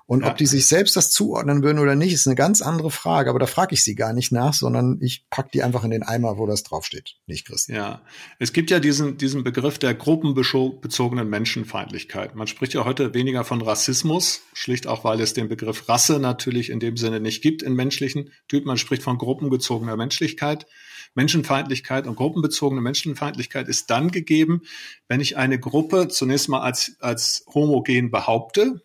Und 0.07 0.23
ja. 0.23 0.31
ob 0.31 0.39
die 0.39 0.47
sich 0.47 0.67
selbst 0.67 0.97
das 0.97 1.11
zuordnen 1.11 1.63
würden 1.63 1.79
oder 1.79 1.95
nicht, 1.95 2.15
ist 2.15 2.27
eine 2.27 2.35
ganz 2.35 2.63
andere 2.63 2.91
Frage. 2.91 3.29
Aber 3.29 3.39
da 3.39 3.45
frage 3.45 3.75
ich 3.75 3.85
sie 3.85 3.95
gar 3.95 4.15
nicht 4.15 4.33
nach, 4.33 4.55
sondern 4.55 4.99
ich 5.03 5.27
pack 5.29 5.53
die 5.53 5.63
einfach 5.63 5.85
in 5.85 5.91
den 5.91 6.03
Eimer, 6.03 6.39
wo 6.39 6.47
das 6.47 6.63
draufsteht. 6.63 7.17
Nicht 7.27 7.47
Christen. 7.47 7.75
Ja, 7.75 8.01
es 8.39 8.55
gibt 8.55 8.71
ja 8.71 8.81
diesen, 8.81 9.19
diesen 9.19 9.45
Begriff 9.45 9.79
der 9.79 9.93
gruppenbezogenen 9.93 11.29
Menschenfeindlichkeit. 11.29 12.37
Man 12.37 12.47
spricht 12.47 12.73
ja 12.73 12.87
heute 12.87 13.13
weniger 13.13 13.45
von 13.45 13.61
Rassismus, 13.61 14.41
schlicht 14.55 14.87
auch, 14.87 15.05
weil 15.05 15.21
es 15.21 15.35
den 15.35 15.51
Begriff 15.51 15.91
Rasse 15.91 16.19
natürlich 16.21 16.71
in 16.71 16.81
dem 16.81 16.97
Sinne 16.97 17.21
nicht 17.21 17.43
gibt 17.43 17.63
in 17.63 17.75
menschlichen 17.75 18.31
Typen. 18.49 18.69
Man 18.69 18.79
spricht 18.79 19.03
von 19.03 19.19
gruppenbezogener 19.19 19.99
Menschlichkeit. 19.99 20.67
Menschenfeindlichkeit 21.15 22.07
und 22.07 22.17
gruppenbezogene 22.17 22.81
Menschenfeindlichkeit 22.81 23.69
ist 23.69 23.91
dann 23.91 24.11
gegeben, 24.11 24.63
wenn 25.09 25.21
ich 25.21 25.37
eine 25.37 25.59
Gruppe 25.59 26.09
zunächst 26.09 26.49
mal 26.49 26.61
als, 26.61 26.97
als 27.01 27.45
homogen 27.53 28.11
behaupte 28.11 28.83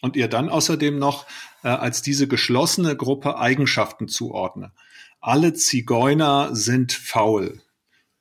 und 0.00 0.16
ihr 0.16 0.28
dann 0.28 0.48
außerdem 0.48 0.98
noch 0.98 1.26
äh, 1.62 1.68
als 1.68 2.02
diese 2.02 2.28
geschlossene 2.28 2.96
Gruppe 2.96 3.38
Eigenschaften 3.38 4.08
zuordne. 4.08 4.72
Alle 5.20 5.54
Zigeuner 5.54 6.50
sind 6.54 6.92
faul. 6.92 7.62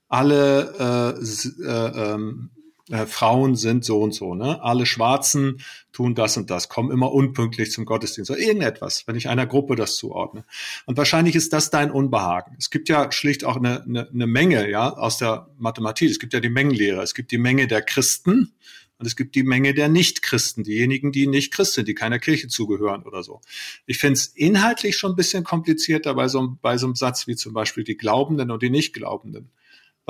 Alle 0.08 1.18
äh, 1.20 1.66
äh, 1.66 2.14
ähm, 2.14 2.52
äh, 2.92 3.06
Frauen 3.06 3.56
sind 3.56 3.86
so 3.86 4.02
und 4.02 4.14
so, 4.14 4.36
ne? 4.36 4.62
Alle 4.62 4.86
Schwarzen 4.86 5.62
tun 5.92 6.16
das 6.16 6.38
und 6.38 6.50
das, 6.50 6.70
kommen 6.70 6.92
immer 6.92 7.12
unpünktlich 7.12 7.72
zum 7.72 7.86
Gottesdienst 7.86 8.32
oder 8.32 8.40
irgendetwas, 8.40 9.08
wenn 9.08 9.16
ich 9.16 9.30
einer 9.30 9.46
Gruppe 9.46 9.76
das 9.76 9.96
zuordne. 9.96 10.44
Und 10.86 10.98
wahrscheinlich 10.98 11.36
ist 11.36 11.54
das 11.54 11.70
dein 11.70 11.92
Unbehagen. 11.92 12.56
Es 12.60 12.70
gibt 12.70 12.90
ja 12.90 13.12
schlicht 13.12 13.44
auch 13.44 13.58
eine, 13.58 13.84
eine, 13.84 14.10
eine 14.10 14.28
Menge, 14.28 14.70
ja, 14.70 14.90
aus 14.90 15.18
der 15.18 15.50
Mathematik. 15.58 16.12
Es 16.12 16.20
gibt 16.20 16.34
ja 16.34 16.40
die 16.40 16.50
Mengenlehre. 16.50 17.02
Es 17.02 17.14
gibt 17.14 17.32
die 17.32 17.38
Menge 17.38 17.68
der 17.68 17.82
Christen 17.82 18.54
und 19.02 19.08
es 19.08 19.16
gibt 19.16 19.34
die 19.34 19.44
Menge 19.44 19.74
der 19.74 19.90
Nichtchristen, 19.90 20.64
diejenigen, 20.64 21.12
die 21.12 21.26
nicht 21.26 21.52
Christ 21.52 21.74
sind, 21.74 21.88
die 21.88 21.96
keiner 21.96 22.20
Kirche 22.20 22.50
zugehören 22.50 23.02
oder 23.02 23.24
so. 23.24 23.42
Ich 23.88 23.98
finde 23.98 24.14
es 24.14 24.28
inhaltlich 24.28 24.96
schon 24.96 25.14
ein 25.14 25.16
bisschen 25.16 25.44
komplizierter 25.44 26.14
bei 26.14 26.28
so, 26.28 26.56
bei 26.62 26.78
so 26.78 26.86
einem 26.86 26.96
Satz 26.96 27.26
wie 27.26 27.36
zum 27.36 27.54
Beispiel 27.54 27.84
die 27.84 27.98
Glaubenden 27.98 28.52
und 28.52 28.62
die 28.62 28.70
Nichtglaubenden. 28.70 29.50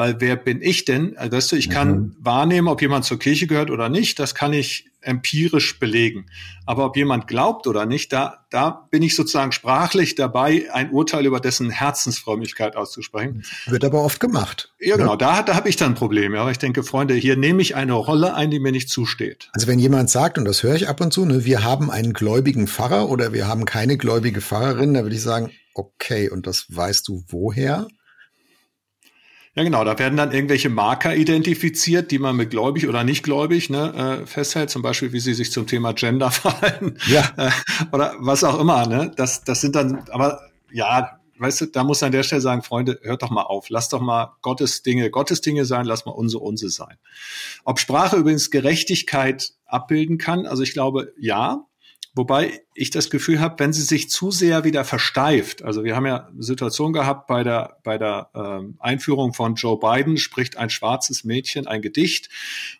Weil 0.01 0.19
wer 0.19 0.35
bin 0.35 0.63
ich 0.63 0.83
denn? 0.85 1.15
Also, 1.15 1.37
weißt 1.37 1.51
du, 1.51 1.55
ich 1.57 1.69
kann 1.69 1.89
mhm. 1.91 2.15
wahrnehmen, 2.17 2.67
ob 2.67 2.81
jemand 2.81 3.05
zur 3.05 3.19
Kirche 3.19 3.45
gehört 3.45 3.69
oder 3.69 3.87
nicht. 3.87 4.17
Das 4.17 4.33
kann 4.33 4.51
ich 4.51 4.89
empirisch 5.01 5.77
belegen. 5.77 6.25
Aber 6.65 6.87
ob 6.87 6.97
jemand 6.97 7.27
glaubt 7.27 7.67
oder 7.67 7.85
nicht, 7.85 8.11
da, 8.11 8.47
da 8.49 8.87
bin 8.89 9.03
ich 9.03 9.15
sozusagen 9.15 9.51
sprachlich 9.51 10.15
dabei, 10.15 10.73
ein 10.73 10.89
Urteil 10.89 11.27
über 11.27 11.39
dessen 11.39 11.69
Herzensfrömmigkeit 11.69 12.75
auszusprechen. 12.75 13.43
Wird 13.67 13.85
aber 13.85 14.01
oft 14.01 14.19
gemacht. 14.19 14.73
Ja, 14.79 14.97
genau. 14.97 15.11
Ne? 15.11 15.17
Da, 15.19 15.43
da 15.43 15.53
habe 15.53 15.69
ich 15.69 15.75
dann 15.75 15.93
Probleme. 15.93 16.39
Aber 16.39 16.49
ich 16.49 16.57
denke, 16.57 16.81
Freunde, 16.81 17.13
hier 17.13 17.35
nehme 17.35 17.61
ich 17.61 17.75
eine 17.75 17.93
Rolle 17.93 18.33
ein, 18.33 18.49
die 18.49 18.59
mir 18.59 18.71
nicht 18.71 18.89
zusteht. 18.89 19.49
Also 19.53 19.67
wenn 19.67 19.77
jemand 19.77 20.09
sagt, 20.09 20.39
und 20.39 20.45
das 20.45 20.63
höre 20.63 20.73
ich 20.73 20.89
ab 20.89 20.99
und 20.99 21.13
zu, 21.13 21.25
ne, 21.25 21.45
wir 21.45 21.63
haben 21.63 21.91
einen 21.91 22.13
gläubigen 22.13 22.65
Pfarrer 22.65 23.07
oder 23.07 23.33
wir 23.33 23.47
haben 23.47 23.65
keine 23.65 23.97
gläubige 23.97 24.41
Pfarrerin, 24.41 24.95
da 24.95 25.03
würde 25.03 25.15
ich 25.15 25.21
sagen, 25.21 25.51
okay, 25.75 26.27
und 26.27 26.47
das 26.47 26.65
weißt 26.69 27.07
du 27.07 27.23
woher? 27.27 27.87
Ja, 29.53 29.63
genau. 29.63 29.83
Da 29.83 29.99
werden 29.99 30.15
dann 30.15 30.31
irgendwelche 30.31 30.69
Marker 30.69 31.15
identifiziert, 31.15 32.11
die 32.11 32.19
man 32.19 32.37
mit 32.37 32.51
gläubig 32.51 32.87
oder 32.87 33.03
nicht 33.03 33.23
gläubig 33.23 33.69
ne, 33.69 34.21
äh, 34.23 34.25
festhält. 34.25 34.69
Zum 34.69 34.81
Beispiel, 34.81 35.11
wie 35.11 35.19
sie 35.19 35.33
sich 35.33 35.51
zum 35.51 35.67
Thema 35.67 35.93
Gender 35.93 36.31
verhalten. 36.31 36.97
Ja. 37.07 37.31
Äh, 37.35 37.51
oder 37.91 38.15
was 38.19 38.43
auch 38.43 38.59
immer. 38.59 38.87
Ne? 38.87 39.11
Das, 39.15 39.43
das 39.43 39.59
sind 39.59 39.75
dann, 39.75 40.05
aber 40.11 40.41
ja, 40.71 41.19
weißt 41.37 41.61
du, 41.61 41.65
da 41.65 41.83
muss 41.83 42.01
an 42.01 42.13
der 42.13 42.23
Stelle 42.23 42.41
sagen, 42.41 42.63
Freunde, 42.63 42.99
hört 43.03 43.23
doch 43.23 43.29
mal 43.29 43.43
auf. 43.43 43.69
Lass 43.69 43.89
doch 43.89 43.99
mal 43.99 44.37
Gottes 44.41 44.83
Dinge 44.83 45.09
Gottes 45.09 45.41
Dinge 45.41 45.65
sein. 45.65 45.85
Lass 45.85 46.05
mal 46.05 46.13
unsere 46.13 46.43
unsere 46.43 46.69
sein. 46.69 46.97
Ob 47.65 47.79
Sprache 47.79 48.15
übrigens 48.15 48.51
Gerechtigkeit 48.51 49.51
abbilden 49.65 50.17
kann, 50.17 50.45
also 50.45 50.63
ich 50.63 50.73
glaube, 50.73 51.13
ja. 51.17 51.65
Wobei 52.13 52.61
ich 52.73 52.89
das 52.89 53.09
Gefühl 53.09 53.39
habe, 53.39 53.55
wenn 53.59 53.71
sie 53.71 53.83
sich 53.83 54.09
zu 54.09 54.31
sehr 54.31 54.65
wieder 54.65 54.83
versteift, 54.83 55.63
also 55.63 55.85
wir 55.85 55.95
haben 55.95 56.05
ja 56.05 56.27
eine 56.27 56.43
Situation 56.43 56.91
gehabt 56.91 57.27
bei 57.27 57.43
der, 57.43 57.77
bei 57.83 57.97
der 57.97 58.29
ähm, 58.35 58.75
Einführung 58.79 59.33
von 59.33 59.55
Joe 59.55 59.79
Biden, 59.79 60.17
spricht 60.17 60.57
ein 60.57 60.69
schwarzes 60.69 61.23
Mädchen 61.23 61.67
ein 61.67 61.81
Gedicht 61.81 62.29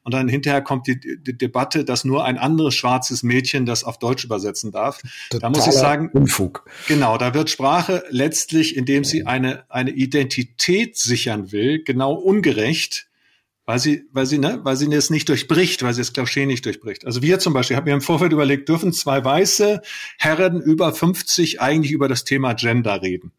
und 0.04 0.14
dann 0.14 0.28
hinterher 0.28 0.62
kommt 0.62 0.88
die, 0.88 1.00
die 1.00 1.38
Debatte, 1.38 1.86
dass 1.86 2.04
nur 2.04 2.26
ein 2.26 2.38
anderes 2.38 2.76
schwarzes 2.76 3.24
Mädchen 3.24 3.66
das 3.66 3.86
auf 3.86 4.00
Deutsch 4.00 4.26
übersetzen 4.26 4.74
darf. 4.74 5.02
Totaler 5.30 5.54
da 5.54 5.58
muss 5.58 5.68
ich 5.68 5.80
sagen, 5.80 6.10
Unfug. 6.12 6.66
genau, 6.90 7.18
da 7.18 7.34
wird 7.34 7.50
Sprache 7.50 8.04
letztlich, 8.10 8.76
indem 8.76 9.06
sie 9.06 9.26
eine, 9.26 9.64
eine 9.70 9.92
Identität 9.92 10.98
sichern 10.98 11.54
will, 11.54 11.84
genau 11.84 12.14
ungerecht 12.14 13.08
weil 13.72 13.80
sie, 13.80 14.04
weil 14.12 14.26
sie, 14.26 14.38
ne, 14.38 14.60
weil 14.64 14.76
sie 14.76 14.94
es 14.94 15.10
nicht 15.10 15.30
durchbricht, 15.30 15.82
weil 15.82 15.94
sie 15.94 16.02
das 16.02 16.12
Klischee 16.12 16.46
nicht 16.46 16.66
durchbricht. 16.66 17.06
Also 17.06 17.22
wir 17.22 17.40
zum 17.40 17.54
Beispiel, 17.54 17.78
haben 17.78 17.86
mir 17.86 17.94
im 17.94 18.02
Vorfeld 18.02 18.34
überlegt, 18.34 18.68
dürfen 18.68 18.92
zwei 18.92 19.24
weiße 19.24 19.82
Herren 20.18 20.60
über 20.60 20.94
50 20.94 21.62
eigentlich 21.62 21.94
über 21.94 22.10
das 22.10 22.26
Thema 22.26 22.52
Gender 22.52 23.02
reden? 23.02 23.32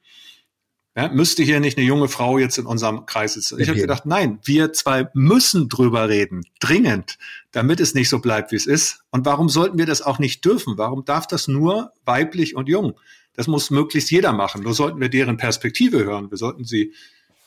Ja, 0.96 1.10
müsste 1.10 1.42
hier 1.42 1.60
nicht 1.60 1.76
eine 1.76 1.86
junge 1.86 2.08
Frau 2.08 2.38
jetzt 2.38 2.56
in 2.56 2.64
unserem 2.64 3.04
Kreis 3.04 3.34
sitzen? 3.34 3.60
Ich 3.60 3.68
habe 3.68 3.78
gedacht, 3.78 4.06
nein, 4.06 4.38
wir 4.42 4.72
zwei 4.72 5.10
müssen 5.12 5.68
drüber 5.68 6.08
reden, 6.08 6.46
dringend, 6.60 7.18
damit 7.50 7.80
es 7.80 7.92
nicht 7.92 8.08
so 8.08 8.20
bleibt, 8.20 8.52
wie 8.52 8.56
es 8.56 8.64
ist. 8.64 9.00
Und 9.10 9.26
warum 9.26 9.50
sollten 9.50 9.76
wir 9.76 9.84
das 9.84 10.00
auch 10.00 10.18
nicht 10.18 10.42
dürfen? 10.46 10.78
Warum 10.78 11.04
darf 11.04 11.26
das 11.26 11.46
nur 11.46 11.92
weiblich 12.06 12.56
und 12.56 12.70
jung? 12.70 12.98
Das 13.34 13.48
muss 13.48 13.68
möglichst 13.68 14.10
jeder 14.10 14.32
machen. 14.32 14.62
Nur 14.62 14.72
sollten 14.72 14.98
wir 14.98 15.10
deren 15.10 15.36
Perspektive 15.36 16.02
hören. 16.04 16.30
Wir 16.30 16.38
sollten 16.38 16.64
sie, 16.64 16.94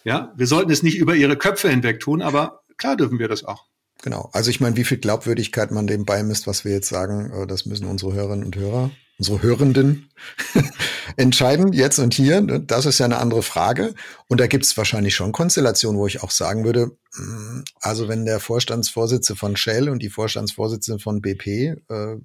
ja, 0.04 0.32
wir 0.38 0.46
sollten 0.46 0.70
es 0.70 0.84
nicht 0.84 1.00
über 1.00 1.16
ihre 1.16 1.36
Köpfe 1.36 1.68
hinweg 1.68 2.00
tun, 2.00 2.22
aber 2.22 2.62
klar 2.78 2.96
dürfen 2.96 3.20
wir 3.20 3.28
das 3.28 3.44
auch. 3.44 3.66
Genau. 4.02 4.30
Also 4.34 4.50
ich 4.50 4.60
meine, 4.60 4.76
wie 4.76 4.84
viel 4.84 4.98
Glaubwürdigkeit 4.98 5.72
man 5.72 5.88
dem 5.88 6.06
beimisst, 6.06 6.48
was 6.48 6.66
wir 6.66 6.74
jetzt 6.74 6.90
sagen, 6.90 7.32
äh, 7.32 7.48
das 7.48 7.66
müssen 7.66 7.88
unsere 7.88 8.14
Hörerinnen 8.14 8.46
und 8.46 8.56
Hörer, 8.56 8.92
unsere 9.18 9.42
Hörenden 9.42 10.10
entscheiden, 11.18 11.74
jetzt 11.74 12.00
und 12.00 12.14
hier. 12.14 12.42
Ne? 12.42 12.60
Das 12.60 12.86
ist 12.86 13.00
ja 13.00 13.06
eine 13.06 13.18
andere 13.18 13.42
Frage. 13.42 13.94
Und 14.28 14.40
da 14.40 14.48
gibt 14.48 14.66
es 14.66 14.78
wahrscheinlich 14.78 15.16
schon 15.16 15.32
Konstellationen, 15.32 16.00
wo 16.00 16.08
ich 16.08 16.22
auch 16.22 16.32
sagen 16.32 16.66
würde, 16.66 16.98
mm, 17.18 17.64
also 17.80 18.08
wenn 18.08 18.26
der 18.26 18.40
Vorstandsvorsitzende 18.40 19.40
von 19.40 19.56
Shell 19.56 19.90
und 19.90 20.04
die 20.04 20.10
Vorstandsvorsitzende 20.10 21.00
von 21.02 21.22
BP, 21.22 21.48
äh, 21.48 22.18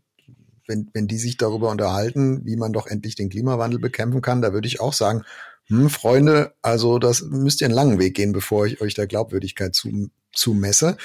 wenn, 0.66 0.90
wenn 0.92 1.08
die 1.08 1.18
sich 1.18 1.36
darüber 1.36 1.70
unterhalten, 1.70 2.44
wie 2.44 2.56
man 2.56 2.72
doch 2.72 2.86
endlich 2.86 3.14
den 3.14 3.30
Klimawandel 3.30 3.78
bekämpfen 3.78 4.22
kann, 4.22 4.42
da 4.42 4.52
würde 4.52 4.68
ich 4.68 4.80
auch 4.80 4.92
sagen, 4.92 5.22
hm, 5.66 5.88
Freunde, 5.88 6.52
also 6.62 6.98
das 6.98 7.22
müsst 7.22 7.60
ihr 7.60 7.66
einen 7.66 7.74
langen 7.74 7.98
Weg 7.98 8.14
gehen, 8.14 8.32
bevor 8.32 8.66
ich 8.66 8.80
euch 8.80 8.94
der 8.94 9.06
Glaubwürdigkeit 9.06 9.74
zu, 9.74 10.10
zumesse. 10.32 10.96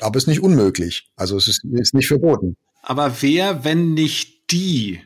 Aber 0.00 0.16
es 0.16 0.24
ist 0.24 0.28
nicht 0.28 0.42
unmöglich. 0.42 1.10
Also 1.16 1.36
es 1.36 1.48
ist, 1.48 1.64
ist 1.64 1.94
nicht 1.94 2.08
verboten. 2.08 2.56
Aber 2.82 3.22
wer, 3.22 3.64
wenn 3.64 3.94
nicht 3.94 4.50
die, 4.50 5.00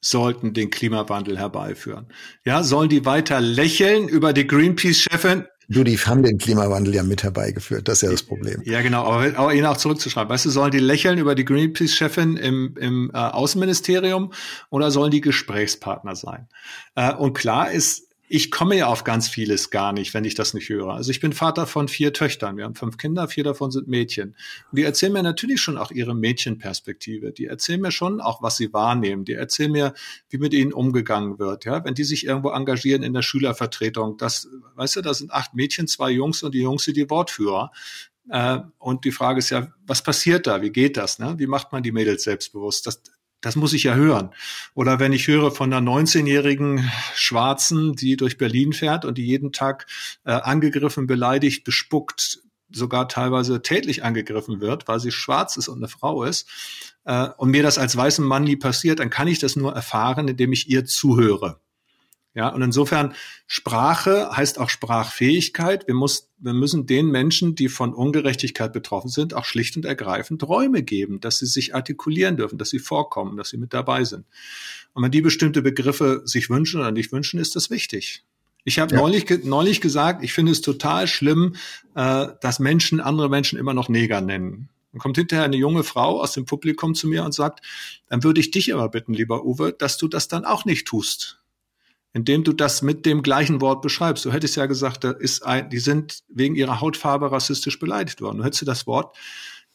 sollten 0.00 0.52
den 0.52 0.70
Klimawandel 0.70 1.38
herbeiführen? 1.38 2.06
Ja, 2.44 2.62
sollen 2.62 2.88
die 2.88 3.04
weiter 3.04 3.40
lächeln 3.40 4.08
über 4.08 4.32
die 4.32 4.46
Greenpeace-Chefin? 4.46 5.46
Du, 5.68 5.82
die 5.82 5.96
haben 5.96 6.22
den 6.22 6.36
Klimawandel 6.36 6.94
ja 6.94 7.02
mit 7.02 7.22
herbeigeführt. 7.22 7.88
Das 7.88 7.98
ist 7.98 8.02
ja 8.02 8.10
das 8.10 8.22
Problem. 8.22 8.60
Ja, 8.66 8.82
genau. 8.82 9.04
Aber, 9.04 9.38
aber 9.38 9.54
ihn 9.54 9.64
auch 9.64 9.78
zurückzuschreiben. 9.78 10.28
Weißt 10.28 10.44
du, 10.44 10.50
sollen 10.50 10.70
die 10.70 10.78
lächeln 10.78 11.18
über 11.18 11.34
die 11.34 11.44
Greenpeace-Chefin 11.44 12.36
im, 12.36 12.76
im 12.78 13.10
äh, 13.14 13.16
Außenministerium 13.16 14.32
oder 14.68 14.90
sollen 14.90 15.10
die 15.10 15.22
Gesprächspartner 15.22 16.16
sein? 16.16 16.48
Äh, 16.96 17.14
und 17.14 17.32
klar 17.32 17.70
ist, 17.70 18.13
ich 18.34 18.50
komme 18.50 18.76
ja 18.76 18.88
auf 18.88 19.04
ganz 19.04 19.28
vieles 19.28 19.70
gar 19.70 19.92
nicht, 19.92 20.12
wenn 20.12 20.24
ich 20.24 20.34
das 20.34 20.54
nicht 20.54 20.68
höre. 20.68 20.94
Also 20.94 21.12
ich 21.12 21.20
bin 21.20 21.32
Vater 21.32 21.68
von 21.68 21.86
vier 21.86 22.12
Töchtern. 22.12 22.56
Wir 22.56 22.64
haben 22.64 22.74
fünf 22.74 22.96
Kinder, 22.96 23.28
vier 23.28 23.44
davon 23.44 23.70
sind 23.70 23.86
Mädchen. 23.86 24.34
Und 24.72 24.78
die 24.78 24.82
erzählen 24.82 25.12
mir 25.12 25.22
natürlich 25.22 25.60
schon 25.60 25.78
auch 25.78 25.92
ihre 25.92 26.16
Mädchenperspektive. 26.16 27.30
Die 27.30 27.46
erzählen 27.46 27.80
mir 27.80 27.92
schon 27.92 28.20
auch, 28.20 28.42
was 28.42 28.56
sie 28.56 28.72
wahrnehmen. 28.72 29.24
Die 29.24 29.34
erzählen 29.34 29.70
mir, 29.70 29.94
wie 30.30 30.38
mit 30.38 30.52
ihnen 30.52 30.72
umgegangen 30.72 31.38
wird. 31.38 31.64
Ja, 31.64 31.84
wenn 31.84 31.94
die 31.94 32.02
sich 32.02 32.26
irgendwo 32.26 32.50
engagieren 32.50 33.04
in 33.04 33.12
der 33.12 33.22
Schülervertretung, 33.22 34.16
das, 34.16 34.48
weißt 34.74 34.96
du, 34.96 35.02
da 35.02 35.14
sind 35.14 35.30
acht 35.30 35.54
Mädchen, 35.54 35.86
zwei 35.86 36.10
Jungs 36.10 36.42
und 36.42 36.56
die 36.56 36.62
Jungs 36.62 36.82
sind 36.82 36.96
die 36.96 37.08
Wortführer. 37.08 37.70
Äh, 38.30 38.58
und 38.78 39.04
die 39.04 39.12
Frage 39.12 39.38
ist 39.38 39.50
ja, 39.50 39.68
was 39.86 40.02
passiert 40.02 40.48
da? 40.48 40.60
Wie 40.60 40.70
geht 40.70 40.96
das? 40.96 41.20
Ne? 41.20 41.34
Wie 41.38 41.46
macht 41.46 41.70
man 41.70 41.84
die 41.84 41.92
Mädels 41.92 42.24
selbstbewusst? 42.24 42.88
Das, 42.88 43.00
das 43.44 43.56
muss 43.56 43.72
ich 43.72 43.84
ja 43.84 43.94
hören. 43.94 44.30
Oder 44.74 45.00
wenn 45.00 45.12
ich 45.12 45.28
höre 45.28 45.50
von 45.50 45.72
einer 45.72 45.90
19-jährigen 45.90 46.90
Schwarzen, 47.14 47.94
die 47.94 48.16
durch 48.16 48.38
Berlin 48.38 48.72
fährt 48.72 49.04
und 49.04 49.18
die 49.18 49.26
jeden 49.26 49.52
Tag 49.52 49.86
äh, 50.24 50.32
angegriffen, 50.32 51.06
beleidigt, 51.06 51.64
bespuckt, 51.64 52.40
sogar 52.70 53.08
teilweise 53.08 53.62
tätlich 53.62 54.02
angegriffen 54.02 54.60
wird, 54.60 54.88
weil 54.88 54.98
sie 54.98 55.12
schwarz 55.12 55.56
ist 55.56 55.68
und 55.68 55.78
eine 55.78 55.88
Frau 55.88 56.24
ist, 56.24 56.48
äh, 57.04 57.28
und 57.36 57.50
mir 57.50 57.62
das 57.62 57.78
als 57.78 57.96
weißem 57.96 58.24
Mann 58.24 58.44
nie 58.44 58.56
passiert, 58.56 59.00
dann 59.00 59.10
kann 59.10 59.28
ich 59.28 59.38
das 59.38 59.56
nur 59.56 59.74
erfahren, 59.74 60.28
indem 60.28 60.52
ich 60.52 60.68
ihr 60.68 60.84
zuhöre. 60.84 61.60
Ja, 62.34 62.48
und 62.48 62.62
insofern 62.62 63.14
Sprache 63.46 64.28
heißt 64.32 64.58
auch 64.58 64.68
Sprachfähigkeit. 64.68 65.86
Wir, 65.86 65.94
muss, 65.94 66.30
wir 66.38 66.52
müssen 66.52 66.84
den 66.84 67.06
Menschen, 67.06 67.54
die 67.54 67.68
von 67.68 67.94
Ungerechtigkeit 67.94 68.72
betroffen 68.72 69.08
sind, 69.08 69.34
auch 69.34 69.44
schlicht 69.44 69.76
und 69.76 69.84
ergreifend 69.84 70.42
Räume 70.42 70.82
geben, 70.82 71.20
dass 71.20 71.38
sie 71.38 71.46
sich 71.46 71.76
artikulieren 71.76 72.36
dürfen, 72.36 72.58
dass 72.58 72.70
sie 72.70 72.80
vorkommen, 72.80 73.36
dass 73.36 73.50
sie 73.50 73.56
mit 73.56 73.72
dabei 73.72 74.02
sind. 74.02 74.26
Und 74.94 75.04
wenn 75.04 75.12
die 75.12 75.20
bestimmte 75.20 75.62
Begriffe 75.62 76.22
sich 76.24 76.50
wünschen 76.50 76.80
oder 76.80 76.90
nicht 76.90 77.12
wünschen, 77.12 77.38
ist 77.38 77.54
das 77.54 77.70
wichtig. 77.70 78.24
Ich 78.64 78.80
habe 78.80 78.96
ja. 78.96 79.00
neulich, 79.00 79.26
neulich 79.44 79.80
gesagt, 79.80 80.24
ich 80.24 80.32
finde 80.32 80.50
es 80.50 80.60
total 80.60 81.06
schlimm, 81.06 81.54
äh, 81.94 82.26
dass 82.40 82.58
Menschen 82.58 83.00
andere 83.00 83.28
Menschen 83.28 83.60
immer 83.60 83.74
noch 83.74 83.88
Neger 83.88 84.20
nennen. 84.20 84.70
Dann 84.90 84.98
kommt 84.98 85.18
hinterher 85.18 85.44
eine 85.44 85.56
junge 85.56 85.84
Frau 85.84 86.20
aus 86.20 86.32
dem 86.32 86.46
Publikum 86.46 86.96
zu 86.96 87.06
mir 87.06 87.24
und 87.24 87.32
sagt, 87.32 87.64
dann 88.08 88.24
würde 88.24 88.40
ich 88.40 88.50
dich 88.50 88.74
aber 88.74 88.88
bitten, 88.88 89.14
lieber 89.14 89.44
Uwe, 89.44 89.72
dass 89.72 89.98
du 89.98 90.08
das 90.08 90.26
dann 90.26 90.44
auch 90.44 90.64
nicht 90.64 90.88
tust 90.88 91.38
indem 92.14 92.44
du 92.44 92.52
das 92.52 92.80
mit 92.80 93.04
dem 93.04 93.22
gleichen 93.22 93.60
Wort 93.60 93.82
beschreibst. 93.82 94.24
Du 94.24 94.32
hättest 94.32 94.56
ja 94.56 94.66
gesagt, 94.66 95.04
da 95.04 95.10
ist 95.10 95.44
ein, 95.44 95.68
die 95.68 95.80
sind 95.80 96.20
wegen 96.28 96.54
ihrer 96.54 96.80
Hautfarbe 96.80 97.30
rassistisch 97.30 97.78
beleidigt 97.78 98.22
worden. 98.22 98.38
Du 98.38 98.44
hättest 98.44 98.62
du 98.62 98.66
das 98.66 98.86
Wort, 98.86 99.16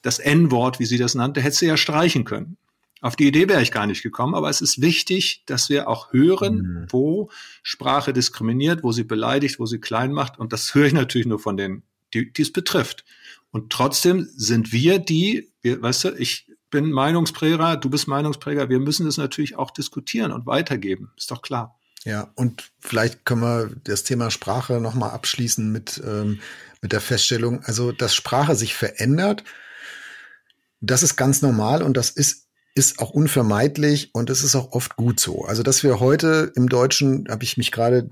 das 0.01 0.19
N-Wort, 0.19 0.79
wie 0.79 0.85
sie 0.85 0.97
das 0.97 1.15
nannte, 1.15 1.41
hättest 1.41 1.61
du 1.61 1.65
ja 1.65 1.77
streichen 1.77 2.23
können. 2.23 2.57
Auf 3.01 3.17
die 3.17 3.27
Idee 3.27 3.47
wäre 3.47 3.61
ich 3.61 3.71
gar 3.71 3.87
nicht 3.87 4.03
gekommen, 4.03 4.35
aber 4.35 4.49
es 4.49 4.61
ist 4.61 4.81
wichtig, 4.81 5.43
dass 5.45 5.69
wir 5.69 5.89
auch 5.89 6.11
hören, 6.13 6.55
mhm. 6.55 6.85
wo 6.89 7.29
Sprache 7.61 8.13
diskriminiert, 8.13 8.83
wo 8.83 8.93
sie 8.93 9.03
beleidigt, 9.03 9.59
wo 9.59 9.65
sie 9.65 9.79
klein 9.79 10.13
macht. 10.13 10.39
Und 10.39 10.53
das 10.53 10.73
höre 10.73 10.87
ich 10.87 10.93
natürlich 10.93 11.27
nur 11.27 11.39
von 11.39 11.57
denen, 11.57 11.83
die, 12.13 12.31
die 12.31 12.41
es 12.41 12.53
betrifft. 12.53 13.03
Und 13.51 13.71
trotzdem 13.71 14.27
sind 14.35 14.71
wir 14.71 14.99
die, 14.99 15.49
wir, 15.61 15.81
weißt 15.81 16.05
du, 16.05 16.09
ich 16.17 16.47
bin 16.69 16.91
Meinungspräger, 16.91 17.77
du 17.77 17.89
bist 17.89 18.07
Meinungspräger, 18.07 18.69
wir 18.69 18.79
müssen 18.79 19.05
das 19.05 19.17
natürlich 19.17 19.57
auch 19.57 19.71
diskutieren 19.71 20.31
und 20.31 20.45
weitergeben. 20.45 21.11
Ist 21.17 21.31
doch 21.31 21.41
klar. 21.41 21.78
Ja, 22.05 22.31
und 22.35 22.71
vielleicht 22.79 23.25
können 23.25 23.41
wir 23.41 23.71
das 23.83 24.03
Thema 24.03 24.31
Sprache 24.31 24.79
nochmal 24.79 25.11
abschließen 25.11 25.71
mit, 25.71 26.01
ähm, 26.05 26.39
mit 26.81 26.93
der 26.93 27.01
Feststellung, 27.01 27.61
also 27.63 27.91
dass 27.91 28.15
Sprache 28.15 28.55
sich 28.55 28.73
verändert, 28.73 29.43
das 30.81 31.03
ist 31.03 31.17
ganz 31.17 31.41
normal 31.41 31.83
und 31.83 31.97
das 31.97 32.09
ist 32.09 32.49
ist 32.75 32.99
auch 32.99 33.09
unvermeidlich 33.09 34.11
und 34.13 34.29
es 34.29 34.43
ist 34.43 34.55
auch 34.55 34.71
oft 34.71 34.95
gut 34.95 35.19
so. 35.19 35.43
Also, 35.43 35.63
dass 35.63 35.83
wir 35.83 35.99
heute 35.99 36.53
im 36.55 36.69
Deutschen, 36.69 37.27
habe 37.29 37.43
ich 37.43 37.57
mich 37.57 37.71
gerade 37.71 38.09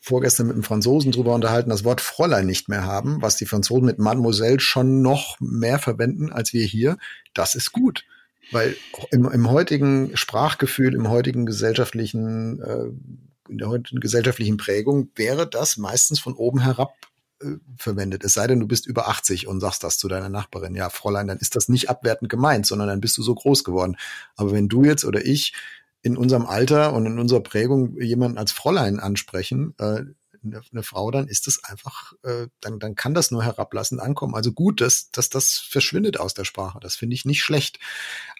vorgestern 0.00 0.46
mit 0.46 0.54
einem 0.54 0.62
Franzosen 0.62 1.10
drüber 1.10 1.34
unterhalten, 1.34 1.70
das 1.70 1.84
Wort 1.84 2.00
Fräulein 2.00 2.46
nicht 2.46 2.68
mehr 2.68 2.84
haben, 2.84 3.22
was 3.22 3.36
die 3.36 3.46
Franzosen 3.46 3.86
mit 3.86 3.98
Mademoiselle 3.98 4.60
schon 4.60 5.02
noch 5.02 5.36
mehr 5.40 5.78
verwenden 5.78 6.30
als 6.32 6.52
wir 6.52 6.64
hier, 6.64 6.96
das 7.32 7.54
ist 7.54 7.72
gut. 7.72 8.04
Weil 8.50 8.76
im, 9.10 9.30
im 9.30 9.50
heutigen 9.50 10.16
Sprachgefühl, 10.16 10.94
im 10.94 11.08
heutigen 11.08 11.46
gesellschaftlichen, 11.46 12.60
äh, 12.60 13.50
in 13.50 13.58
der 13.58 13.68
heutigen 13.68 14.00
gesellschaftlichen 14.00 14.56
Prägung 14.56 15.10
wäre 15.16 15.48
das 15.48 15.76
meistens 15.76 16.20
von 16.20 16.34
oben 16.34 16.60
herab 16.60 16.94
äh, 17.42 17.56
verwendet. 17.76 18.24
Es 18.24 18.34
sei 18.34 18.46
denn, 18.46 18.60
du 18.60 18.66
bist 18.66 18.86
über 18.86 19.08
80 19.08 19.46
und 19.46 19.60
sagst 19.60 19.84
das 19.84 19.98
zu 19.98 20.08
deiner 20.08 20.28
Nachbarin. 20.28 20.74
Ja, 20.74 20.88
Fräulein, 20.90 21.26
dann 21.26 21.38
ist 21.38 21.56
das 21.56 21.68
nicht 21.68 21.90
abwertend 21.90 22.30
gemeint, 22.30 22.66
sondern 22.66 22.88
dann 22.88 23.00
bist 23.00 23.16
du 23.18 23.22
so 23.22 23.34
groß 23.34 23.64
geworden. 23.64 23.96
Aber 24.36 24.52
wenn 24.52 24.68
du 24.68 24.84
jetzt 24.84 25.04
oder 25.04 25.24
ich 25.24 25.54
in 26.02 26.16
unserem 26.16 26.46
Alter 26.46 26.92
und 26.92 27.06
in 27.06 27.18
unserer 27.18 27.42
Prägung 27.42 28.00
jemanden 28.00 28.38
als 28.38 28.52
Fräulein 28.52 29.00
ansprechen, 29.00 29.74
äh, 29.78 30.02
eine, 30.44 30.60
eine 30.70 30.82
Frau, 30.82 31.10
dann 31.10 31.28
ist 31.28 31.46
das 31.46 31.62
einfach, 31.64 32.12
äh, 32.22 32.48
dann, 32.60 32.78
dann 32.78 32.94
kann 32.94 33.14
das 33.14 33.30
nur 33.30 33.44
herablassend 33.44 34.00
ankommen. 34.00 34.34
Also 34.34 34.52
gut, 34.52 34.80
dass, 34.80 35.10
dass 35.10 35.28
das 35.28 35.54
verschwindet 35.58 36.18
aus 36.18 36.34
der 36.34 36.44
Sprache. 36.44 36.78
Das 36.80 36.96
finde 36.96 37.14
ich 37.14 37.24
nicht 37.24 37.42
schlecht. 37.42 37.78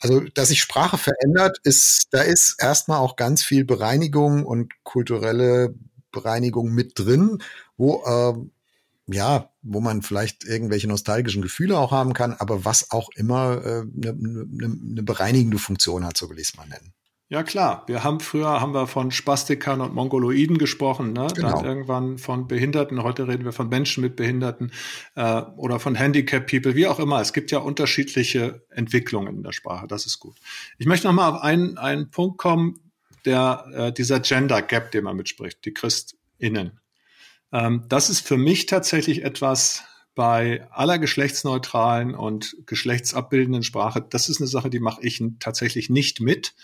Also, 0.01 0.21
dass 0.21 0.49
sich 0.49 0.61
Sprache 0.61 0.99
verändert, 0.99 1.59
ist, 1.63 2.09
da 2.11 2.23
ist 2.23 2.57
erstmal 2.59 2.99
auch 2.99 3.17
ganz 3.17 3.43
viel 3.43 3.65
Bereinigung 3.65 4.45
und 4.45 4.73
kulturelle 4.85 5.75
Bereinigung 6.13 6.71
mit 6.71 6.99
drin, 6.99 7.43
wo 7.77 8.03
äh, 8.05 8.49
ja, 9.07 9.51
wo 9.63 9.81
man 9.81 10.03
vielleicht 10.03 10.45
irgendwelche 10.45 10.89
nostalgischen 10.89 11.43
Gefühle 11.43 11.79
auch 11.79 11.93
haben 11.93 12.15
kann, 12.15 12.33
aber 12.33 12.65
was 12.65 12.91
auch 12.91 13.11
immer 13.15 13.61
eine 13.63 13.71
äh, 13.71 13.85
ne, 13.93 14.15
ne, 14.17 14.77
ne 14.81 15.03
bereinigende 15.03 15.59
Funktion 15.59 16.07
hat, 16.07 16.17
so 16.17 16.31
will 16.31 16.39
ich 16.39 16.49
es 16.49 16.57
mal 16.57 16.67
nennen. 16.67 16.95
Ja 17.35 17.43
klar, 17.43 17.83
wir 17.89 18.05
haben 18.05 18.21
früher 18.21 18.61
haben 18.61 18.75
wir 18.75 18.87
von 18.87 19.11
Spastikern 19.11 19.81
und 19.81 19.93
Mongoloiden 19.93 20.57
gesprochen, 20.57 21.13
ne? 21.13 21.27
Genau. 21.35 21.51
dann 21.51 21.65
irgendwann 21.65 22.17
von 22.17 22.47
Behinderten. 22.47 23.03
Heute 23.03 23.27
reden 23.27 23.45
wir 23.45 23.51
von 23.51 23.69
Menschen 23.69 24.03
mit 24.03 24.15
Behinderten 24.15 24.71
äh, 25.17 25.43
oder 25.57 25.81
von 25.81 25.97
Handicap 25.97 26.49
People, 26.49 26.77
wie 26.77 26.87
auch 26.87 27.01
immer. 27.01 27.21
Es 27.21 27.33
gibt 27.33 27.51
ja 27.51 27.59
unterschiedliche 27.59 28.65
Entwicklungen 28.71 29.39
in 29.39 29.43
der 29.43 29.51
Sprache. 29.51 29.89
Das 29.89 30.07
ist 30.07 30.21
gut. 30.21 30.37
Ich 30.79 30.87
möchte 30.87 31.09
noch 31.09 31.13
mal 31.13 31.29
auf 31.29 31.43
einen, 31.43 31.77
einen 31.77 32.09
Punkt 32.13 32.39
kommen, 32.39 32.79
der 33.25 33.67
äh, 33.75 33.93
dieser 33.93 34.21
Gender 34.21 34.63
Gap, 34.63 34.93
den 34.93 35.03
man 35.03 35.17
mitspricht, 35.17 35.65
die 35.65 35.75
Christinnen. 35.75 36.79
Ähm, 37.51 37.83
das 37.89 38.11
ist 38.11 38.21
für 38.21 38.37
mich 38.37 38.67
tatsächlich 38.67 39.25
etwas 39.25 39.83
bei 40.15 40.69
aller 40.71 41.01
geschlechtsneutralen 41.01 42.15
und 42.15 42.55
geschlechtsabbildenden 42.67 43.65
Sprache. 43.65 44.07
Das 44.09 44.29
ist 44.29 44.41
eine 44.41 44.47
Sache, 44.47 44.71
die 44.71 44.79
mache 44.79 45.03
ich 45.03 45.21
tatsächlich 45.41 45.91
nicht 45.91 46.21
mit 46.21 46.55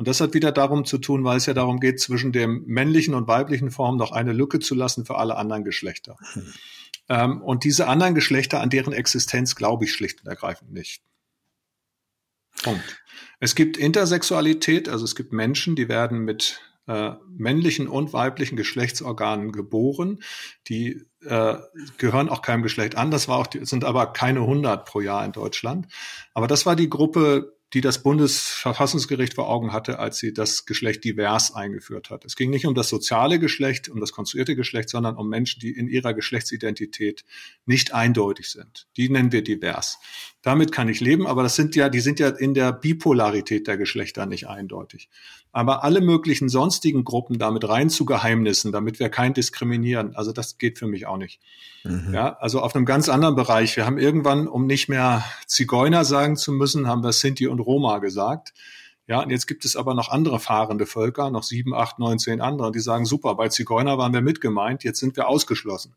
und 0.00 0.08
das 0.08 0.22
hat 0.22 0.32
wieder 0.32 0.50
darum 0.50 0.86
zu 0.86 0.96
tun, 0.96 1.24
weil 1.24 1.36
es 1.36 1.44
ja 1.44 1.52
darum 1.52 1.78
geht, 1.78 2.00
zwischen 2.00 2.32
dem 2.32 2.64
männlichen 2.64 3.12
und 3.12 3.28
weiblichen 3.28 3.70
Form 3.70 3.98
noch 3.98 4.12
eine 4.12 4.32
Lücke 4.32 4.58
zu 4.58 4.74
lassen 4.74 5.04
für 5.04 5.18
alle 5.18 5.36
anderen 5.36 5.62
Geschlechter. 5.62 6.16
Hm. 6.32 6.54
Ähm, 7.10 7.42
und 7.42 7.64
diese 7.64 7.86
anderen 7.86 8.14
Geschlechter, 8.14 8.62
an 8.62 8.70
deren 8.70 8.94
Existenz 8.94 9.56
glaube 9.56 9.84
ich 9.84 9.92
schlicht 9.92 10.22
und 10.22 10.28
ergreifend 10.28 10.72
nicht. 10.72 11.02
Punkt. 12.62 13.02
Es 13.40 13.54
gibt 13.54 13.76
Intersexualität, 13.76 14.88
also 14.88 15.04
es 15.04 15.14
gibt 15.14 15.34
Menschen, 15.34 15.76
die 15.76 15.90
werden 15.90 16.20
mit 16.20 16.62
äh, 16.86 17.10
männlichen 17.28 17.86
und 17.86 18.14
weiblichen 18.14 18.56
Geschlechtsorganen 18.56 19.52
geboren. 19.52 20.22
Die 20.68 21.04
äh, 21.26 21.56
gehören 21.98 22.30
auch 22.30 22.40
keinem 22.40 22.62
Geschlecht 22.62 22.96
an. 22.96 23.10
Das 23.10 23.28
war 23.28 23.36
auch, 23.36 23.48
die, 23.48 23.66
sind 23.66 23.84
aber 23.84 24.14
keine 24.14 24.40
100 24.40 24.86
pro 24.86 25.02
Jahr 25.02 25.26
in 25.26 25.32
Deutschland. 25.32 25.88
Aber 26.32 26.46
das 26.46 26.64
war 26.64 26.74
die 26.74 26.88
Gruppe 26.88 27.59
die 27.72 27.80
das 27.80 28.02
Bundesverfassungsgericht 28.02 29.34
vor 29.34 29.48
Augen 29.48 29.72
hatte, 29.72 29.98
als 29.98 30.18
sie 30.18 30.32
das 30.32 30.66
Geschlecht 30.66 31.04
divers 31.04 31.54
eingeführt 31.54 32.10
hat. 32.10 32.24
Es 32.24 32.34
ging 32.34 32.50
nicht 32.50 32.66
um 32.66 32.74
das 32.74 32.88
soziale 32.88 33.38
Geschlecht, 33.38 33.88
um 33.88 34.00
das 34.00 34.12
konstruierte 34.12 34.56
Geschlecht, 34.56 34.88
sondern 34.88 35.16
um 35.16 35.28
Menschen, 35.28 35.60
die 35.60 35.70
in 35.70 35.86
ihrer 35.86 36.12
Geschlechtsidentität 36.12 37.24
nicht 37.66 37.94
eindeutig 37.94 38.50
sind. 38.50 38.88
Die 38.96 39.08
nennen 39.08 39.30
wir 39.30 39.42
divers. 39.42 39.98
Damit 40.42 40.72
kann 40.72 40.88
ich 40.88 41.00
leben, 41.00 41.26
aber 41.26 41.42
das 41.42 41.54
sind 41.54 41.76
ja, 41.76 41.88
die 41.88 42.00
sind 42.00 42.18
ja 42.18 42.28
in 42.28 42.54
der 42.54 42.72
Bipolarität 42.72 43.66
der 43.66 43.76
Geschlechter 43.76 44.26
nicht 44.26 44.48
eindeutig. 44.48 45.08
Aber 45.52 45.82
alle 45.82 46.00
möglichen 46.00 46.48
sonstigen 46.48 47.04
Gruppen 47.04 47.38
damit 47.38 47.68
rein 47.68 47.90
zu 47.90 48.04
geheimnissen, 48.04 48.70
damit 48.70 49.00
wir 49.00 49.08
kein 49.08 49.34
diskriminieren, 49.34 50.14
also 50.14 50.32
das 50.32 50.58
geht 50.58 50.78
für 50.78 50.86
mich 50.86 51.06
auch 51.06 51.16
nicht. 51.16 51.40
Mhm. 51.82 52.14
Ja, 52.14 52.36
also 52.40 52.60
auf 52.60 52.74
einem 52.76 52.84
ganz 52.84 53.08
anderen 53.08 53.34
Bereich. 53.34 53.76
Wir 53.76 53.86
haben 53.86 53.98
irgendwann, 53.98 54.46
um 54.46 54.66
nicht 54.66 54.88
mehr 54.88 55.24
Zigeuner 55.46 56.04
sagen 56.04 56.36
zu 56.36 56.52
müssen, 56.52 56.86
haben 56.86 57.02
wir 57.02 57.12
Sinti 57.12 57.46
und 57.46 57.60
Roma 57.60 57.98
gesagt. 57.98 58.52
Ja, 59.10 59.22
und 59.22 59.30
jetzt 59.30 59.48
gibt 59.48 59.64
es 59.64 59.74
aber 59.74 59.94
noch 59.94 60.08
andere 60.08 60.38
fahrende 60.38 60.86
Völker, 60.86 61.30
noch 61.30 61.42
sieben, 61.42 61.74
acht, 61.74 61.98
neun, 61.98 62.20
zehn 62.20 62.40
andere, 62.40 62.70
die 62.70 62.78
sagen, 62.78 63.06
super, 63.06 63.34
bei 63.34 63.48
Zigeuner 63.48 63.98
waren 63.98 64.12
wir 64.12 64.20
mitgemeint, 64.20 64.84
jetzt 64.84 65.00
sind 65.00 65.16
wir 65.16 65.26
ausgeschlossen. 65.26 65.96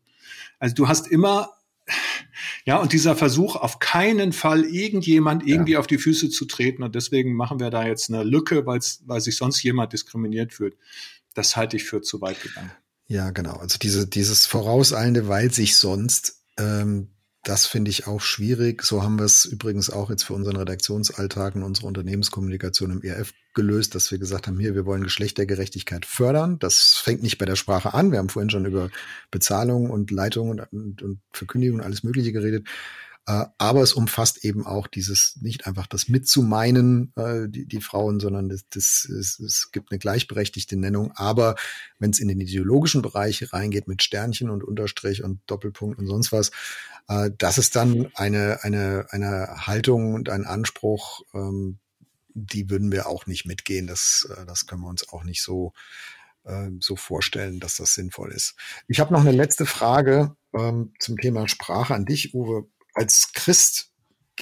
Also 0.58 0.74
du 0.74 0.88
hast 0.88 1.06
immer, 1.06 1.50
ja, 2.64 2.78
und 2.78 2.92
dieser 2.92 3.16
Versuch, 3.16 3.56
auf 3.56 3.78
keinen 3.78 4.32
Fall 4.32 4.64
irgendjemand 4.64 5.46
irgendwie 5.46 5.72
ja. 5.72 5.78
auf 5.80 5.86
die 5.86 5.98
Füße 5.98 6.30
zu 6.30 6.44
treten, 6.46 6.82
und 6.82 6.94
deswegen 6.94 7.34
machen 7.34 7.60
wir 7.60 7.70
da 7.70 7.86
jetzt 7.86 8.10
eine 8.10 8.24
Lücke, 8.24 8.66
weil 8.66 9.20
sich 9.20 9.36
sonst 9.36 9.62
jemand 9.62 9.92
diskriminiert 9.92 10.52
fühlt, 10.52 10.76
das 11.34 11.56
halte 11.56 11.76
ich 11.76 11.84
für 11.84 12.02
zu 12.02 12.20
weit 12.20 12.42
gegangen. 12.42 12.72
Ja, 13.06 13.30
genau. 13.30 13.54
Also 13.54 13.78
diese, 13.78 14.06
dieses 14.06 14.46
Vorauseilende, 14.46 15.28
weil 15.28 15.52
sich 15.52 15.76
sonst, 15.76 16.42
ähm, 16.58 17.10
das 17.44 17.66
finde 17.66 17.90
ich 17.90 18.06
auch 18.06 18.20
schwierig. 18.20 18.82
So 18.82 19.02
haben 19.02 19.18
wir 19.18 19.24
es 19.24 19.44
übrigens 19.44 19.90
auch 19.90 20.10
jetzt 20.10 20.24
für 20.24 20.32
unseren 20.32 20.56
Redaktionsalltag 20.56 21.54
und 21.54 21.62
unsere 21.62 21.86
Unternehmenskommunikation 21.86 22.90
im 22.90 23.02
ERF 23.02 23.32
gelöst, 23.54 23.94
dass 23.94 24.10
wir 24.10 24.18
gesagt 24.18 24.46
haben, 24.46 24.58
hier, 24.58 24.74
wir 24.74 24.86
wollen 24.86 25.02
Geschlechtergerechtigkeit 25.02 26.06
fördern. 26.06 26.58
Das 26.58 26.94
fängt 26.94 27.22
nicht 27.22 27.38
bei 27.38 27.44
der 27.44 27.56
Sprache 27.56 27.94
an. 27.94 28.10
Wir 28.10 28.18
haben 28.18 28.30
vorhin 28.30 28.50
schon 28.50 28.64
über 28.64 28.90
Bezahlung 29.30 29.90
und 29.90 30.10
Leitung 30.10 30.50
und, 30.50 30.60
und, 30.72 31.02
und 31.02 31.20
Verkündigung 31.32 31.78
und 31.78 31.84
alles 31.84 32.02
Mögliche 32.02 32.32
geredet. 32.32 32.66
Äh, 33.26 33.46
aber 33.56 33.82
es 33.82 33.94
umfasst 33.94 34.44
eben 34.44 34.66
auch 34.66 34.86
dieses, 34.86 35.38
nicht 35.40 35.66
einfach 35.66 35.86
das 35.86 36.08
mitzumeinen, 36.08 37.12
äh, 37.16 37.48
die, 37.48 37.66
die 37.66 37.80
Frauen, 37.80 38.20
sondern 38.20 38.50
das, 38.50 38.68
das, 38.68 39.08
es, 39.08 39.38
es 39.38 39.70
gibt 39.72 39.90
eine 39.90 39.98
gleichberechtigte 39.98 40.76
Nennung. 40.76 41.12
Aber 41.12 41.54
wenn 41.98 42.10
es 42.10 42.20
in 42.20 42.28
den 42.28 42.40
ideologischen 42.40 43.00
Bereich 43.00 43.52
reingeht 43.52 43.88
mit 43.88 44.02
Sternchen 44.02 44.50
und 44.50 44.62
Unterstrich 44.62 45.24
und 45.24 45.40
Doppelpunkt 45.46 45.98
und 45.98 46.06
sonst 46.06 46.32
was, 46.32 46.50
äh, 47.08 47.30
das 47.38 47.56
ist 47.56 47.76
dann 47.76 48.10
eine, 48.14 48.62
eine, 48.62 49.06
eine 49.10 49.66
Haltung 49.66 50.14
und 50.14 50.28
ein 50.28 50.44
Anspruch, 50.44 51.22
ähm, 51.32 51.78
die 52.34 52.68
würden 52.68 52.92
wir 52.92 53.06
auch 53.06 53.26
nicht 53.26 53.46
mitgehen. 53.46 53.86
Das, 53.86 54.28
äh, 54.36 54.44
das 54.44 54.66
können 54.66 54.82
wir 54.82 54.88
uns 54.88 55.08
auch 55.08 55.24
nicht 55.24 55.42
so, 55.42 55.72
äh, 56.44 56.68
so 56.80 56.96
vorstellen, 56.96 57.58
dass 57.58 57.76
das 57.76 57.94
sinnvoll 57.94 58.32
ist. 58.32 58.54
Ich 58.86 59.00
habe 59.00 59.14
noch 59.14 59.20
eine 59.20 59.32
letzte 59.32 59.64
Frage 59.64 60.36
ähm, 60.52 60.92
zum 60.98 61.16
Thema 61.16 61.48
Sprache 61.48 61.94
an 61.94 62.04
dich, 62.04 62.34
Uwe 62.34 62.66
als 62.94 63.32
Christ 63.32 63.90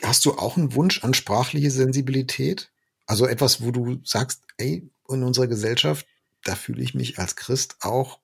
hast 0.02 0.24
du 0.24 0.32
auch 0.32 0.56
einen 0.56 0.74
Wunsch 0.74 1.02
an 1.04 1.14
sprachliche 1.14 1.70
Sensibilität? 1.70 2.70
Also 3.06 3.26
etwas, 3.26 3.62
wo 3.62 3.70
du 3.70 4.00
sagst, 4.04 4.42
ey, 4.56 4.90
in 5.08 5.22
unserer 5.22 5.46
Gesellschaft, 5.46 6.06
da 6.44 6.54
fühle 6.54 6.82
ich 6.82 6.94
mich 6.94 7.18
als 7.18 7.36
Christ 7.36 7.76
auch 7.80 8.20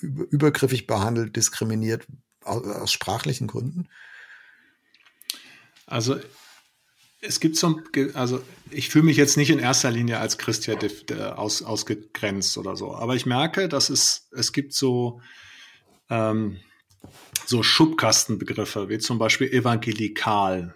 übergriffig 0.00 0.86
behandelt, 0.86 1.36
diskriminiert 1.36 2.06
aus, 2.42 2.92
sprachlichen 2.92 3.46
Gründen? 3.46 3.88
Also 5.86 6.18
es 7.20 7.38
gibt 7.38 7.56
so, 7.56 7.80
also 8.14 8.42
ich 8.70 8.88
fühle 8.88 9.04
mich 9.04 9.16
jetzt 9.16 9.36
nicht 9.36 9.50
in 9.50 9.58
erster 9.58 9.90
Linie 9.90 10.18
als 10.18 10.38
Christ 10.38 10.66
ja 10.66 10.76
aus, 11.34 11.62
ausgegrenzt 11.62 12.56
oder 12.58 12.76
so, 12.76 12.94
aber 12.94 13.14
ich 13.14 13.26
merke, 13.26 13.68
dass 13.68 13.90
es, 13.90 14.28
es 14.32 14.52
gibt 14.52 14.74
so, 14.74 15.20
ähm, 16.08 16.60
so 17.46 17.62
Schubkastenbegriffe, 17.62 18.88
wie 18.88 18.98
zum 18.98 19.18
Beispiel 19.18 19.48
evangelikal. 19.48 20.74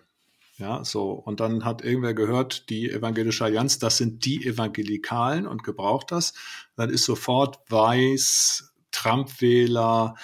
Ja, 0.59 0.85
so. 0.85 1.11
Und 1.11 1.41
dann 1.41 1.65
hat 1.65 1.85
irgendwer 1.85 2.15
gehört, 2.15 2.71
die 2.71 2.91
evangelische 2.91 3.45
Allianz, 3.45 3.79
das 3.79 3.99
sind 3.99 4.25
die 4.25 4.47
Evangelikalen 4.47 5.47
und 5.47 5.63
gebraucht 5.65 6.13
das. 6.13 6.33
Dann 6.77 6.89
ist 6.89 7.05
sofort 7.05 7.59
weiß, 7.71 8.73
Trump-Wähler, 8.91 10.15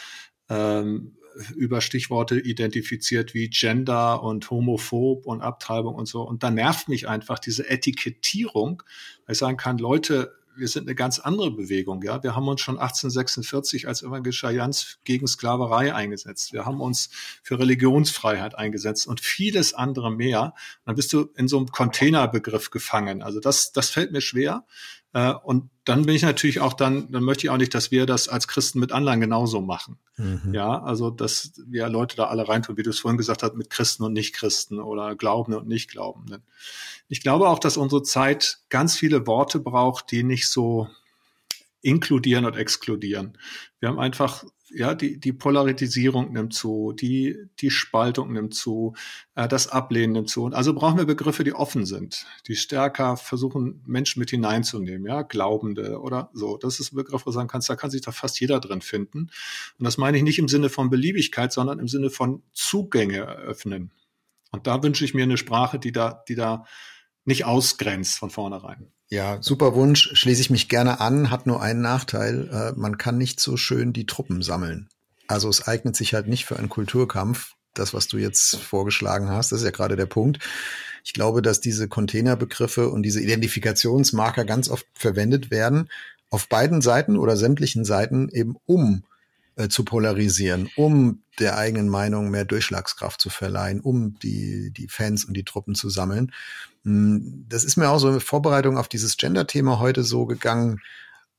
ähm, 0.48 1.16
über 1.56 1.80
Stichworte 1.80 2.38
identifiziert 2.38 3.34
wie 3.34 3.48
Gender 3.48 4.22
und 4.22 4.50
Homophob 4.50 5.26
und 5.26 5.40
Abtreibung 5.40 5.94
und 5.94 6.06
so. 6.06 6.22
Und 6.22 6.42
da 6.42 6.50
nervt 6.50 6.88
mich 6.88 7.08
einfach 7.08 7.38
diese 7.38 7.68
Etikettierung, 7.68 8.82
weil 9.26 9.32
ich 9.32 9.38
sagen 9.38 9.56
kann, 9.56 9.78
Leute, 9.78 10.34
wir 10.56 10.68
sind 10.68 10.86
eine 10.86 10.94
ganz 10.94 11.18
andere 11.18 11.50
Bewegung. 11.50 12.02
Ja, 12.02 12.22
wir 12.22 12.36
haben 12.36 12.48
uns 12.48 12.60
schon 12.60 12.78
1846 12.78 13.88
als 13.88 14.02
evangelische 14.02 14.46
Allianz 14.46 14.98
gegen 15.04 15.26
Sklaverei 15.26 15.94
eingesetzt. 15.94 16.52
Wir 16.52 16.64
haben 16.64 16.80
uns 16.80 17.10
für 17.42 17.58
Religionsfreiheit 17.58 18.56
eingesetzt 18.56 19.06
und 19.06 19.20
vieles 19.20 19.74
andere 19.74 20.10
mehr. 20.10 20.54
Dann 20.84 20.94
bist 20.94 21.12
du 21.12 21.30
in 21.36 21.48
so 21.48 21.58
einem 21.58 21.68
Containerbegriff 21.68 22.70
gefangen. 22.70 23.22
Also 23.22 23.40
das, 23.40 23.72
das 23.72 23.90
fällt 23.90 24.12
mir 24.12 24.20
schwer. 24.20 24.64
Äh, 25.12 25.32
und 25.32 25.70
dann 25.84 26.06
bin 26.06 26.14
ich 26.14 26.22
natürlich 26.22 26.60
auch 26.60 26.74
dann, 26.74 27.10
dann 27.10 27.24
möchte 27.24 27.46
ich 27.46 27.50
auch 27.50 27.56
nicht, 27.56 27.74
dass 27.74 27.90
wir 27.90 28.06
das 28.06 28.28
als 28.28 28.46
Christen 28.46 28.78
mit 28.78 28.92
anderen 28.92 29.20
genauso 29.20 29.60
machen. 29.60 29.98
Mhm. 30.16 30.54
Ja, 30.54 30.82
also 30.82 31.10
dass 31.10 31.52
wir 31.66 31.88
Leute 31.88 32.16
da 32.16 32.26
alle 32.26 32.48
reintun, 32.48 32.76
wie 32.76 32.82
du 32.82 32.90
es 32.90 33.00
vorhin 33.00 33.18
gesagt 33.18 33.42
hast, 33.42 33.54
mit 33.54 33.70
Christen 33.70 34.04
und 34.04 34.12
Nicht-Christen 34.12 34.80
oder 34.80 35.16
Glaubende 35.16 35.58
und 35.58 35.68
Nicht-Glaubenden. 35.68 36.42
Ich 37.08 37.20
glaube 37.20 37.48
auch, 37.48 37.58
dass 37.58 37.76
unsere 37.76 38.02
Zeit 38.02 38.60
ganz 38.68 38.96
viele 38.96 39.26
Worte 39.26 39.58
braucht, 39.58 40.10
die 40.12 40.22
nicht 40.22 40.48
so 40.48 40.88
inkludieren 41.82 42.44
und 42.44 42.56
exkludieren. 42.56 43.36
Wir 43.80 43.88
haben 43.88 43.98
einfach, 43.98 44.44
ja, 44.74 44.94
die, 44.94 45.18
die 45.18 45.32
Polarisierung 45.32 46.32
nimmt 46.32 46.54
zu, 46.54 46.92
die, 46.92 47.36
die 47.60 47.70
Spaltung 47.70 48.32
nimmt 48.32 48.54
zu, 48.54 48.94
äh, 49.34 49.48
das 49.48 49.68
Ablehnen 49.68 50.12
nimmt 50.12 50.30
zu. 50.30 50.44
Und 50.44 50.54
also 50.54 50.74
brauchen 50.74 50.98
wir 50.98 51.04
Begriffe, 51.04 51.44
die 51.44 51.54
offen 51.54 51.86
sind, 51.86 52.26
die 52.46 52.56
stärker 52.56 53.16
versuchen, 53.16 53.82
Menschen 53.86 54.20
mit 54.20 54.30
hineinzunehmen, 54.30 55.06
ja, 55.06 55.22
Glaubende 55.22 56.00
oder 56.00 56.30
so. 56.32 56.56
Das 56.56 56.80
ist 56.80 56.92
ein 56.92 56.96
Begriff, 56.96 57.26
wo 57.26 57.30
du 57.30 57.34
sagen 57.34 57.48
kannst, 57.48 57.68
da 57.68 57.76
kann 57.76 57.90
sich 57.90 58.02
da 58.02 58.12
fast 58.12 58.40
jeder 58.40 58.60
drin 58.60 58.80
finden. 58.80 59.30
Und 59.78 59.84
das 59.84 59.98
meine 59.98 60.16
ich 60.16 60.22
nicht 60.22 60.38
im 60.38 60.48
Sinne 60.48 60.68
von 60.68 60.90
Beliebigkeit, 60.90 61.52
sondern 61.52 61.78
im 61.78 61.88
Sinne 61.88 62.10
von 62.10 62.42
Zugänge 62.52 63.18
eröffnen. 63.18 63.90
Und 64.50 64.66
da 64.66 64.82
wünsche 64.82 65.04
ich 65.04 65.14
mir 65.14 65.22
eine 65.22 65.38
Sprache, 65.38 65.78
die 65.78 65.92
da, 65.92 66.22
die 66.28 66.34
da 66.34 66.64
nicht 67.24 67.44
ausgrenzt 67.44 68.18
von 68.18 68.30
vornherein. 68.30 68.92
Ja, 69.08 69.42
super 69.42 69.74
Wunsch, 69.74 70.10
schließe 70.14 70.40
ich 70.40 70.50
mich 70.50 70.68
gerne 70.68 71.00
an, 71.00 71.30
hat 71.30 71.46
nur 71.46 71.60
einen 71.60 71.82
Nachteil, 71.82 72.48
äh, 72.48 72.78
man 72.78 72.96
kann 72.96 73.18
nicht 73.18 73.40
so 73.40 73.56
schön 73.56 73.92
die 73.92 74.06
Truppen 74.06 74.42
sammeln. 74.42 74.88
Also 75.26 75.48
es 75.48 75.66
eignet 75.66 75.96
sich 75.96 76.14
halt 76.14 76.28
nicht 76.28 76.46
für 76.46 76.58
einen 76.58 76.68
Kulturkampf, 76.68 77.54
das, 77.74 77.94
was 77.94 78.08
du 78.08 78.18
jetzt 78.18 78.56
vorgeschlagen 78.56 79.28
hast, 79.28 79.52
das 79.52 79.60
ist 79.60 79.64
ja 79.64 79.70
gerade 79.70 79.96
der 79.96 80.06
Punkt. 80.06 80.38
Ich 81.04 81.12
glaube, 81.12 81.42
dass 81.42 81.60
diese 81.60 81.88
Containerbegriffe 81.88 82.88
und 82.88 83.02
diese 83.02 83.20
Identifikationsmarker 83.20 84.44
ganz 84.44 84.68
oft 84.68 84.86
verwendet 84.94 85.50
werden, 85.50 85.88
auf 86.30 86.48
beiden 86.48 86.80
Seiten 86.80 87.16
oder 87.16 87.36
sämtlichen 87.36 87.84
Seiten 87.84 88.28
eben 88.30 88.56
um 88.66 89.04
äh, 89.56 89.68
zu 89.68 89.84
polarisieren, 89.84 90.70
um 90.76 91.22
der 91.38 91.56
eigenen 91.56 91.88
Meinung 91.88 92.30
mehr 92.30 92.44
Durchschlagskraft 92.44 93.20
zu 93.20 93.30
verleihen, 93.30 93.80
um 93.80 94.18
die, 94.18 94.70
die 94.70 94.88
Fans 94.88 95.24
und 95.24 95.34
die 95.34 95.44
Truppen 95.44 95.74
zu 95.74 95.90
sammeln. 95.90 96.32
Hm, 96.84 97.46
das 97.48 97.64
ist 97.64 97.76
mir 97.76 97.90
auch 97.90 97.98
so 97.98 98.10
in 98.10 98.20
Vorbereitung 98.20 98.78
auf 98.78 98.88
dieses 98.88 99.16
Gender-Thema 99.16 99.78
heute 99.78 100.04
so 100.04 100.26
gegangen. 100.26 100.80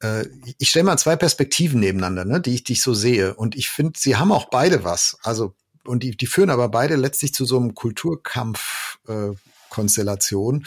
Äh, 0.01 0.25
ich 0.57 0.69
stelle 0.69 0.85
mal 0.85 0.97
zwei 0.97 1.15
Perspektiven 1.15 1.79
nebeneinander, 1.79 2.25
ne, 2.25 2.41
die 2.41 2.55
ich, 2.55 2.63
die 2.63 2.73
ich 2.73 2.81
so 2.81 2.93
sehe. 2.93 3.35
Und 3.35 3.55
ich 3.55 3.69
finde, 3.69 3.99
sie 3.99 4.15
haben 4.15 4.31
auch 4.31 4.49
beide 4.49 4.83
was. 4.83 5.17
Also, 5.23 5.55
und 5.85 6.03
die, 6.03 6.15
die 6.15 6.27
führen 6.27 6.49
aber 6.49 6.69
beide 6.69 6.95
letztlich 6.95 7.33
zu 7.33 7.45
so 7.45 7.59
einem 7.59 7.75
Kulturkampf, 7.75 8.99
äh, 9.07 9.31
Konstellation, 9.69 10.65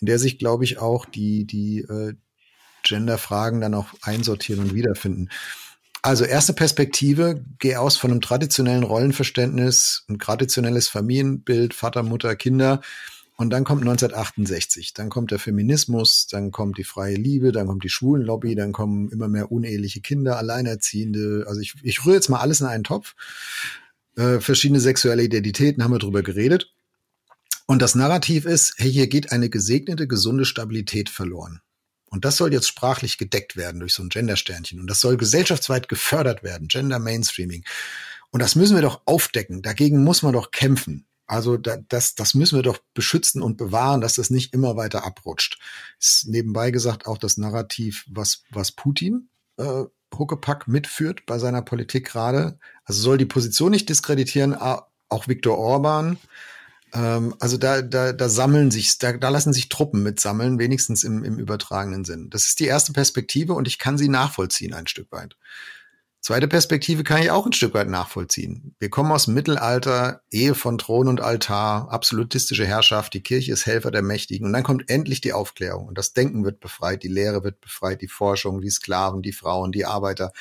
in 0.00 0.06
der 0.06 0.18
sich, 0.18 0.38
glaube 0.38 0.64
ich, 0.64 0.78
auch 0.78 1.04
die, 1.04 1.44
die 1.44 1.78
äh, 1.80 2.14
Gender-Fragen 2.82 3.60
dann 3.60 3.74
auch 3.74 3.88
einsortieren 4.02 4.64
und 4.64 4.74
wiederfinden. 4.74 5.30
Also 6.02 6.24
erste 6.24 6.52
Perspektive, 6.52 7.44
geh 7.58 7.76
aus 7.76 7.96
von 7.96 8.10
einem 8.10 8.20
traditionellen 8.20 8.84
Rollenverständnis, 8.84 10.04
ein 10.08 10.18
traditionelles 10.18 10.88
Familienbild, 10.88 11.74
Vater, 11.74 12.02
Mutter, 12.02 12.36
Kinder. 12.36 12.80
Und 13.36 13.50
dann 13.50 13.62
kommt 13.62 13.82
1968, 13.82 14.94
dann 14.94 15.10
kommt 15.10 15.30
der 15.30 15.38
Feminismus, 15.38 16.26
dann 16.26 16.50
kommt 16.50 16.76
die 16.76 16.84
freie 16.84 17.14
Liebe, 17.14 17.52
dann 17.52 17.68
kommt 17.68 17.84
die 17.84 17.88
Schwulenlobby, 17.88 18.56
dann 18.56 18.72
kommen 18.72 19.10
immer 19.10 19.28
mehr 19.28 19.52
uneheliche 19.52 20.00
Kinder, 20.00 20.38
Alleinerziehende. 20.38 21.44
Also 21.46 21.60
ich, 21.60 21.74
ich 21.84 22.04
rühre 22.04 22.16
jetzt 22.16 22.30
mal 22.30 22.40
alles 22.40 22.60
in 22.60 22.66
einen 22.66 22.82
Topf. 22.82 23.14
Äh, 24.16 24.40
verschiedene 24.40 24.80
sexuelle 24.80 25.22
Identitäten 25.22 25.84
haben 25.84 25.92
wir 25.92 26.00
drüber 26.00 26.22
geredet. 26.22 26.72
Und 27.66 27.80
das 27.80 27.94
Narrativ 27.94 28.44
ist, 28.44 28.74
hey, 28.78 28.90
hier 28.90 29.06
geht 29.06 29.30
eine 29.30 29.50
gesegnete, 29.50 30.08
gesunde 30.08 30.44
Stabilität 30.44 31.08
verloren. 31.08 31.60
Und 32.10 32.24
das 32.24 32.36
soll 32.36 32.52
jetzt 32.52 32.68
sprachlich 32.68 33.18
gedeckt 33.18 33.56
werden 33.56 33.80
durch 33.80 33.94
so 33.94 34.02
ein 34.02 34.08
Gendersternchen. 34.08 34.80
Und 34.80 34.88
das 34.88 35.00
soll 35.00 35.16
gesellschaftsweit 35.16 35.88
gefördert 35.88 36.42
werden, 36.42 36.68
Gender 36.68 36.98
Mainstreaming. 36.98 37.64
Und 38.30 38.42
das 38.42 38.54
müssen 38.54 38.76
wir 38.76 38.82
doch 38.82 39.02
aufdecken. 39.06 39.62
Dagegen 39.62 40.04
muss 40.04 40.22
man 40.22 40.32
doch 40.32 40.50
kämpfen. 40.50 41.06
Also 41.26 41.58
da, 41.58 41.76
das, 41.88 42.14
das 42.14 42.34
müssen 42.34 42.56
wir 42.56 42.62
doch 42.62 42.78
beschützen 42.94 43.42
und 43.42 43.58
bewahren, 43.58 44.00
dass 44.00 44.14
das 44.14 44.30
nicht 44.30 44.54
immer 44.54 44.76
weiter 44.76 45.04
abrutscht. 45.04 45.58
Ist 46.00 46.26
nebenbei 46.26 46.70
gesagt 46.70 47.06
auch 47.06 47.18
das 47.18 47.36
Narrativ, 47.36 48.06
was, 48.08 48.44
was 48.50 48.72
Putin 48.72 49.28
äh, 49.58 49.84
Huckepack 50.16 50.68
mitführt 50.68 51.26
bei 51.26 51.38
seiner 51.38 51.60
Politik 51.60 52.06
gerade. 52.06 52.58
Also 52.84 53.02
soll 53.02 53.18
die 53.18 53.26
Position 53.26 53.70
nicht 53.70 53.90
diskreditieren, 53.90 54.54
auch 54.54 55.28
Viktor 55.28 55.58
Orban 55.58 56.16
ähm, 56.92 57.34
also 57.38 57.56
da, 57.56 57.82
da, 57.82 58.12
da 58.12 58.28
sammeln 58.28 58.70
sich, 58.70 58.98
da, 58.98 59.12
da 59.12 59.28
lassen 59.28 59.52
sich 59.52 59.68
Truppen 59.68 60.02
mitsammeln, 60.02 60.58
wenigstens 60.58 61.04
im, 61.04 61.24
im 61.24 61.38
übertragenen 61.38 62.04
Sinn. 62.04 62.30
Das 62.30 62.46
ist 62.46 62.60
die 62.60 62.66
erste 62.66 62.92
Perspektive 62.92 63.54
und 63.54 63.68
ich 63.68 63.78
kann 63.78 63.98
sie 63.98 64.08
nachvollziehen 64.08 64.74
ein 64.74 64.86
Stück 64.86 65.10
weit. 65.12 65.36
Zweite 66.20 66.48
Perspektive 66.48 67.04
kann 67.04 67.22
ich 67.22 67.30
auch 67.30 67.46
ein 67.46 67.52
Stück 67.52 67.74
weit 67.74 67.88
nachvollziehen. 67.88 68.74
Wir 68.80 68.90
kommen 68.90 69.12
aus 69.12 69.26
dem 69.26 69.34
Mittelalter, 69.34 70.20
Ehe 70.30 70.54
von 70.54 70.76
Thron 70.76 71.06
und 71.06 71.20
Altar, 71.20 71.88
absolutistische 71.90 72.66
Herrschaft, 72.66 73.14
die 73.14 73.22
Kirche 73.22 73.52
ist 73.52 73.66
Helfer 73.66 73.92
der 73.92 74.02
Mächtigen 74.02 74.46
und 74.46 74.52
dann 74.52 74.64
kommt 74.64 74.90
endlich 74.90 75.20
die 75.20 75.32
Aufklärung 75.32 75.86
und 75.86 75.96
das 75.96 76.12
Denken 76.12 76.44
wird 76.44 76.58
befreit, 76.58 77.04
die 77.04 77.08
Lehre 77.08 77.44
wird 77.44 77.60
befreit, 77.60 78.02
die 78.02 78.08
Forschung, 78.08 78.60
die 78.60 78.70
Sklaven, 78.70 79.22
die 79.22 79.32
Frauen, 79.32 79.70
die 79.70 79.86
Arbeiter. 79.86 80.32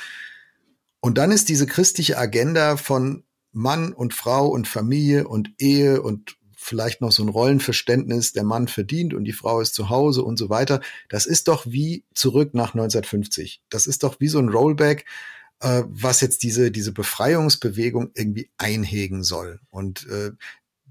Und 1.00 1.20
dann 1.20 1.32
ist 1.32 1.48
diese 1.48 1.68
christliche 1.68 2.18
Agenda 2.18 2.76
von 2.76 3.24
Mann 3.52 3.94
und 3.94 4.14
Frau 4.14 4.48
und 4.48 4.68
Familie 4.68 5.28
und 5.28 5.52
Ehe 5.58 6.02
und 6.02 6.38
vielleicht 6.56 7.02
noch 7.02 7.12
so 7.12 7.24
ein 7.24 7.30
Rollenverständnis, 7.30 8.34
der 8.34 8.44
Mann 8.44 8.68
verdient 8.68 9.14
und 9.14 9.24
die 9.24 9.34
Frau 9.34 9.62
ist 9.62 9.76
zu 9.76 9.90
Hause 9.90 10.24
und 10.24 10.38
so 10.38 10.50
weiter. 10.50 10.82
Das 11.08 11.26
ist 11.26 11.48
doch 11.48 11.66
wie 11.66 12.04
zurück 12.14 12.54
nach 12.54 12.74
1950. 12.74 13.62
Das 13.70 13.88
ist 13.88 14.04
doch 14.04 14.20
wie 14.20 14.28
so 14.28 14.40
ein 14.40 14.50
Rollback, 14.50 15.06
äh, 15.62 15.84
was 15.88 16.20
jetzt 16.22 16.44
diese, 16.44 16.72
diese 16.72 16.92
Befreiungsbewegung 16.92 18.12
irgendwie 18.16 18.50
einhegen 18.58 19.24
soll. 19.24 19.60
Und 19.70 20.08
äh, 20.08 20.32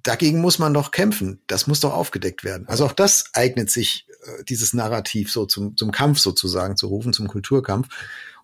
dagegen 0.06 0.40
muss 0.40 0.58
man 0.58 0.72
doch 0.72 0.90
kämpfen. 0.90 1.40
Das 1.46 1.66
muss 1.66 1.80
doch 1.80 1.92
aufgedeckt 1.92 2.44
werden. 2.44 2.68
Also 2.68 2.86
auch 2.86 2.92
das 2.92 3.30
eignet 3.32 3.70
sich, 3.70 4.06
äh, 4.24 4.44
dieses 4.44 4.72
Narrativ 4.72 5.32
so 5.32 5.46
zum, 5.46 5.76
zum 5.76 5.90
Kampf 5.90 6.18
sozusagen 6.18 6.76
zu 6.76 6.86
rufen, 6.86 7.12
zum 7.12 7.26
Kulturkampf. 7.26 7.88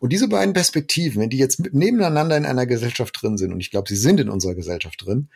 Und 0.00 0.12
diese 0.12 0.28
beiden 0.28 0.54
Perspektiven, 0.54 1.22
wenn 1.22 1.30
die 1.30 1.38
jetzt 1.38 1.60
nebeneinander 1.72 2.36
in 2.36 2.46
einer 2.46 2.66
Gesellschaft 2.66 3.22
drin 3.22 3.38
sind, 3.38 3.52
und 3.52 3.60
ich 3.60 3.70
glaube, 3.70 3.88
sie 3.88 3.96
sind 3.96 4.18
in 4.18 4.28
unserer 4.28 4.54
Gesellschaft 4.54 5.04
drin, 5.04 5.28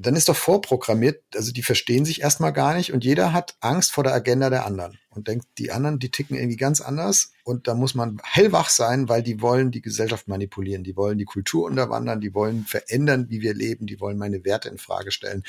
dann 0.00 0.14
ist 0.14 0.28
doch 0.28 0.36
vorprogrammiert, 0.36 1.24
also 1.34 1.50
die 1.50 1.64
verstehen 1.64 2.04
sich 2.04 2.20
erstmal 2.20 2.52
gar 2.52 2.74
nicht 2.74 2.92
und 2.92 3.04
jeder 3.04 3.32
hat 3.32 3.56
Angst 3.60 3.90
vor 3.90 4.04
der 4.04 4.14
Agenda 4.14 4.48
der 4.48 4.64
anderen 4.64 4.98
und 5.10 5.26
denkt, 5.26 5.46
die 5.58 5.72
anderen, 5.72 5.98
die 5.98 6.10
ticken 6.10 6.36
irgendwie 6.36 6.56
ganz 6.56 6.80
anders 6.80 7.32
und 7.42 7.66
da 7.66 7.74
muss 7.74 7.96
man 7.96 8.20
hellwach 8.22 8.68
sein, 8.68 9.08
weil 9.08 9.24
die 9.24 9.42
wollen 9.42 9.72
die 9.72 9.82
Gesellschaft 9.82 10.28
manipulieren, 10.28 10.84
die 10.84 10.96
wollen 10.96 11.18
die 11.18 11.24
Kultur 11.24 11.64
unterwandern, 11.64 12.20
die 12.20 12.32
wollen 12.32 12.64
verändern, 12.64 13.26
wie 13.28 13.40
wir 13.40 13.54
leben, 13.54 13.86
die 13.86 13.98
wollen 13.98 14.18
meine 14.18 14.44
Werte 14.44 14.68
in 14.68 14.78
Frage 14.78 15.10
stellen. 15.10 15.42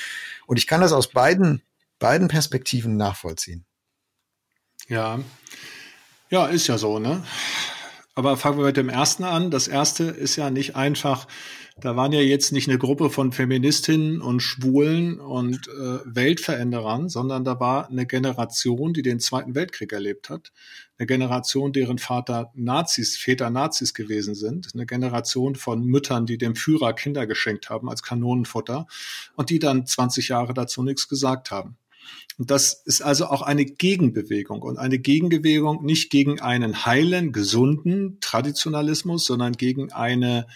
Und 0.46 0.58
ich 0.58 0.66
kann 0.66 0.80
das 0.80 0.92
aus 0.92 1.10
beiden, 1.10 1.62
beiden 2.00 2.26
Perspektiven 2.26 2.96
nachvollziehen. 2.96 3.64
Ja. 4.88 5.20
Ja, 6.28 6.46
ist 6.46 6.66
ja 6.66 6.76
so, 6.76 6.98
ne? 6.98 7.22
Aber 8.20 8.36
fangen 8.36 8.58
wir 8.58 8.66
mit 8.66 8.76
dem 8.76 8.90
ersten 8.90 9.24
an. 9.24 9.50
Das 9.50 9.66
erste 9.66 10.04
ist 10.04 10.36
ja 10.36 10.50
nicht 10.50 10.76
einfach, 10.76 11.26
da 11.80 11.96
waren 11.96 12.12
ja 12.12 12.20
jetzt 12.20 12.52
nicht 12.52 12.68
eine 12.68 12.76
Gruppe 12.76 13.08
von 13.08 13.32
Feministinnen 13.32 14.20
und 14.20 14.40
Schwulen 14.40 15.18
und 15.18 15.68
äh, 15.68 16.00
Weltveränderern, 16.04 17.08
sondern 17.08 17.44
da 17.44 17.58
war 17.60 17.88
eine 17.88 18.04
Generation, 18.04 18.92
die 18.92 19.00
den 19.00 19.20
Zweiten 19.20 19.54
Weltkrieg 19.54 19.94
erlebt 19.94 20.28
hat. 20.28 20.52
Eine 20.98 21.06
Generation, 21.06 21.72
deren 21.72 21.96
Vater 21.96 22.52
Nazis, 22.54 23.16
Väter 23.16 23.48
Nazis 23.48 23.94
gewesen 23.94 24.34
sind. 24.34 24.68
Eine 24.74 24.84
Generation 24.84 25.54
von 25.54 25.82
Müttern, 25.82 26.26
die 26.26 26.36
dem 26.36 26.56
Führer 26.56 26.92
Kinder 26.92 27.26
geschenkt 27.26 27.70
haben 27.70 27.88
als 27.88 28.02
Kanonenfutter 28.02 28.86
und 29.36 29.48
die 29.48 29.60
dann 29.60 29.86
20 29.86 30.28
Jahre 30.28 30.52
dazu 30.52 30.82
nichts 30.82 31.08
gesagt 31.08 31.50
haben. 31.50 31.78
Und 32.38 32.50
das 32.50 32.72
ist 32.84 33.02
also 33.02 33.26
auch 33.26 33.42
eine 33.42 33.66
Gegenbewegung 33.66 34.62
und 34.62 34.78
eine 34.78 34.98
Gegenbewegung 34.98 35.84
nicht 35.84 36.10
gegen 36.10 36.40
einen 36.40 36.86
heilen, 36.86 37.32
gesunden 37.32 38.18
Traditionalismus, 38.20 39.26
sondern 39.26 39.52
gegen 39.52 39.92
eine 39.92 40.46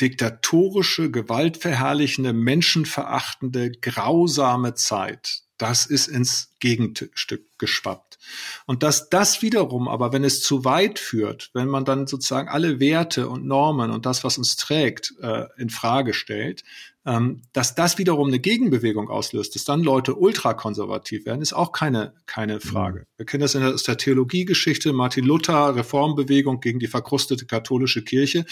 diktatorische, 0.00 1.10
gewaltverherrlichende, 1.10 2.32
menschenverachtende, 2.32 3.70
grausame 3.70 4.74
Zeit. 4.74 5.42
Das 5.58 5.86
ist 5.86 6.08
ins 6.08 6.54
Gegenstück 6.60 7.46
geschwappt. 7.58 8.18
Und 8.66 8.82
dass 8.82 9.08
das 9.08 9.40
wiederum, 9.40 9.88
aber 9.88 10.12
wenn 10.12 10.24
es 10.24 10.42
zu 10.42 10.64
weit 10.64 10.98
führt, 10.98 11.50
wenn 11.54 11.68
man 11.68 11.86
dann 11.86 12.06
sozusagen 12.06 12.48
alle 12.48 12.78
Werte 12.78 13.28
und 13.28 13.46
Normen 13.46 13.90
und 13.90 14.04
das, 14.04 14.22
was 14.22 14.36
uns 14.36 14.56
trägt, 14.56 15.14
äh, 15.22 15.44
in 15.56 15.70
Frage 15.70 16.12
stellt, 16.12 16.62
ähm, 17.06 17.42
dass 17.52 17.76
das 17.76 17.98
wiederum 17.98 18.26
eine 18.26 18.40
Gegenbewegung 18.40 19.08
auslöst, 19.08 19.54
dass 19.54 19.64
dann 19.64 19.84
Leute 19.84 20.16
ultrakonservativ 20.16 21.24
werden, 21.24 21.40
ist 21.40 21.52
auch 21.52 21.70
keine, 21.70 22.14
keine 22.26 22.58
Frage. 22.58 23.00
Mhm. 23.00 23.04
Wir 23.16 23.26
kennen 23.26 23.42
das 23.42 23.54
in 23.54 23.60
der, 23.60 23.74
aus 23.74 23.84
der 23.84 23.96
Theologiegeschichte, 23.96 24.92
Martin 24.92 25.24
Luther, 25.24 25.76
Reformbewegung 25.76 26.60
gegen 26.60 26.80
die 26.80 26.88
verkrustete 26.88 27.46
katholische 27.46 28.02
Kirche. 28.02 28.44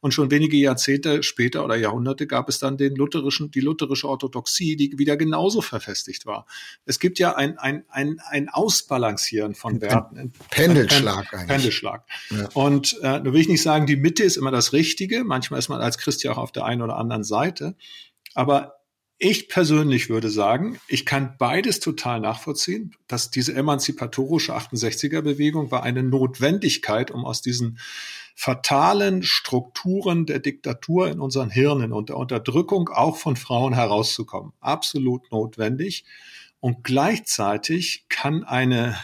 Und 0.00 0.12
schon 0.12 0.32
wenige 0.32 0.56
Jahrzehnte 0.56 1.22
später 1.22 1.64
oder 1.64 1.76
Jahrhunderte 1.76 2.26
gab 2.26 2.48
es 2.48 2.58
dann 2.58 2.76
den 2.76 2.96
lutherischen, 2.96 3.52
die 3.52 3.60
lutherische 3.60 4.08
Orthodoxie, 4.08 4.76
die 4.76 4.98
wieder 4.98 5.16
genauso 5.16 5.62
verfestigt 5.62 6.26
war. 6.26 6.46
Es 6.86 6.98
gibt 6.98 7.20
ja 7.20 7.36
ein, 7.36 7.58
ein, 7.58 7.84
ein, 7.90 8.20
ein 8.28 8.48
Ausbalancieren 8.48 9.54
von 9.54 9.80
Werten. 9.80 10.18
Ein 10.18 10.32
Pendelschlag 10.50 11.32
eigentlich. 11.32 11.48
Pendelschlag. 11.48 12.04
Ja. 12.30 12.48
Und 12.54 12.94
äh, 12.98 13.22
da 13.22 13.24
will 13.24 13.40
ich 13.40 13.48
nicht 13.48 13.62
sagen, 13.62 13.86
die 13.86 13.96
Mitte 13.96 14.24
ist 14.24 14.36
immer 14.36 14.50
das 14.50 14.72
Richtige. 14.72 15.22
Manchmal 15.22 15.60
ist 15.60 15.68
man 15.68 15.80
als 15.80 15.96
Christ 15.96 16.24
ja 16.24 16.32
auch 16.32 16.38
auf 16.38 16.50
der 16.50 16.64
einen 16.64 16.82
oder 16.82 16.96
anderen 16.96 17.22
Seite. 17.22 17.76
Aber 18.34 18.80
ich 19.22 19.48
persönlich 19.48 20.08
würde 20.08 20.30
sagen, 20.30 20.80
ich 20.88 21.04
kann 21.04 21.36
beides 21.38 21.78
total 21.78 22.20
nachvollziehen, 22.20 22.96
dass 23.06 23.30
diese 23.30 23.54
emanzipatorische 23.54 24.56
68er-Bewegung 24.56 25.70
war 25.70 25.82
eine 25.82 26.02
Notwendigkeit, 26.02 27.10
um 27.10 27.26
aus 27.26 27.42
diesen 27.42 27.78
fatalen 28.34 29.22
Strukturen 29.22 30.24
der 30.24 30.38
Diktatur 30.38 31.08
in 31.08 31.20
unseren 31.20 31.50
Hirnen 31.50 31.92
und 31.92 32.08
der 32.08 32.16
Unterdrückung 32.16 32.88
auch 32.88 33.18
von 33.18 33.36
Frauen 33.36 33.74
herauszukommen. 33.74 34.54
Absolut 34.60 35.30
notwendig. 35.30 36.06
Und 36.58 36.82
gleichzeitig 36.82 38.06
kann 38.08 38.42
eine 38.42 38.96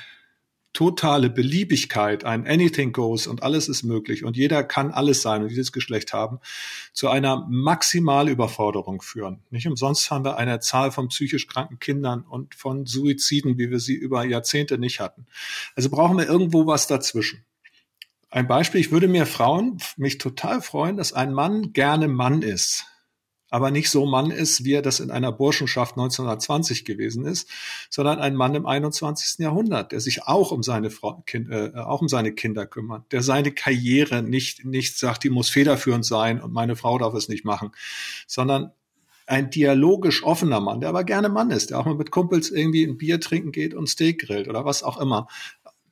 totale 0.76 1.30
Beliebigkeit, 1.30 2.26
ein 2.26 2.46
Anything 2.46 2.92
goes 2.92 3.26
und 3.26 3.42
alles 3.42 3.66
ist 3.66 3.82
möglich 3.82 4.24
und 4.24 4.36
jeder 4.36 4.62
kann 4.62 4.90
alles 4.90 5.22
sein 5.22 5.42
und 5.42 5.48
dieses 5.48 5.72
Geschlecht 5.72 6.12
haben, 6.12 6.38
zu 6.92 7.08
einer 7.08 7.46
Maximalüberforderung 7.48 9.00
führen. 9.00 9.40
Nicht 9.48 9.66
umsonst 9.66 10.10
haben 10.10 10.26
wir 10.26 10.36
eine 10.36 10.60
Zahl 10.60 10.92
von 10.92 11.08
psychisch 11.08 11.46
kranken 11.46 11.78
Kindern 11.78 12.20
und 12.20 12.54
von 12.54 12.84
Suiziden, 12.84 13.56
wie 13.56 13.70
wir 13.70 13.80
sie 13.80 13.94
über 13.94 14.26
Jahrzehnte 14.26 14.76
nicht 14.76 15.00
hatten. 15.00 15.26
Also 15.76 15.88
brauchen 15.88 16.18
wir 16.18 16.28
irgendwo 16.28 16.66
was 16.66 16.86
dazwischen. 16.86 17.42
Ein 18.28 18.46
Beispiel, 18.46 18.82
ich 18.82 18.92
würde 18.92 19.08
mir 19.08 19.24
Frauen 19.24 19.78
mich 19.96 20.18
total 20.18 20.60
freuen, 20.60 20.98
dass 20.98 21.14
ein 21.14 21.32
Mann 21.32 21.72
gerne 21.72 22.06
Mann 22.06 22.42
ist 22.42 22.84
aber 23.50 23.70
nicht 23.70 23.90
so 23.90 24.06
Mann 24.06 24.30
ist, 24.30 24.64
wie 24.64 24.72
er 24.72 24.82
das 24.82 25.00
in 25.00 25.10
einer 25.10 25.32
Burschenschaft 25.32 25.92
1920 25.92 26.84
gewesen 26.84 27.24
ist, 27.26 27.48
sondern 27.90 28.18
ein 28.18 28.34
Mann 28.34 28.54
im 28.54 28.66
21. 28.66 29.38
Jahrhundert, 29.38 29.92
der 29.92 30.00
sich 30.00 30.24
auch 30.24 30.50
um 30.50 30.62
seine 30.62 30.90
Frau, 30.90 31.22
kind, 31.26 31.50
äh, 31.50 31.72
auch 31.76 32.00
um 32.00 32.08
seine 32.08 32.32
Kinder 32.32 32.66
kümmert, 32.66 33.10
der 33.12 33.22
seine 33.22 33.52
Karriere 33.52 34.22
nicht, 34.22 34.64
nicht 34.64 34.98
sagt, 34.98 35.24
die 35.24 35.30
muss 35.30 35.48
federführend 35.48 36.04
sein 36.04 36.40
und 36.40 36.52
meine 36.52 36.76
Frau 36.76 36.98
darf 36.98 37.14
es 37.14 37.28
nicht 37.28 37.44
machen, 37.44 37.70
sondern 38.26 38.72
ein 39.26 39.50
dialogisch 39.50 40.22
offener 40.22 40.60
Mann, 40.60 40.80
der 40.80 40.88
aber 40.88 41.02
gerne 41.02 41.28
Mann 41.28 41.50
ist, 41.50 41.70
der 41.70 41.80
auch 41.80 41.84
mal 41.84 41.96
mit 41.96 42.12
Kumpels 42.12 42.50
irgendwie 42.50 42.84
ein 42.84 42.96
Bier 42.96 43.20
trinken 43.20 43.50
geht 43.50 43.74
und 43.74 43.88
Steak 43.88 44.20
grillt 44.20 44.48
oder 44.48 44.64
was 44.64 44.84
auch 44.84 45.00
immer 45.00 45.26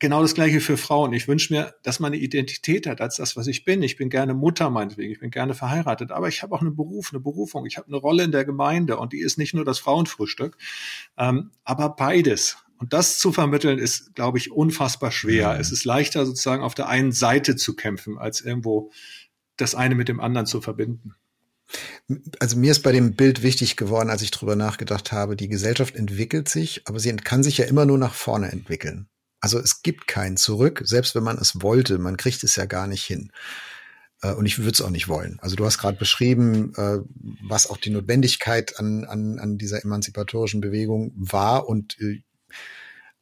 genau 0.05 0.21
das 0.21 0.35
gleiche 0.35 0.61
für 0.61 0.77
Frauen. 0.77 1.15
Ich 1.15 1.29
wünsche 1.29 1.51
mir, 1.51 1.75
dass 1.83 1.99
man 1.99 2.13
eine 2.13 2.21
Identität 2.21 2.87
hat 2.87 3.01
als 3.01 3.17
das, 3.17 3.37
was 3.37 3.47
ich 3.47 3.65
bin. 3.65 3.83
Ich 3.83 3.97
bin 3.97 4.11
gerne 4.11 4.35
Mutter 4.35 4.69
meinetwegen, 4.69 5.11
ich 5.11 5.21
bin 5.21 5.31
gerne 5.31 5.55
verheiratet, 5.55 6.13
aber 6.13 6.29
ich 6.29 6.43
habe 6.43 6.55
auch 6.55 6.61
einen 6.61 6.77
Beruf, 6.77 7.09
eine 7.11 7.21
Berufung, 7.21 7.65
ich 7.65 7.79
habe 7.79 7.89
eine 7.89 7.97
Rolle 7.97 8.25
in 8.25 8.31
der 8.31 8.45
Gemeinde 8.45 8.99
und 8.99 9.15
die 9.15 9.21
ist 9.21 9.39
nicht 9.39 9.55
nur 9.55 9.65
das 9.65 9.79
Frauenfrühstück, 9.79 10.59
ähm, 11.17 11.53
aber 11.65 11.89
beides. 11.89 12.59
Und 12.77 12.93
das 12.93 13.19
zu 13.19 13.33
vermitteln 13.33 13.79
ist, 13.79 14.15
glaube 14.15 14.37
ich, 14.37 14.53
unfassbar 14.53 15.11
schwer. 15.11 15.55
Mhm. 15.55 15.61
Es 15.61 15.73
ist 15.73 15.87
leichter 15.87 16.27
sozusagen 16.27 16.63
auf 16.63 16.75
der 16.75 16.87
einen 16.89 17.13
Seite 17.13 17.57
zu 17.57 17.75
kämpfen, 17.75 18.19
als 18.19 18.43
irgendwo 18.43 18.91
das 19.57 19.75
eine 19.75 19.95
mit 19.95 20.09
dem 20.09 20.21
anderen 20.21 20.45
zu 20.45 20.61
verbinden. 20.61 21.15
Also 22.41 22.59
mir 22.59 22.73
ist 22.73 22.83
bei 22.83 22.93
dem 22.93 23.15
Bild 23.15 23.43
wichtig 23.43 23.77
geworden, 23.77 24.11
als 24.11 24.21
ich 24.21 24.33
drüber 24.33 24.55
nachgedacht 24.55 25.13
habe, 25.13 25.35
die 25.35 25.49
Gesellschaft 25.49 25.97
entwickelt 25.97 26.51
sich, 26.51 26.83
aber 26.85 27.01
sie 27.01 27.17
kann 27.17 27.43
sich 27.43 27.57
ja 27.57 27.65
immer 27.65 27.87
nur 27.87 27.97
nach 27.97 28.13
vorne 28.13 28.53
entwickeln. 28.53 29.09
Also 29.45 29.59
es 29.59 29.83
gibt 29.83 30.07
kein 30.07 30.39
Zurück, 30.39 30.81
selbst 30.87 31.15
wenn 31.15 31.23
man 31.23 31.37
es 31.37 31.61
wollte, 31.61 31.99
man 31.99 32.17
kriegt 32.17 32.43
es 32.45 32.57
ja 32.57 32.65
gar 32.65 32.87
nicht 32.87 33.05
hin. 33.05 33.31
Äh, 34.23 34.33
und 34.33 34.47
ich 34.47 34.59
würde 34.59 34.71
es 34.71 34.81
auch 34.81 34.89
nicht 34.89 35.07
wollen. 35.07 35.39
Also 35.43 35.55
du 35.55 35.67
hast 35.67 35.77
gerade 35.77 35.99
beschrieben, 35.99 36.73
äh, 36.77 37.01
was 37.47 37.69
auch 37.69 37.77
die 37.77 37.91
Notwendigkeit 37.91 38.79
an, 38.79 39.05
an, 39.05 39.39
an 39.39 39.59
dieser 39.59 39.85
emanzipatorischen 39.85 40.63
Bewegung 40.63 41.13
war. 41.15 41.69
Und 41.69 42.01
äh, 42.01 42.23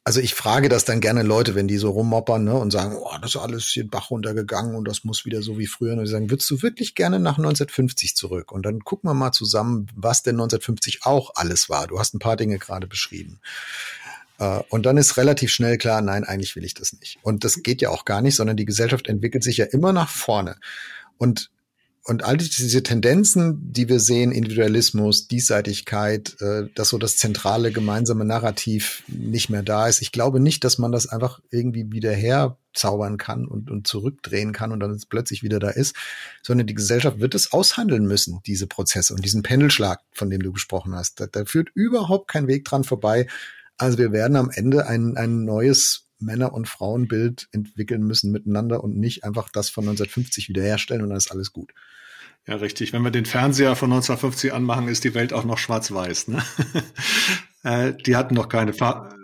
also 0.05 0.21
ich 0.21 0.33
frage 0.33 0.69
das 0.69 0.85
dann 0.85 1.01
gerne 1.01 1.23
Leute, 1.23 1.55
wenn 1.55 1.67
die 1.67 1.77
so 1.77 1.89
rummoppern 1.89 2.45
ne, 2.45 2.55
und 2.55 2.71
sagen, 2.71 2.95
oh, 2.97 3.17
das 3.21 3.35
ist 3.35 3.41
alles 3.41 3.65
hier 3.65 3.89
Bach 3.89 4.09
runtergegangen 4.09 4.75
und 4.75 4.87
das 4.87 5.03
muss 5.03 5.25
wieder 5.25 5.41
so 5.41 5.57
wie 5.57 5.67
früher. 5.67 5.91
Und 5.91 6.05
die 6.05 6.07
sagen, 6.07 6.29
würdest 6.29 6.49
du 6.49 6.61
wirklich 6.61 6.95
gerne 6.95 7.19
nach 7.19 7.37
1950 7.37 8.15
zurück? 8.15 8.53
Und 8.53 8.65
dann 8.65 8.79
gucken 8.79 9.09
wir 9.09 9.13
mal 9.13 9.33
zusammen, 9.33 9.87
was 9.93 10.23
denn 10.23 10.35
1950 10.35 11.01
auch 11.03 11.31
alles 11.35 11.67
war. 11.67 11.87
Du 11.87 11.99
hast 11.99 12.13
ein 12.13 12.19
paar 12.19 12.37
Dinge 12.37 12.59
gerade 12.59 12.87
beschrieben. 12.87 13.41
Äh, 14.43 14.63
und 14.69 14.85
dann 14.85 14.97
ist 14.97 15.17
relativ 15.17 15.51
schnell 15.51 15.77
klar, 15.77 16.01
nein, 16.01 16.23
eigentlich 16.23 16.55
will 16.55 16.65
ich 16.65 16.73
das 16.73 16.93
nicht. 16.93 17.17
Und 17.21 17.43
das 17.43 17.63
geht 17.63 17.81
ja 17.81 17.89
auch 17.89 18.05
gar 18.05 18.21
nicht, 18.21 18.35
sondern 18.35 18.57
die 18.57 18.65
Gesellschaft 18.65 19.07
entwickelt 19.07 19.43
sich 19.43 19.57
ja 19.57 19.65
immer 19.65 19.93
nach 19.93 20.09
vorne. 20.09 20.57
Und 21.17 21.49
und 22.05 22.25
all 22.25 22.35
diese 22.35 22.83
Tendenzen, 22.83 23.71
die 23.71 23.87
wir 23.87 24.01
sehen, 24.01 24.33
Individualismus, 24.33 25.29
Diesseitigkeit, 25.29 26.35
äh, 26.41 26.67
dass 26.75 26.89
so 26.89 26.97
das 26.97 27.15
zentrale 27.15 27.71
gemeinsame 27.71 28.25
Narrativ 28.25 29.03
nicht 29.07 29.49
mehr 29.49 29.63
da 29.63 29.87
ist. 29.87 30.01
Ich 30.01 30.11
glaube 30.11 30.41
nicht, 30.41 30.65
dass 30.65 30.77
man 30.77 30.91
das 30.91 31.07
einfach 31.07 31.39
irgendwie 31.49 31.93
wieder 31.93 32.11
herzaubern 32.11 33.17
kann 33.17 33.47
und, 33.47 33.71
und 33.71 33.87
zurückdrehen 33.87 34.51
kann 34.51 34.73
und 34.73 34.81
dann 34.81 35.01
plötzlich 35.07 35.43
wieder 35.43 35.59
da 35.59 35.69
ist, 35.69 35.95
sondern 36.41 36.67
die 36.67 36.73
Gesellschaft 36.73 37.21
wird 37.21 37.35
es 37.35 37.53
aushandeln 37.53 38.05
müssen, 38.05 38.41
diese 38.45 38.67
Prozesse 38.67 39.13
und 39.13 39.23
diesen 39.23 39.41
Pendelschlag, 39.41 40.01
von 40.11 40.29
dem 40.29 40.43
du 40.43 40.51
gesprochen 40.51 40.93
hast. 40.95 41.21
Da, 41.21 41.27
da 41.27 41.45
führt 41.45 41.69
überhaupt 41.73 42.27
kein 42.27 42.47
Weg 42.47 42.65
dran 42.65 42.83
vorbei, 42.83 43.27
also 43.77 43.97
wir 43.97 44.11
werden 44.11 44.35
am 44.37 44.49
Ende 44.49 44.87
ein, 44.87 45.17
ein 45.17 45.43
neues 45.43 46.09
Männer- 46.19 46.53
und 46.53 46.67
Frauenbild 46.67 47.47
entwickeln 47.51 48.03
müssen 48.03 48.31
miteinander 48.31 48.83
und 48.83 48.97
nicht 48.97 49.23
einfach 49.23 49.49
das 49.49 49.69
von 49.69 49.83
1950 49.83 50.49
wiederherstellen 50.49 51.03
und 51.03 51.09
dann 51.09 51.17
ist 51.17 51.31
alles 51.31 51.51
gut. 51.51 51.73
Ja, 52.47 52.55
richtig. 52.55 52.91
Wenn 52.91 53.03
wir 53.03 53.11
den 53.11 53.25
Fernseher 53.25 53.75
von 53.75 53.91
1950 53.91 54.53
anmachen, 54.53 54.87
ist 54.87 55.03
die 55.03 55.13
Welt 55.13 55.33
auch 55.33 55.45
noch 55.45 55.57
schwarz-weiß. 55.57 56.29
Ne? 56.29 56.43
Äh, 57.65 57.93
die 57.93 58.17
hatten 58.17 58.35
noch 58.35 58.49
keine 58.49 58.73
Farb, 58.73 59.15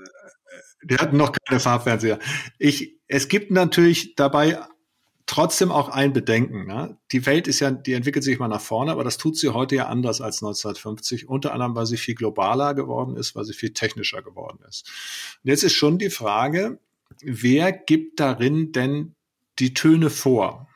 die 0.82 0.96
hatten 0.96 1.18
noch 1.18 1.34
keine 1.46 1.60
Farbfernseher. 1.60 2.20
Ich, 2.58 2.98
es 3.08 3.28
gibt 3.28 3.52
natürlich 3.52 4.16
dabei 4.16 4.60
trotzdem 5.30 5.72
auch 5.72 5.90
ein 5.90 6.12
Bedenken. 6.12 6.66
Ne? 6.66 6.98
Die 7.12 7.26
Welt 7.28 7.48
ist 7.48 7.60
ja, 7.60 7.70
die 7.70 7.94
entwickelt 7.94 8.24
sich 8.24 8.40
mal 8.40 8.48
nach 8.48 8.62
vorne, 8.62 8.92
aber 8.92 9.04
das 9.04 9.18
tut 9.18 9.38
sie 9.38 9.50
heute 9.50 9.76
ja 9.76 9.86
anders 9.86 10.22
als 10.22 10.38
1950, 10.38 11.30
unter 11.30 11.54
anderem, 11.54 11.76
weil 11.76 11.86
sie 11.86 11.98
viel 11.98 12.16
globaler 12.16 12.74
geworden 12.74 13.16
ist, 13.16 13.36
weil 13.36 13.46
sie 13.46 13.54
viel 13.54 13.72
technischer 13.72 14.24
geworden 14.24 14.60
ist. 14.68 14.90
Und 15.44 15.50
jetzt 15.52 15.64
ist 15.64 15.74
schon 15.74 16.00
die 16.00 16.10
Frage, 16.10 16.80
wer 17.22 17.72
gibt 17.72 18.20
darin 18.20 18.72
denn 18.72 19.16
die 19.60 19.76
Töne 19.76 20.10
vor? 20.10 20.68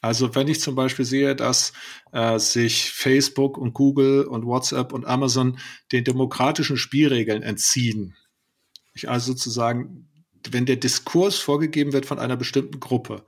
Also 0.00 0.34
wenn 0.34 0.48
ich 0.48 0.60
zum 0.60 0.74
Beispiel 0.74 1.04
sehe, 1.04 1.36
dass 1.36 1.72
äh, 2.10 2.38
sich 2.40 2.90
Facebook 2.90 3.58
und 3.58 3.74
Google 3.74 4.24
und 4.24 4.44
WhatsApp 4.44 4.92
und 4.92 5.06
Amazon 5.06 5.58
den 5.92 6.02
demokratischen 6.02 6.76
Spielregeln 6.76 7.42
entziehen, 7.42 8.16
ich 8.92 9.08
also 9.08 9.32
sozusagen 9.32 10.09
wenn 10.50 10.66
der 10.66 10.76
Diskurs 10.76 11.38
vorgegeben 11.38 11.92
wird 11.92 12.06
von 12.06 12.18
einer 12.18 12.36
bestimmten 12.36 12.80
Gruppe. 12.80 13.24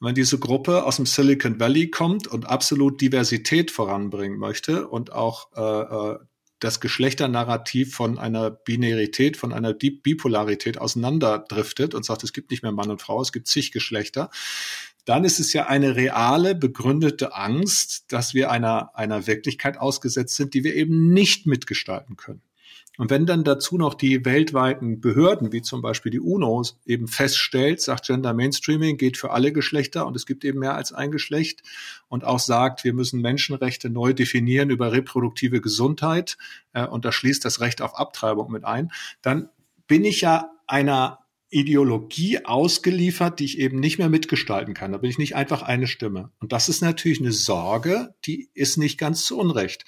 Wenn 0.00 0.14
diese 0.14 0.38
Gruppe 0.38 0.84
aus 0.84 0.96
dem 0.96 1.06
Silicon 1.06 1.60
Valley 1.60 1.90
kommt 1.90 2.26
und 2.26 2.46
absolut 2.46 3.00
Diversität 3.00 3.70
voranbringen 3.70 4.38
möchte 4.38 4.88
und 4.88 5.12
auch 5.12 5.48
äh, 5.56 6.14
äh 6.14 6.18
das 6.60 6.80
Geschlechternarrativ 6.80 7.94
von 7.94 8.18
einer 8.18 8.50
Binarität, 8.50 9.36
von 9.36 9.52
einer 9.52 9.74
Bipolarität 9.74 10.78
auseinanderdriftet 10.78 11.94
und 11.94 12.06
sagt, 12.06 12.24
es 12.24 12.32
gibt 12.32 12.50
nicht 12.50 12.62
mehr 12.62 12.72
Mann 12.72 12.90
und 12.90 13.02
Frau, 13.02 13.20
es 13.20 13.32
gibt 13.32 13.48
zig 13.48 13.70
Geschlechter, 13.70 14.30
dann 15.04 15.24
ist 15.24 15.40
es 15.40 15.52
ja 15.52 15.66
eine 15.66 15.96
reale, 15.96 16.54
begründete 16.54 17.34
Angst, 17.34 18.06
dass 18.08 18.32
wir 18.32 18.50
einer, 18.50 18.96
einer 18.96 19.26
Wirklichkeit 19.26 19.76
ausgesetzt 19.76 20.36
sind, 20.36 20.54
die 20.54 20.64
wir 20.64 20.74
eben 20.74 21.12
nicht 21.12 21.46
mitgestalten 21.46 22.16
können. 22.16 22.40
Und 22.96 23.10
wenn 23.10 23.26
dann 23.26 23.42
dazu 23.42 23.76
noch 23.76 23.94
die 23.94 24.24
weltweiten 24.24 25.00
Behörden, 25.00 25.52
wie 25.52 25.62
zum 25.62 25.82
Beispiel 25.82 26.12
die 26.12 26.20
UNO, 26.20 26.62
eben 26.86 27.08
feststellt, 27.08 27.80
sagt 27.80 28.06
Gender 28.06 28.34
Mainstreaming 28.34 28.96
geht 28.96 29.16
für 29.16 29.32
alle 29.32 29.52
Geschlechter 29.52 30.06
und 30.06 30.14
es 30.14 30.26
gibt 30.26 30.44
eben 30.44 30.60
mehr 30.60 30.76
als 30.76 30.92
ein 30.92 31.10
Geschlecht 31.10 31.62
und 32.08 32.24
auch 32.24 32.38
sagt, 32.38 32.84
wir 32.84 32.94
müssen 32.94 33.20
Menschenrechte 33.20 33.90
neu 33.90 34.12
definieren 34.12 34.70
über 34.70 34.92
reproduktive 34.92 35.60
Gesundheit 35.60 36.36
äh, 36.72 36.86
und 36.86 37.04
da 37.04 37.10
schließt 37.10 37.44
das 37.44 37.60
Recht 37.60 37.82
auf 37.82 37.98
Abtreibung 37.98 38.52
mit 38.52 38.64
ein, 38.64 38.92
dann 39.22 39.48
bin 39.88 40.04
ich 40.04 40.20
ja 40.20 40.52
einer 40.66 41.23
Ideologie 41.54 42.44
ausgeliefert, 42.44 43.38
die 43.38 43.44
ich 43.44 43.58
eben 43.58 43.78
nicht 43.78 43.98
mehr 43.98 44.08
mitgestalten 44.08 44.74
kann. 44.74 44.90
Da 44.90 44.98
bin 44.98 45.08
ich 45.08 45.18
nicht 45.18 45.36
einfach 45.36 45.62
eine 45.62 45.86
Stimme. 45.86 46.30
Und 46.40 46.52
das 46.52 46.68
ist 46.68 46.82
natürlich 46.82 47.20
eine 47.20 47.32
Sorge, 47.32 48.14
die 48.24 48.50
ist 48.54 48.76
nicht 48.76 48.98
ganz 48.98 49.24
zu 49.24 49.38
Unrecht. 49.38 49.84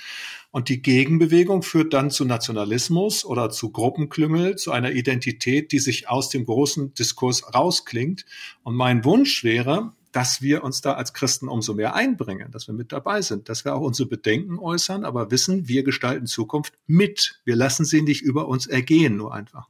Und 0.53 0.69
die 0.69 0.81
Gegenbewegung 0.81 1.63
führt 1.63 1.93
dann 1.93 2.13
zu 2.13 2.25
Nationalismus 2.25 3.25
oder 3.25 3.51
zu 3.51 3.73
Gruppenklüngel, 3.73 4.55
zu 4.57 4.71
einer 4.71 4.93
Identität, 4.93 5.73
die 5.73 5.81
sich 5.81 6.09
aus 6.09 6.29
dem 6.29 6.45
großen 6.45 6.95
Diskurs 6.95 7.53
rausklingt. 7.53 8.25
Und 8.63 8.77
mein 8.77 9.05
Wunsch 9.05 9.43
wäre, 9.43 9.93
dass 10.13 10.41
wir 10.41 10.65
uns 10.65 10.81
da 10.81 10.95
als 10.95 11.13
Christen 11.13 11.49
umso 11.49 11.75
mehr 11.75 11.95
einbringen, 11.95 12.51
dass 12.53 12.69
wir 12.69 12.75
mit 12.75 12.93
dabei 12.93 13.23
sind, 13.23 13.49
dass 13.49 13.65
wir 13.65 13.75
auch 13.75 13.83
unsere 13.83 14.09
Bedenken 14.09 14.59
äußern, 14.59 15.05
aber 15.05 15.31
wissen, 15.31 15.69
wir 15.69 15.83
gestalten 15.83 16.27
Zukunft 16.27 16.73
mit. 16.87 17.41
Wir 17.45 17.57
lassen 17.57 17.85
sie 17.85 18.03
nicht 18.03 18.23
über 18.23 18.49
uns 18.49 18.67
ergehen, 18.67 19.17
nur 19.17 19.35
einfach. 19.35 19.69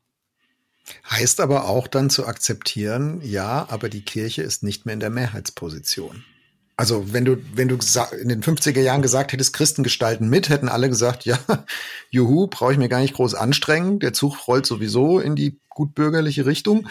Heißt 1.11 1.41
aber 1.41 1.69
auch 1.69 1.89
dann 1.89 2.11
zu 2.11 2.27
akzeptieren, 2.27 3.21
ja, 3.23 3.67
aber 3.69 3.89
die 3.89 4.03
Kirche 4.03 4.43
ist 4.43 4.63
nicht 4.63 4.87
mehr 4.87 4.95
in 4.95 5.01
der 5.01 5.11
Mehrheitsposition. 5.11 6.25
Also 6.77 7.13
wenn 7.13 7.25
du, 7.25 7.39
wenn 7.55 7.69
du 7.69 7.79
in 8.21 8.29
den 8.29 8.43
50er 8.43 8.81
Jahren 8.81 9.01
gesagt 9.01 9.33
hättest, 9.33 9.55
Christen 9.55 9.83
gestalten 9.83 10.29
mit, 10.29 10.51
hätten 10.51 10.69
alle 10.69 10.91
gesagt, 10.91 11.25
ja, 11.25 11.39
juhu, 12.11 12.49
brauche 12.49 12.73
ich 12.73 12.79
mir 12.79 12.91
gar 12.91 13.01
nicht 13.01 13.15
groß 13.15 13.35
anstrengen, 13.35 13.99
der 13.99 14.13
Zug 14.13 14.47
rollt 14.47 14.67
sowieso 14.67 15.19
in 15.19 15.37
die 15.37 15.59
gutbürgerliche 15.71 16.45
Richtung. 16.45 16.89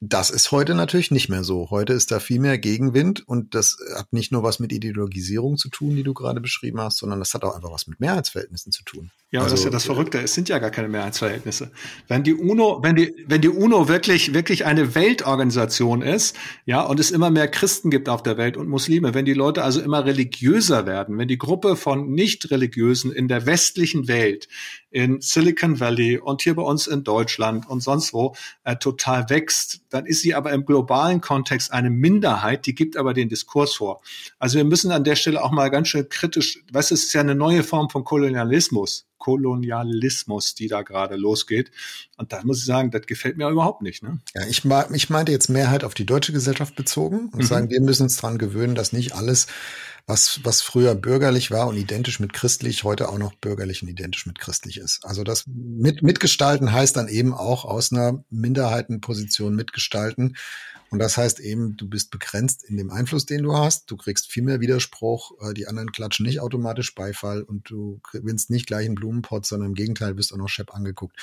Das 0.00 0.30
ist 0.30 0.52
heute 0.52 0.76
natürlich 0.76 1.10
nicht 1.10 1.28
mehr 1.28 1.42
so. 1.42 1.70
Heute 1.70 1.92
ist 1.92 2.12
da 2.12 2.20
viel 2.20 2.38
mehr 2.38 2.56
Gegenwind 2.56 3.26
und 3.26 3.56
das 3.56 3.78
hat 3.96 4.12
nicht 4.12 4.30
nur 4.30 4.44
was 4.44 4.60
mit 4.60 4.72
Ideologisierung 4.72 5.56
zu 5.56 5.70
tun, 5.70 5.96
die 5.96 6.04
du 6.04 6.14
gerade 6.14 6.40
beschrieben 6.40 6.80
hast, 6.80 6.98
sondern 6.98 7.18
das 7.18 7.34
hat 7.34 7.42
auch 7.42 7.56
einfach 7.56 7.72
was 7.72 7.88
mit 7.88 7.98
Mehrheitsverhältnissen 7.98 8.70
zu 8.70 8.84
tun. 8.84 9.10
Ja, 9.32 9.40
also, 9.40 9.50
das 9.50 9.60
ist 9.60 9.64
ja 9.64 9.70
das 9.72 9.84
Verrückte. 9.84 10.20
Es 10.20 10.34
sind 10.34 10.48
ja 10.48 10.60
gar 10.60 10.70
keine 10.70 10.88
Mehrheitsverhältnisse. 10.88 11.72
Wenn 12.06 12.22
die 12.22 12.32
UNO, 12.32 12.78
wenn 12.82 12.94
die, 12.94 13.12
wenn 13.26 13.40
die 13.40 13.48
UNO 13.48 13.88
wirklich, 13.88 14.32
wirklich 14.32 14.64
eine 14.66 14.94
Weltorganisation 14.94 16.00
ist, 16.00 16.36
ja, 16.64 16.80
und 16.82 17.00
es 17.00 17.10
immer 17.10 17.30
mehr 17.30 17.48
Christen 17.48 17.90
gibt 17.90 18.08
auf 18.08 18.22
der 18.22 18.38
Welt 18.38 18.56
und 18.56 18.68
Muslime, 18.68 19.14
wenn 19.14 19.24
die 19.24 19.34
Leute 19.34 19.64
also 19.64 19.80
immer 19.80 20.04
religiöser 20.04 20.86
werden, 20.86 21.18
wenn 21.18 21.28
die 21.28 21.38
Gruppe 21.38 21.74
von 21.74 22.12
Nicht-Religiösen 22.12 23.12
in 23.12 23.26
der 23.26 23.46
westlichen 23.46 24.06
Welt, 24.06 24.48
in 24.90 25.20
Silicon 25.20 25.80
Valley 25.80 26.18
und 26.18 26.42
hier 26.42 26.54
bei 26.54 26.62
uns 26.62 26.86
in 26.86 27.04
Deutschland 27.04 27.68
und 27.68 27.82
sonst 27.82 28.12
wo, 28.12 28.34
äh, 28.64 28.76
total 28.76 29.28
wächst, 29.28 29.80
dann 29.90 30.06
ist 30.06 30.22
sie 30.22 30.34
aber 30.34 30.52
im 30.52 30.64
globalen 30.64 31.20
Kontext 31.20 31.72
eine 31.72 31.90
Minderheit, 31.90 32.66
die 32.66 32.74
gibt 32.74 32.96
aber 32.96 33.14
den 33.14 33.28
Diskurs 33.28 33.74
vor. 33.74 34.00
Also 34.38 34.56
wir 34.56 34.64
müssen 34.64 34.90
an 34.90 35.04
der 35.04 35.16
Stelle 35.16 35.42
auch 35.42 35.50
mal 35.50 35.70
ganz 35.70 35.88
schön 35.88 36.08
kritisch, 36.08 36.62
was 36.72 36.90
ist 36.90 37.12
ja 37.12 37.20
eine 37.20 37.34
neue 37.34 37.62
Form 37.62 37.90
von 37.90 38.04
Kolonialismus 38.04 39.08
Kolonialismus, 39.18 40.54
die 40.54 40.68
da 40.68 40.82
gerade 40.82 41.16
losgeht. 41.16 41.70
Und 42.16 42.32
da 42.32 42.42
muss 42.44 42.58
ich 42.58 42.64
sagen, 42.64 42.90
das 42.90 43.06
gefällt 43.06 43.36
mir 43.36 43.48
überhaupt 43.48 43.82
nicht. 43.82 44.02
Ne? 44.02 44.20
Ja, 44.34 44.46
ich, 44.46 44.62
ich 44.64 45.10
meinte 45.10 45.32
jetzt 45.32 45.48
Mehrheit 45.48 45.84
auf 45.84 45.94
die 45.94 46.06
deutsche 46.06 46.32
Gesellschaft 46.32 46.76
bezogen 46.76 47.28
und 47.32 47.42
mhm. 47.42 47.46
sagen, 47.46 47.70
wir 47.70 47.80
müssen 47.80 48.04
uns 48.04 48.16
daran 48.16 48.38
gewöhnen, 48.38 48.74
dass 48.74 48.92
nicht 48.92 49.14
alles, 49.14 49.46
was, 50.08 50.40
was 50.42 50.62
früher 50.62 50.94
bürgerlich 50.94 51.50
war 51.50 51.68
und 51.68 51.76
identisch 51.76 52.18
mit 52.18 52.32
christlich, 52.32 52.82
heute 52.82 53.10
auch 53.10 53.18
noch 53.18 53.34
bürgerlich 53.34 53.82
und 53.82 53.88
identisch 53.88 54.26
mit 54.26 54.40
christlich 54.40 54.78
ist. 54.78 55.04
Also 55.04 55.22
das 55.22 55.44
mit, 55.46 56.02
mitgestalten 56.02 56.72
heißt 56.72 56.96
dann 56.96 57.08
eben 57.08 57.34
auch 57.34 57.64
aus 57.64 57.92
einer 57.92 58.24
Minderheitenposition 58.30 59.54
mitgestalten 59.54 60.34
und 60.90 60.98
das 61.00 61.16
heißt 61.16 61.40
eben, 61.40 61.76
du 61.76 61.88
bist 61.88 62.10
begrenzt 62.10 62.64
in 62.64 62.76
dem 62.76 62.90
Einfluss, 62.90 63.26
den 63.26 63.42
du 63.42 63.54
hast. 63.54 63.90
Du 63.90 63.96
kriegst 63.96 64.30
viel 64.30 64.42
mehr 64.42 64.60
Widerspruch. 64.60 65.32
Äh, 65.42 65.54
die 65.54 65.66
anderen 65.66 65.92
klatschen 65.92 66.24
nicht 66.24 66.40
automatisch 66.40 66.94
Beifall 66.94 67.42
und 67.42 67.68
du 67.68 68.00
gewinnst 68.10 68.50
nicht 68.50 68.66
gleich 68.66 68.86
einen 68.86 68.94
Blumenpott, 68.94 69.44
sondern 69.44 69.70
im 69.70 69.74
Gegenteil 69.74 70.14
bist 70.14 70.32
auch 70.32 70.38
noch 70.38 70.48
schepp 70.48 70.74
angeguckt. 70.74 71.16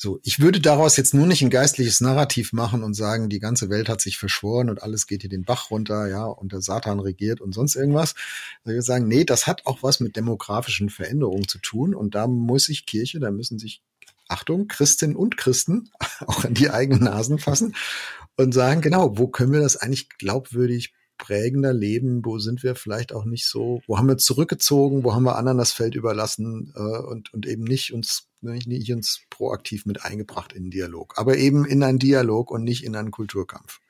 So, 0.00 0.20
ich 0.22 0.38
würde 0.38 0.60
daraus 0.60 0.96
jetzt 0.96 1.12
nur 1.12 1.26
nicht 1.26 1.42
ein 1.42 1.50
geistliches 1.50 2.00
Narrativ 2.00 2.52
machen 2.52 2.84
und 2.84 2.94
sagen, 2.94 3.28
die 3.28 3.40
ganze 3.40 3.68
Welt 3.68 3.88
hat 3.88 4.00
sich 4.00 4.16
verschworen 4.16 4.70
und 4.70 4.80
alles 4.80 5.08
geht 5.08 5.22
hier 5.22 5.28
den 5.28 5.42
Bach 5.42 5.72
runter, 5.72 6.06
ja, 6.06 6.24
und 6.24 6.52
der 6.52 6.60
Satan 6.60 7.00
regiert 7.00 7.40
und 7.40 7.52
sonst 7.52 7.74
irgendwas. 7.74 8.14
Ich 8.60 8.66
würde 8.66 8.82
sagen, 8.82 9.08
nee, 9.08 9.24
das 9.24 9.48
hat 9.48 9.66
auch 9.66 9.82
was 9.82 9.98
mit 9.98 10.14
demografischen 10.14 10.88
Veränderungen 10.88 11.48
zu 11.48 11.58
tun 11.58 11.96
und 11.96 12.14
da 12.14 12.28
muss 12.28 12.66
sich 12.66 12.86
Kirche, 12.86 13.18
da 13.18 13.32
müssen 13.32 13.58
sich 13.58 13.82
Achtung, 14.28 14.68
Christinnen 14.68 15.16
und 15.16 15.36
Christen 15.36 15.90
auch 16.28 16.44
an 16.44 16.54
die 16.54 16.70
eigenen 16.70 17.02
Nasen 17.02 17.40
fassen 17.40 17.74
und 18.36 18.52
sagen, 18.54 18.82
genau, 18.82 19.18
wo 19.18 19.26
können 19.26 19.52
wir 19.52 19.60
das 19.60 19.76
eigentlich 19.76 20.10
glaubwürdig 20.10 20.94
prägender 21.18 21.72
leben? 21.72 22.24
Wo 22.24 22.38
sind 22.38 22.62
wir 22.62 22.74
vielleicht 22.74 23.12
auch 23.12 23.24
nicht 23.24 23.46
so, 23.46 23.82
wo 23.86 23.98
haben 23.98 24.08
wir 24.08 24.16
zurückgezogen, 24.16 25.04
wo 25.04 25.14
haben 25.14 25.24
wir 25.24 25.36
anderen 25.36 25.58
das 25.58 25.72
Feld 25.72 25.94
überlassen 25.94 26.72
äh, 26.76 26.80
und, 26.80 27.34
und 27.34 27.46
eben 27.46 27.64
nicht 27.64 27.92
uns, 27.92 28.28
nicht, 28.40 28.66
nicht 28.66 28.92
uns 28.92 29.20
proaktiv 29.28 29.84
mit 29.84 30.04
eingebracht 30.04 30.52
in 30.52 30.64
den 30.64 30.70
Dialog, 30.70 31.14
aber 31.16 31.36
eben 31.36 31.64
in 31.64 31.82
einen 31.82 31.98
Dialog 31.98 32.50
und 32.50 32.64
nicht 32.64 32.84
in 32.84 32.96
einen 32.96 33.10
Kulturkampf. 33.10 33.80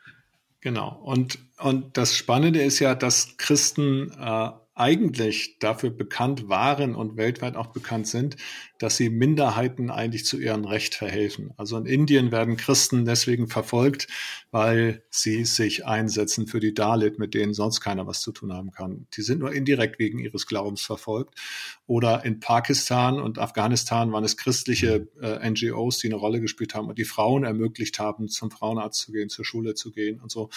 Genau. 0.60 1.00
Und, 1.04 1.38
und 1.58 1.96
das 1.96 2.16
Spannende 2.16 2.62
ist 2.62 2.80
ja, 2.80 2.94
dass 2.94 3.36
Christen 3.36 4.10
äh, 4.18 4.50
eigentlich 4.78 5.58
dafür 5.58 5.90
bekannt 5.90 6.48
waren 6.48 6.94
und 6.94 7.16
weltweit 7.16 7.56
auch 7.56 7.68
bekannt 7.68 8.06
sind, 8.06 8.36
dass 8.78 8.96
sie 8.96 9.10
Minderheiten 9.10 9.90
eigentlich 9.90 10.24
zu 10.24 10.38
ihrem 10.38 10.64
Recht 10.64 10.94
verhelfen. 10.94 11.52
Also 11.56 11.76
in 11.76 11.86
Indien 11.86 12.30
werden 12.30 12.56
Christen 12.56 13.04
deswegen 13.04 13.48
verfolgt, 13.48 14.06
weil 14.50 15.02
sie 15.10 15.44
sich 15.44 15.84
einsetzen 15.84 16.46
für 16.46 16.60
die 16.60 16.74
Dalit, 16.74 17.18
mit 17.18 17.34
denen 17.34 17.54
sonst 17.54 17.80
keiner 17.80 18.06
was 18.06 18.20
zu 18.20 18.30
tun 18.30 18.52
haben 18.52 18.70
kann. 18.70 19.06
Die 19.14 19.22
sind 19.22 19.40
nur 19.40 19.52
indirekt 19.52 19.98
wegen 19.98 20.20
ihres 20.20 20.46
Glaubens 20.46 20.82
verfolgt. 20.82 21.34
Oder 21.86 22.24
in 22.24 22.38
Pakistan 22.38 23.20
und 23.20 23.38
Afghanistan 23.38 24.12
waren 24.12 24.24
es 24.24 24.36
christliche 24.36 25.08
äh, 25.20 25.50
NGOs, 25.50 25.98
die 25.98 26.06
eine 26.06 26.16
Rolle 26.16 26.40
gespielt 26.40 26.74
haben 26.74 26.88
und 26.88 26.98
die 26.98 27.04
Frauen 27.04 27.42
ermöglicht 27.42 27.98
haben, 27.98 28.28
zum 28.28 28.50
Frauenarzt 28.50 29.00
zu 29.00 29.12
gehen, 29.12 29.28
zur 29.28 29.44
Schule 29.44 29.74
zu 29.74 29.90
gehen 29.90 30.20
und 30.20 30.30
so. 30.30 30.50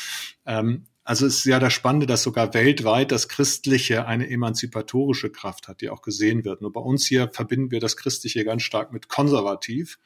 Ähm, 0.45 0.85
also 1.03 1.25
es 1.25 1.37
ist 1.37 1.45
ja 1.45 1.59
das 1.59 1.73
Spannende, 1.73 2.05
dass 2.05 2.23
sogar 2.23 2.53
weltweit 2.53 3.11
das 3.11 3.27
Christliche 3.27 4.05
eine 4.05 4.29
emanzipatorische 4.29 5.31
Kraft 5.31 5.67
hat, 5.67 5.81
die 5.81 5.89
auch 5.89 6.01
gesehen 6.01 6.45
wird. 6.45 6.61
Nur 6.61 6.71
bei 6.71 6.81
uns 6.81 7.05
hier 7.05 7.29
verbinden 7.31 7.71
wir 7.71 7.79
das 7.79 7.97
Christliche 7.97 8.45
ganz 8.45 8.61
stark 8.61 8.93
mit 8.93 9.07
konservativ 9.07 9.97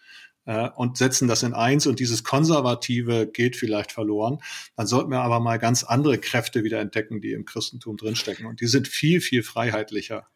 äh, 0.46 0.70
und 0.76 0.98
setzen 0.98 1.28
das 1.28 1.44
in 1.44 1.54
eins 1.54 1.86
und 1.86 2.00
dieses 2.00 2.24
Konservative 2.24 3.28
geht 3.28 3.58
vielleicht 3.58 3.92
verloren. 3.92 4.40
Dann 4.78 4.88
sollten 4.88 5.12
wir 5.12 5.20
aber 5.20 5.40
mal 5.40 5.60
ganz 5.60 5.84
andere 5.84 6.18
Kräfte 6.18 6.64
wieder 6.64 6.80
entdecken, 6.80 7.20
die 7.20 7.34
im 7.34 7.46
Christentum 7.46 7.98
drinstecken. 7.98 8.46
Und 8.46 8.62
die 8.62 8.68
sind 8.68 8.88
viel, 8.88 9.20
viel 9.20 9.44
freiheitlicher. 9.44 10.28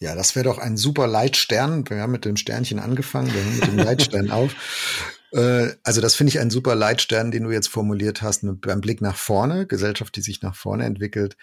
Ja, 0.00 0.14
das 0.14 0.36
wäre 0.36 0.44
doch 0.44 0.58
ein 0.58 0.76
super 0.76 1.06
Leitstern. 1.06 1.88
Wir 1.88 1.98
haben 1.98 2.12
mit 2.12 2.26
dem 2.26 2.36
Sternchen 2.36 2.78
angefangen, 2.78 3.32
wir 3.32 3.42
haben 3.42 3.54
mit 3.54 3.66
dem 3.66 3.78
Leitstern 3.84 4.30
auf. 4.30 4.54
Äh, 5.34 5.72
also 5.82 6.00
das 6.00 6.14
finde 6.14 6.30
ich 6.30 6.40
ein 6.40 6.50
super 6.50 6.74
Leitstern, 6.74 7.30
den 7.30 7.44
du 7.44 7.50
jetzt 7.50 7.68
formuliert 7.68 8.22
hast, 8.22 8.44
mit, 8.44 8.60
beim 8.60 8.80
Blick 8.80 9.00
nach 9.00 9.16
vorne, 9.16 9.66
Gesellschaft, 9.66 10.14
die 10.16 10.22
sich 10.22 10.40
nach 10.42 10.54
vorne 10.54 10.84
entwickelt. 10.84 11.36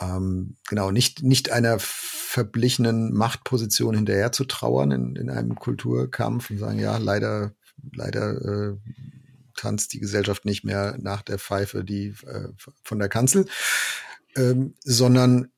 Ähm, 0.00 0.56
genau, 0.68 0.92
nicht, 0.92 1.22
nicht 1.22 1.50
einer 1.50 1.78
verblichenen 1.80 3.12
Machtposition 3.12 3.96
hinterher 3.96 4.30
zu 4.30 4.44
trauern 4.44 4.92
in, 4.92 5.16
in 5.16 5.28
einem 5.28 5.56
Kulturkampf 5.56 6.50
und 6.50 6.58
sagen, 6.58 6.78
ja, 6.78 6.96
leider, 6.98 7.52
leider 7.92 8.70
äh, 8.70 8.76
tanzt 9.56 9.92
die 9.92 9.98
Gesellschaft 9.98 10.44
nicht 10.44 10.62
mehr 10.62 10.96
nach 11.00 11.22
der 11.22 11.40
Pfeife, 11.40 11.82
die 11.82 12.14
äh, 12.26 12.48
von 12.84 13.00
der 13.00 13.08
Kanzel, 13.08 13.46
ähm, 14.36 14.74
sondern 14.84 15.50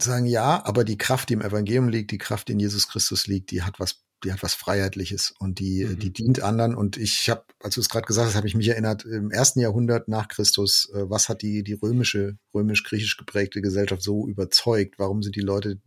sagen, 0.00 0.26
ja, 0.26 0.64
aber 0.66 0.82
die 0.82 0.98
Kraft, 0.98 1.28
die 1.28 1.34
im 1.34 1.42
Evangelium 1.42 1.88
liegt, 1.88 2.10
die 2.10 2.18
Kraft, 2.18 2.48
die 2.48 2.52
in 2.52 2.60
Jesus 2.60 2.88
Christus 2.88 3.28
liegt, 3.28 3.52
die 3.52 3.62
hat 3.62 3.78
was 3.78 4.02
die 4.24 4.32
hat 4.32 4.42
was 4.42 4.54
Freiheitliches 4.54 5.32
und 5.38 5.58
die, 5.58 5.84
mhm. 5.84 5.98
die 5.98 6.12
dient 6.12 6.42
anderen. 6.42 6.74
Und 6.74 6.96
ich 6.96 7.28
habe, 7.30 7.44
als 7.62 7.74
du 7.74 7.80
es 7.80 7.88
gerade 7.88 8.06
gesagt 8.06 8.28
hast, 8.28 8.34
habe 8.34 8.48
ich 8.48 8.54
mich 8.54 8.68
erinnert, 8.68 9.04
im 9.04 9.30
ersten 9.30 9.60
Jahrhundert 9.60 10.08
nach 10.08 10.28
Christus, 10.28 10.90
äh, 10.94 11.08
was 11.08 11.28
hat 11.28 11.42
die, 11.42 11.62
die 11.62 11.74
römische, 11.74 12.36
römisch-griechisch 12.54 13.16
geprägte 13.16 13.60
Gesellschaft 13.60 14.02
so 14.02 14.26
überzeugt? 14.26 14.98
Warum 14.98 15.22
sind 15.22 15.36
die 15.36 15.40
Leute 15.40 15.80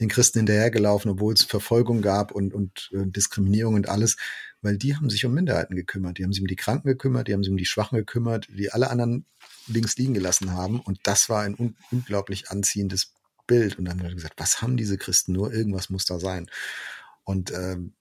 den 0.00 0.08
Christen 0.08 0.38
hinterhergelaufen, 0.40 1.10
obwohl 1.10 1.34
es 1.34 1.42
Verfolgung 1.42 2.02
gab 2.02 2.32
und, 2.32 2.54
und 2.54 2.90
äh, 2.94 3.06
Diskriminierung 3.06 3.74
und 3.74 3.88
alles? 3.88 4.16
Weil 4.62 4.78
die 4.78 4.96
haben 4.96 5.10
sich 5.10 5.24
um 5.24 5.34
Minderheiten 5.34 5.76
gekümmert. 5.76 6.18
Die 6.18 6.24
haben 6.24 6.32
sich 6.32 6.40
um 6.40 6.48
die 6.48 6.56
Kranken 6.56 6.88
gekümmert, 6.88 7.28
die 7.28 7.34
haben 7.34 7.42
sich 7.42 7.50
um 7.50 7.58
die 7.58 7.66
Schwachen 7.66 7.96
gekümmert, 7.96 8.48
die 8.50 8.72
alle 8.72 8.90
anderen 8.90 9.26
links 9.66 9.96
liegen 9.96 10.14
gelassen 10.14 10.52
haben. 10.52 10.80
Und 10.80 11.00
das 11.02 11.28
war 11.28 11.42
ein 11.42 11.54
un 11.54 11.76
unglaublich 11.90 12.50
anziehendes 12.50 13.12
Bild. 13.46 13.78
Und 13.78 13.84
dann 13.84 13.98
haben 13.98 14.08
wir 14.08 14.14
gesagt, 14.14 14.34
was 14.38 14.62
haben 14.62 14.76
diese 14.76 14.96
Christen 14.96 15.32
nur? 15.32 15.52
Irgendwas 15.52 15.90
muss 15.90 16.04
da 16.04 16.18
sein. 16.18 16.48
Und 17.28 17.52
ähm, 17.52 17.92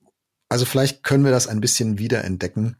also 0.47 0.63
vielleicht 0.63 1.03
können 1.03 1.25
wir 1.25 1.31
das 1.31 1.47
ein 1.47 1.59
bisschen 1.59 1.99
wiederentdecken, 1.99 2.77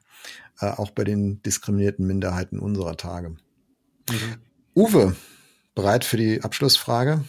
äh, 0.62 0.68
auch 0.68 0.92
bei 0.92 1.04
den 1.04 1.42
diskriminierten 1.42 2.08
Minderheiten 2.08 2.60
unserer 2.60 2.96
Tage. 2.96 3.32
Mhm. 4.10 4.38
Uwe, 4.74 5.16
bereit 5.76 6.06
für 6.06 6.16
die 6.16 6.42
Abschlussfrage? 6.42 7.26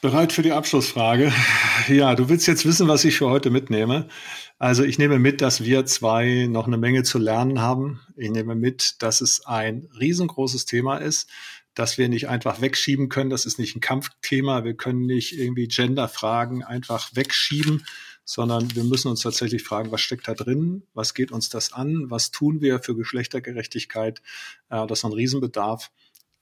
Bereit 0.00 0.32
für 0.32 0.42
die 0.42 0.50
Abschlussfrage. 0.50 1.32
Ja, 1.86 2.16
du 2.16 2.28
willst 2.28 2.48
jetzt 2.48 2.66
wissen, 2.66 2.88
was 2.88 3.04
ich 3.04 3.16
für 3.16 3.30
heute 3.30 3.50
mitnehme. 3.50 4.08
Also 4.58 4.82
ich 4.82 4.98
nehme 4.98 5.20
mit, 5.20 5.40
dass 5.40 5.62
wir 5.62 5.86
zwei 5.86 6.48
noch 6.50 6.66
eine 6.66 6.78
Menge 6.78 7.04
zu 7.04 7.18
lernen 7.18 7.60
haben. 7.60 8.00
Ich 8.16 8.30
nehme 8.30 8.56
mit, 8.56 9.02
dass 9.02 9.20
es 9.20 9.46
ein 9.46 9.88
riesengroßes 10.00 10.64
Thema 10.64 10.96
ist, 10.96 11.28
dass 11.76 11.98
wir 11.98 12.08
nicht 12.08 12.28
einfach 12.28 12.60
wegschieben 12.60 13.08
können. 13.08 13.30
Das 13.30 13.46
ist 13.46 13.60
nicht 13.60 13.76
ein 13.76 13.80
Kampfthema. 13.80 14.64
Wir 14.64 14.74
können 14.74 15.06
nicht 15.06 15.38
irgendwie 15.38 15.68
Genderfragen 15.68 16.64
einfach 16.64 17.10
wegschieben, 17.14 17.86
sondern 18.24 18.74
wir 18.74 18.82
müssen 18.82 19.08
uns 19.08 19.20
tatsächlich 19.20 19.62
fragen, 19.62 19.92
was 19.92 20.00
steckt 20.00 20.26
da 20.26 20.34
drin? 20.34 20.82
Was 20.94 21.14
geht 21.14 21.30
uns 21.30 21.50
das 21.50 21.72
an? 21.72 22.10
Was 22.10 22.32
tun 22.32 22.60
wir 22.60 22.80
für 22.80 22.96
Geschlechtergerechtigkeit? 22.96 24.22
Das 24.68 24.98
ist 24.98 25.04
ein 25.04 25.12
Riesenbedarf. 25.12 25.92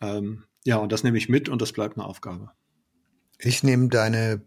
Ähm, 0.00 0.44
ja, 0.64 0.76
und 0.76 0.92
das 0.92 1.02
nehme 1.02 1.18
ich 1.18 1.28
mit 1.28 1.48
und 1.48 1.60
das 1.60 1.72
bleibt 1.72 1.98
eine 1.98 2.06
Aufgabe. 2.06 2.52
Ich 3.38 3.62
nehme 3.64 3.88
deine 3.88 4.40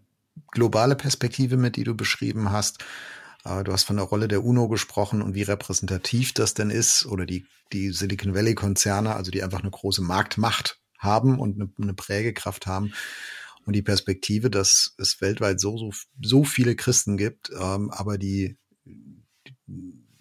globale 0.51 0.95
Perspektive 0.95 1.57
mit, 1.57 1.75
die 1.75 1.83
du 1.83 1.95
beschrieben 1.95 2.51
hast. 2.51 2.83
Äh, 3.47 3.63
du 3.63 3.71
hast 3.71 3.83
von 3.83 3.97
der 3.97 4.05
Rolle 4.05 4.27
der 4.27 4.43
UNO 4.43 4.67
gesprochen 4.67 5.21
und 5.21 5.35
wie 5.35 5.43
repräsentativ 5.43 6.33
das 6.33 6.53
denn 6.53 6.69
ist 6.69 7.05
oder 7.05 7.25
die, 7.25 7.45
die 7.71 7.91
Silicon 7.91 8.35
Valley 8.35 8.55
Konzerne, 8.55 9.15
also 9.15 9.31
die 9.31 9.43
einfach 9.43 9.61
eine 9.61 9.71
große 9.71 10.01
Marktmacht 10.01 10.79
haben 10.97 11.39
und 11.39 11.59
eine, 11.59 11.71
eine 11.81 11.93
Prägekraft 11.93 12.67
haben. 12.67 12.93
Und 13.65 13.73
die 13.73 13.81
Perspektive, 13.81 14.49
dass 14.49 14.95
es 14.97 15.19
weltweit 15.19 15.59
so, 15.59 15.77
so, 15.77 15.91
so 16.21 16.43
viele 16.45 16.75
Christen 16.75 17.17
gibt, 17.17 17.51
ähm, 17.59 17.91
aber 17.91 18.17
die, 18.17 18.57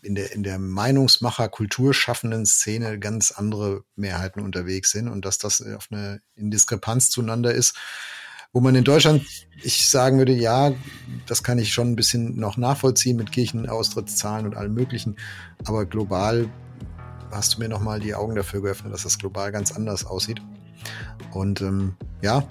in 0.02 0.14
der, 0.14 0.32
in 0.32 0.42
der 0.42 0.58
Meinungsmacher, 0.58 1.48
kulturschaffenden 1.48 2.44
Szene 2.44 2.98
ganz 2.98 3.30
andere 3.30 3.84
Mehrheiten 3.94 4.40
unterwegs 4.40 4.90
sind 4.90 5.08
und 5.08 5.24
dass 5.24 5.38
das 5.38 5.62
auf 5.62 5.88
eine 5.90 6.20
in 6.34 6.50
Diskrepanz 6.50 7.10
zueinander 7.10 7.54
ist, 7.54 7.76
wo 8.52 8.60
man 8.60 8.74
in 8.74 8.84
Deutschland, 8.84 9.24
ich 9.62 9.88
sagen 9.88 10.18
würde, 10.18 10.32
ja, 10.32 10.72
das 11.26 11.42
kann 11.42 11.58
ich 11.58 11.72
schon 11.72 11.92
ein 11.92 11.96
bisschen 11.96 12.38
noch 12.38 12.56
nachvollziehen 12.56 13.16
mit 13.16 13.32
Kirchenaustrittszahlen 13.32 14.46
und 14.46 14.56
allem 14.56 14.74
Möglichen. 14.74 15.16
Aber 15.64 15.84
global 15.86 16.48
hast 17.30 17.54
du 17.54 17.58
mir 17.60 17.68
nochmal 17.68 18.00
die 18.00 18.14
Augen 18.14 18.34
dafür 18.34 18.62
geöffnet, 18.62 18.92
dass 18.92 19.02
das 19.02 19.18
global 19.18 19.52
ganz 19.52 19.72
anders 19.72 20.06
aussieht. 20.06 20.40
Und 21.32 21.60
ähm, 21.60 21.94
ja, 22.22 22.46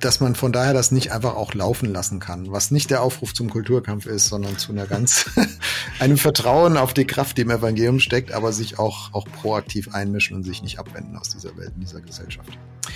dass 0.00 0.20
man 0.20 0.34
von 0.34 0.52
daher 0.52 0.72
das 0.72 0.90
nicht 0.90 1.12
einfach 1.12 1.34
auch 1.36 1.54
laufen 1.54 1.92
lassen 1.92 2.20
kann, 2.20 2.50
was 2.50 2.70
nicht 2.70 2.90
der 2.90 3.02
Aufruf 3.02 3.34
zum 3.34 3.50
Kulturkampf 3.50 4.06
ist, 4.06 4.28
sondern 4.28 4.56
zu 4.56 4.72
einer 4.72 4.86
ganz, 4.86 5.30
einem 5.98 6.16
Vertrauen 6.16 6.76
auf 6.76 6.94
die 6.94 7.06
Kraft, 7.06 7.36
die 7.36 7.42
im 7.42 7.50
Evangelium 7.50 8.00
steckt, 8.00 8.32
aber 8.32 8.52
sich 8.52 8.78
auch, 8.78 9.12
auch 9.12 9.26
proaktiv 9.26 9.94
einmischen 9.94 10.36
und 10.36 10.44
sich 10.44 10.62
nicht 10.62 10.78
abwenden 10.78 11.16
aus 11.16 11.28
dieser 11.28 11.56
Welt, 11.56 11.72
in 11.74 11.80
dieser 11.80 12.00
Gesellschaft. 12.00 12.48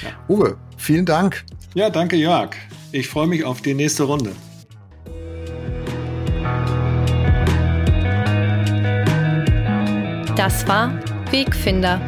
Ja. 0.03 0.11
Uwe, 0.29 0.57
vielen 0.77 1.05
Dank. 1.05 1.45
Ja, 1.75 1.91
danke 1.91 2.17
Jörg. 2.17 2.57
Ich 2.91 3.09
freue 3.09 3.27
mich 3.27 3.45
auf 3.45 3.61
die 3.61 3.75
nächste 3.75 4.05
Runde. 4.05 4.33
Das 10.37 10.67
war 10.67 10.99
Wegfinder. 11.31 12.01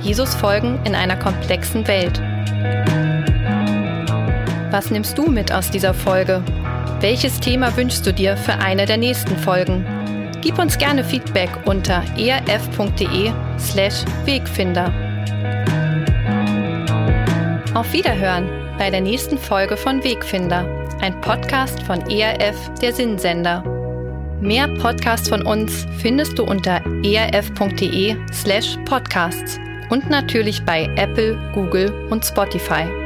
Jesus 0.00 0.34
folgen 0.34 0.78
in 0.84 0.94
einer 0.94 1.16
komplexen 1.16 1.86
Welt. 1.88 2.20
Was 4.74 4.90
nimmst 4.90 5.16
du 5.16 5.28
mit 5.28 5.52
aus 5.52 5.70
dieser 5.70 5.94
Folge? 5.94 6.42
Welches 6.98 7.38
Thema 7.38 7.76
wünschst 7.76 8.04
du 8.04 8.12
dir 8.12 8.36
für 8.36 8.54
eine 8.54 8.86
der 8.86 8.96
nächsten 8.96 9.38
Folgen? 9.38 9.86
Gib 10.42 10.58
uns 10.58 10.76
gerne 10.76 11.04
Feedback 11.04 11.48
unter 11.64 12.02
erf.de/slash 12.18 14.04
Wegfinder. 14.24 14.92
Auf 17.74 17.92
Wiederhören 17.92 18.50
bei 18.76 18.90
der 18.90 19.00
nächsten 19.00 19.38
Folge 19.38 19.76
von 19.76 20.02
Wegfinder, 20.02 20.66
ein 21.00 21.20
Podcast 21.20 21.80
von 21.84 22.10
ERF, 22.10 22.56
der 22.82 22.92
Sinnsender. 22.92 23.62
Mehr 24.40 24.66
Podcasts 24.66 25.28
von 25.28 25.46
uns 25.46 25.86
findest 25.98 26.36
du 26.36 26.42
unter 26.42 26.82
erf.de 27.04 28.16
slash 28.32 28.76
podcasts 28.86 29.60
und 29.90 30.10
natürlich 30.10 30.64
bei 30.64 30.90
Apple, 30.96 31.38
Google 31.54 31.92
und 32.10 32.24
Spotify. 32.24 33.03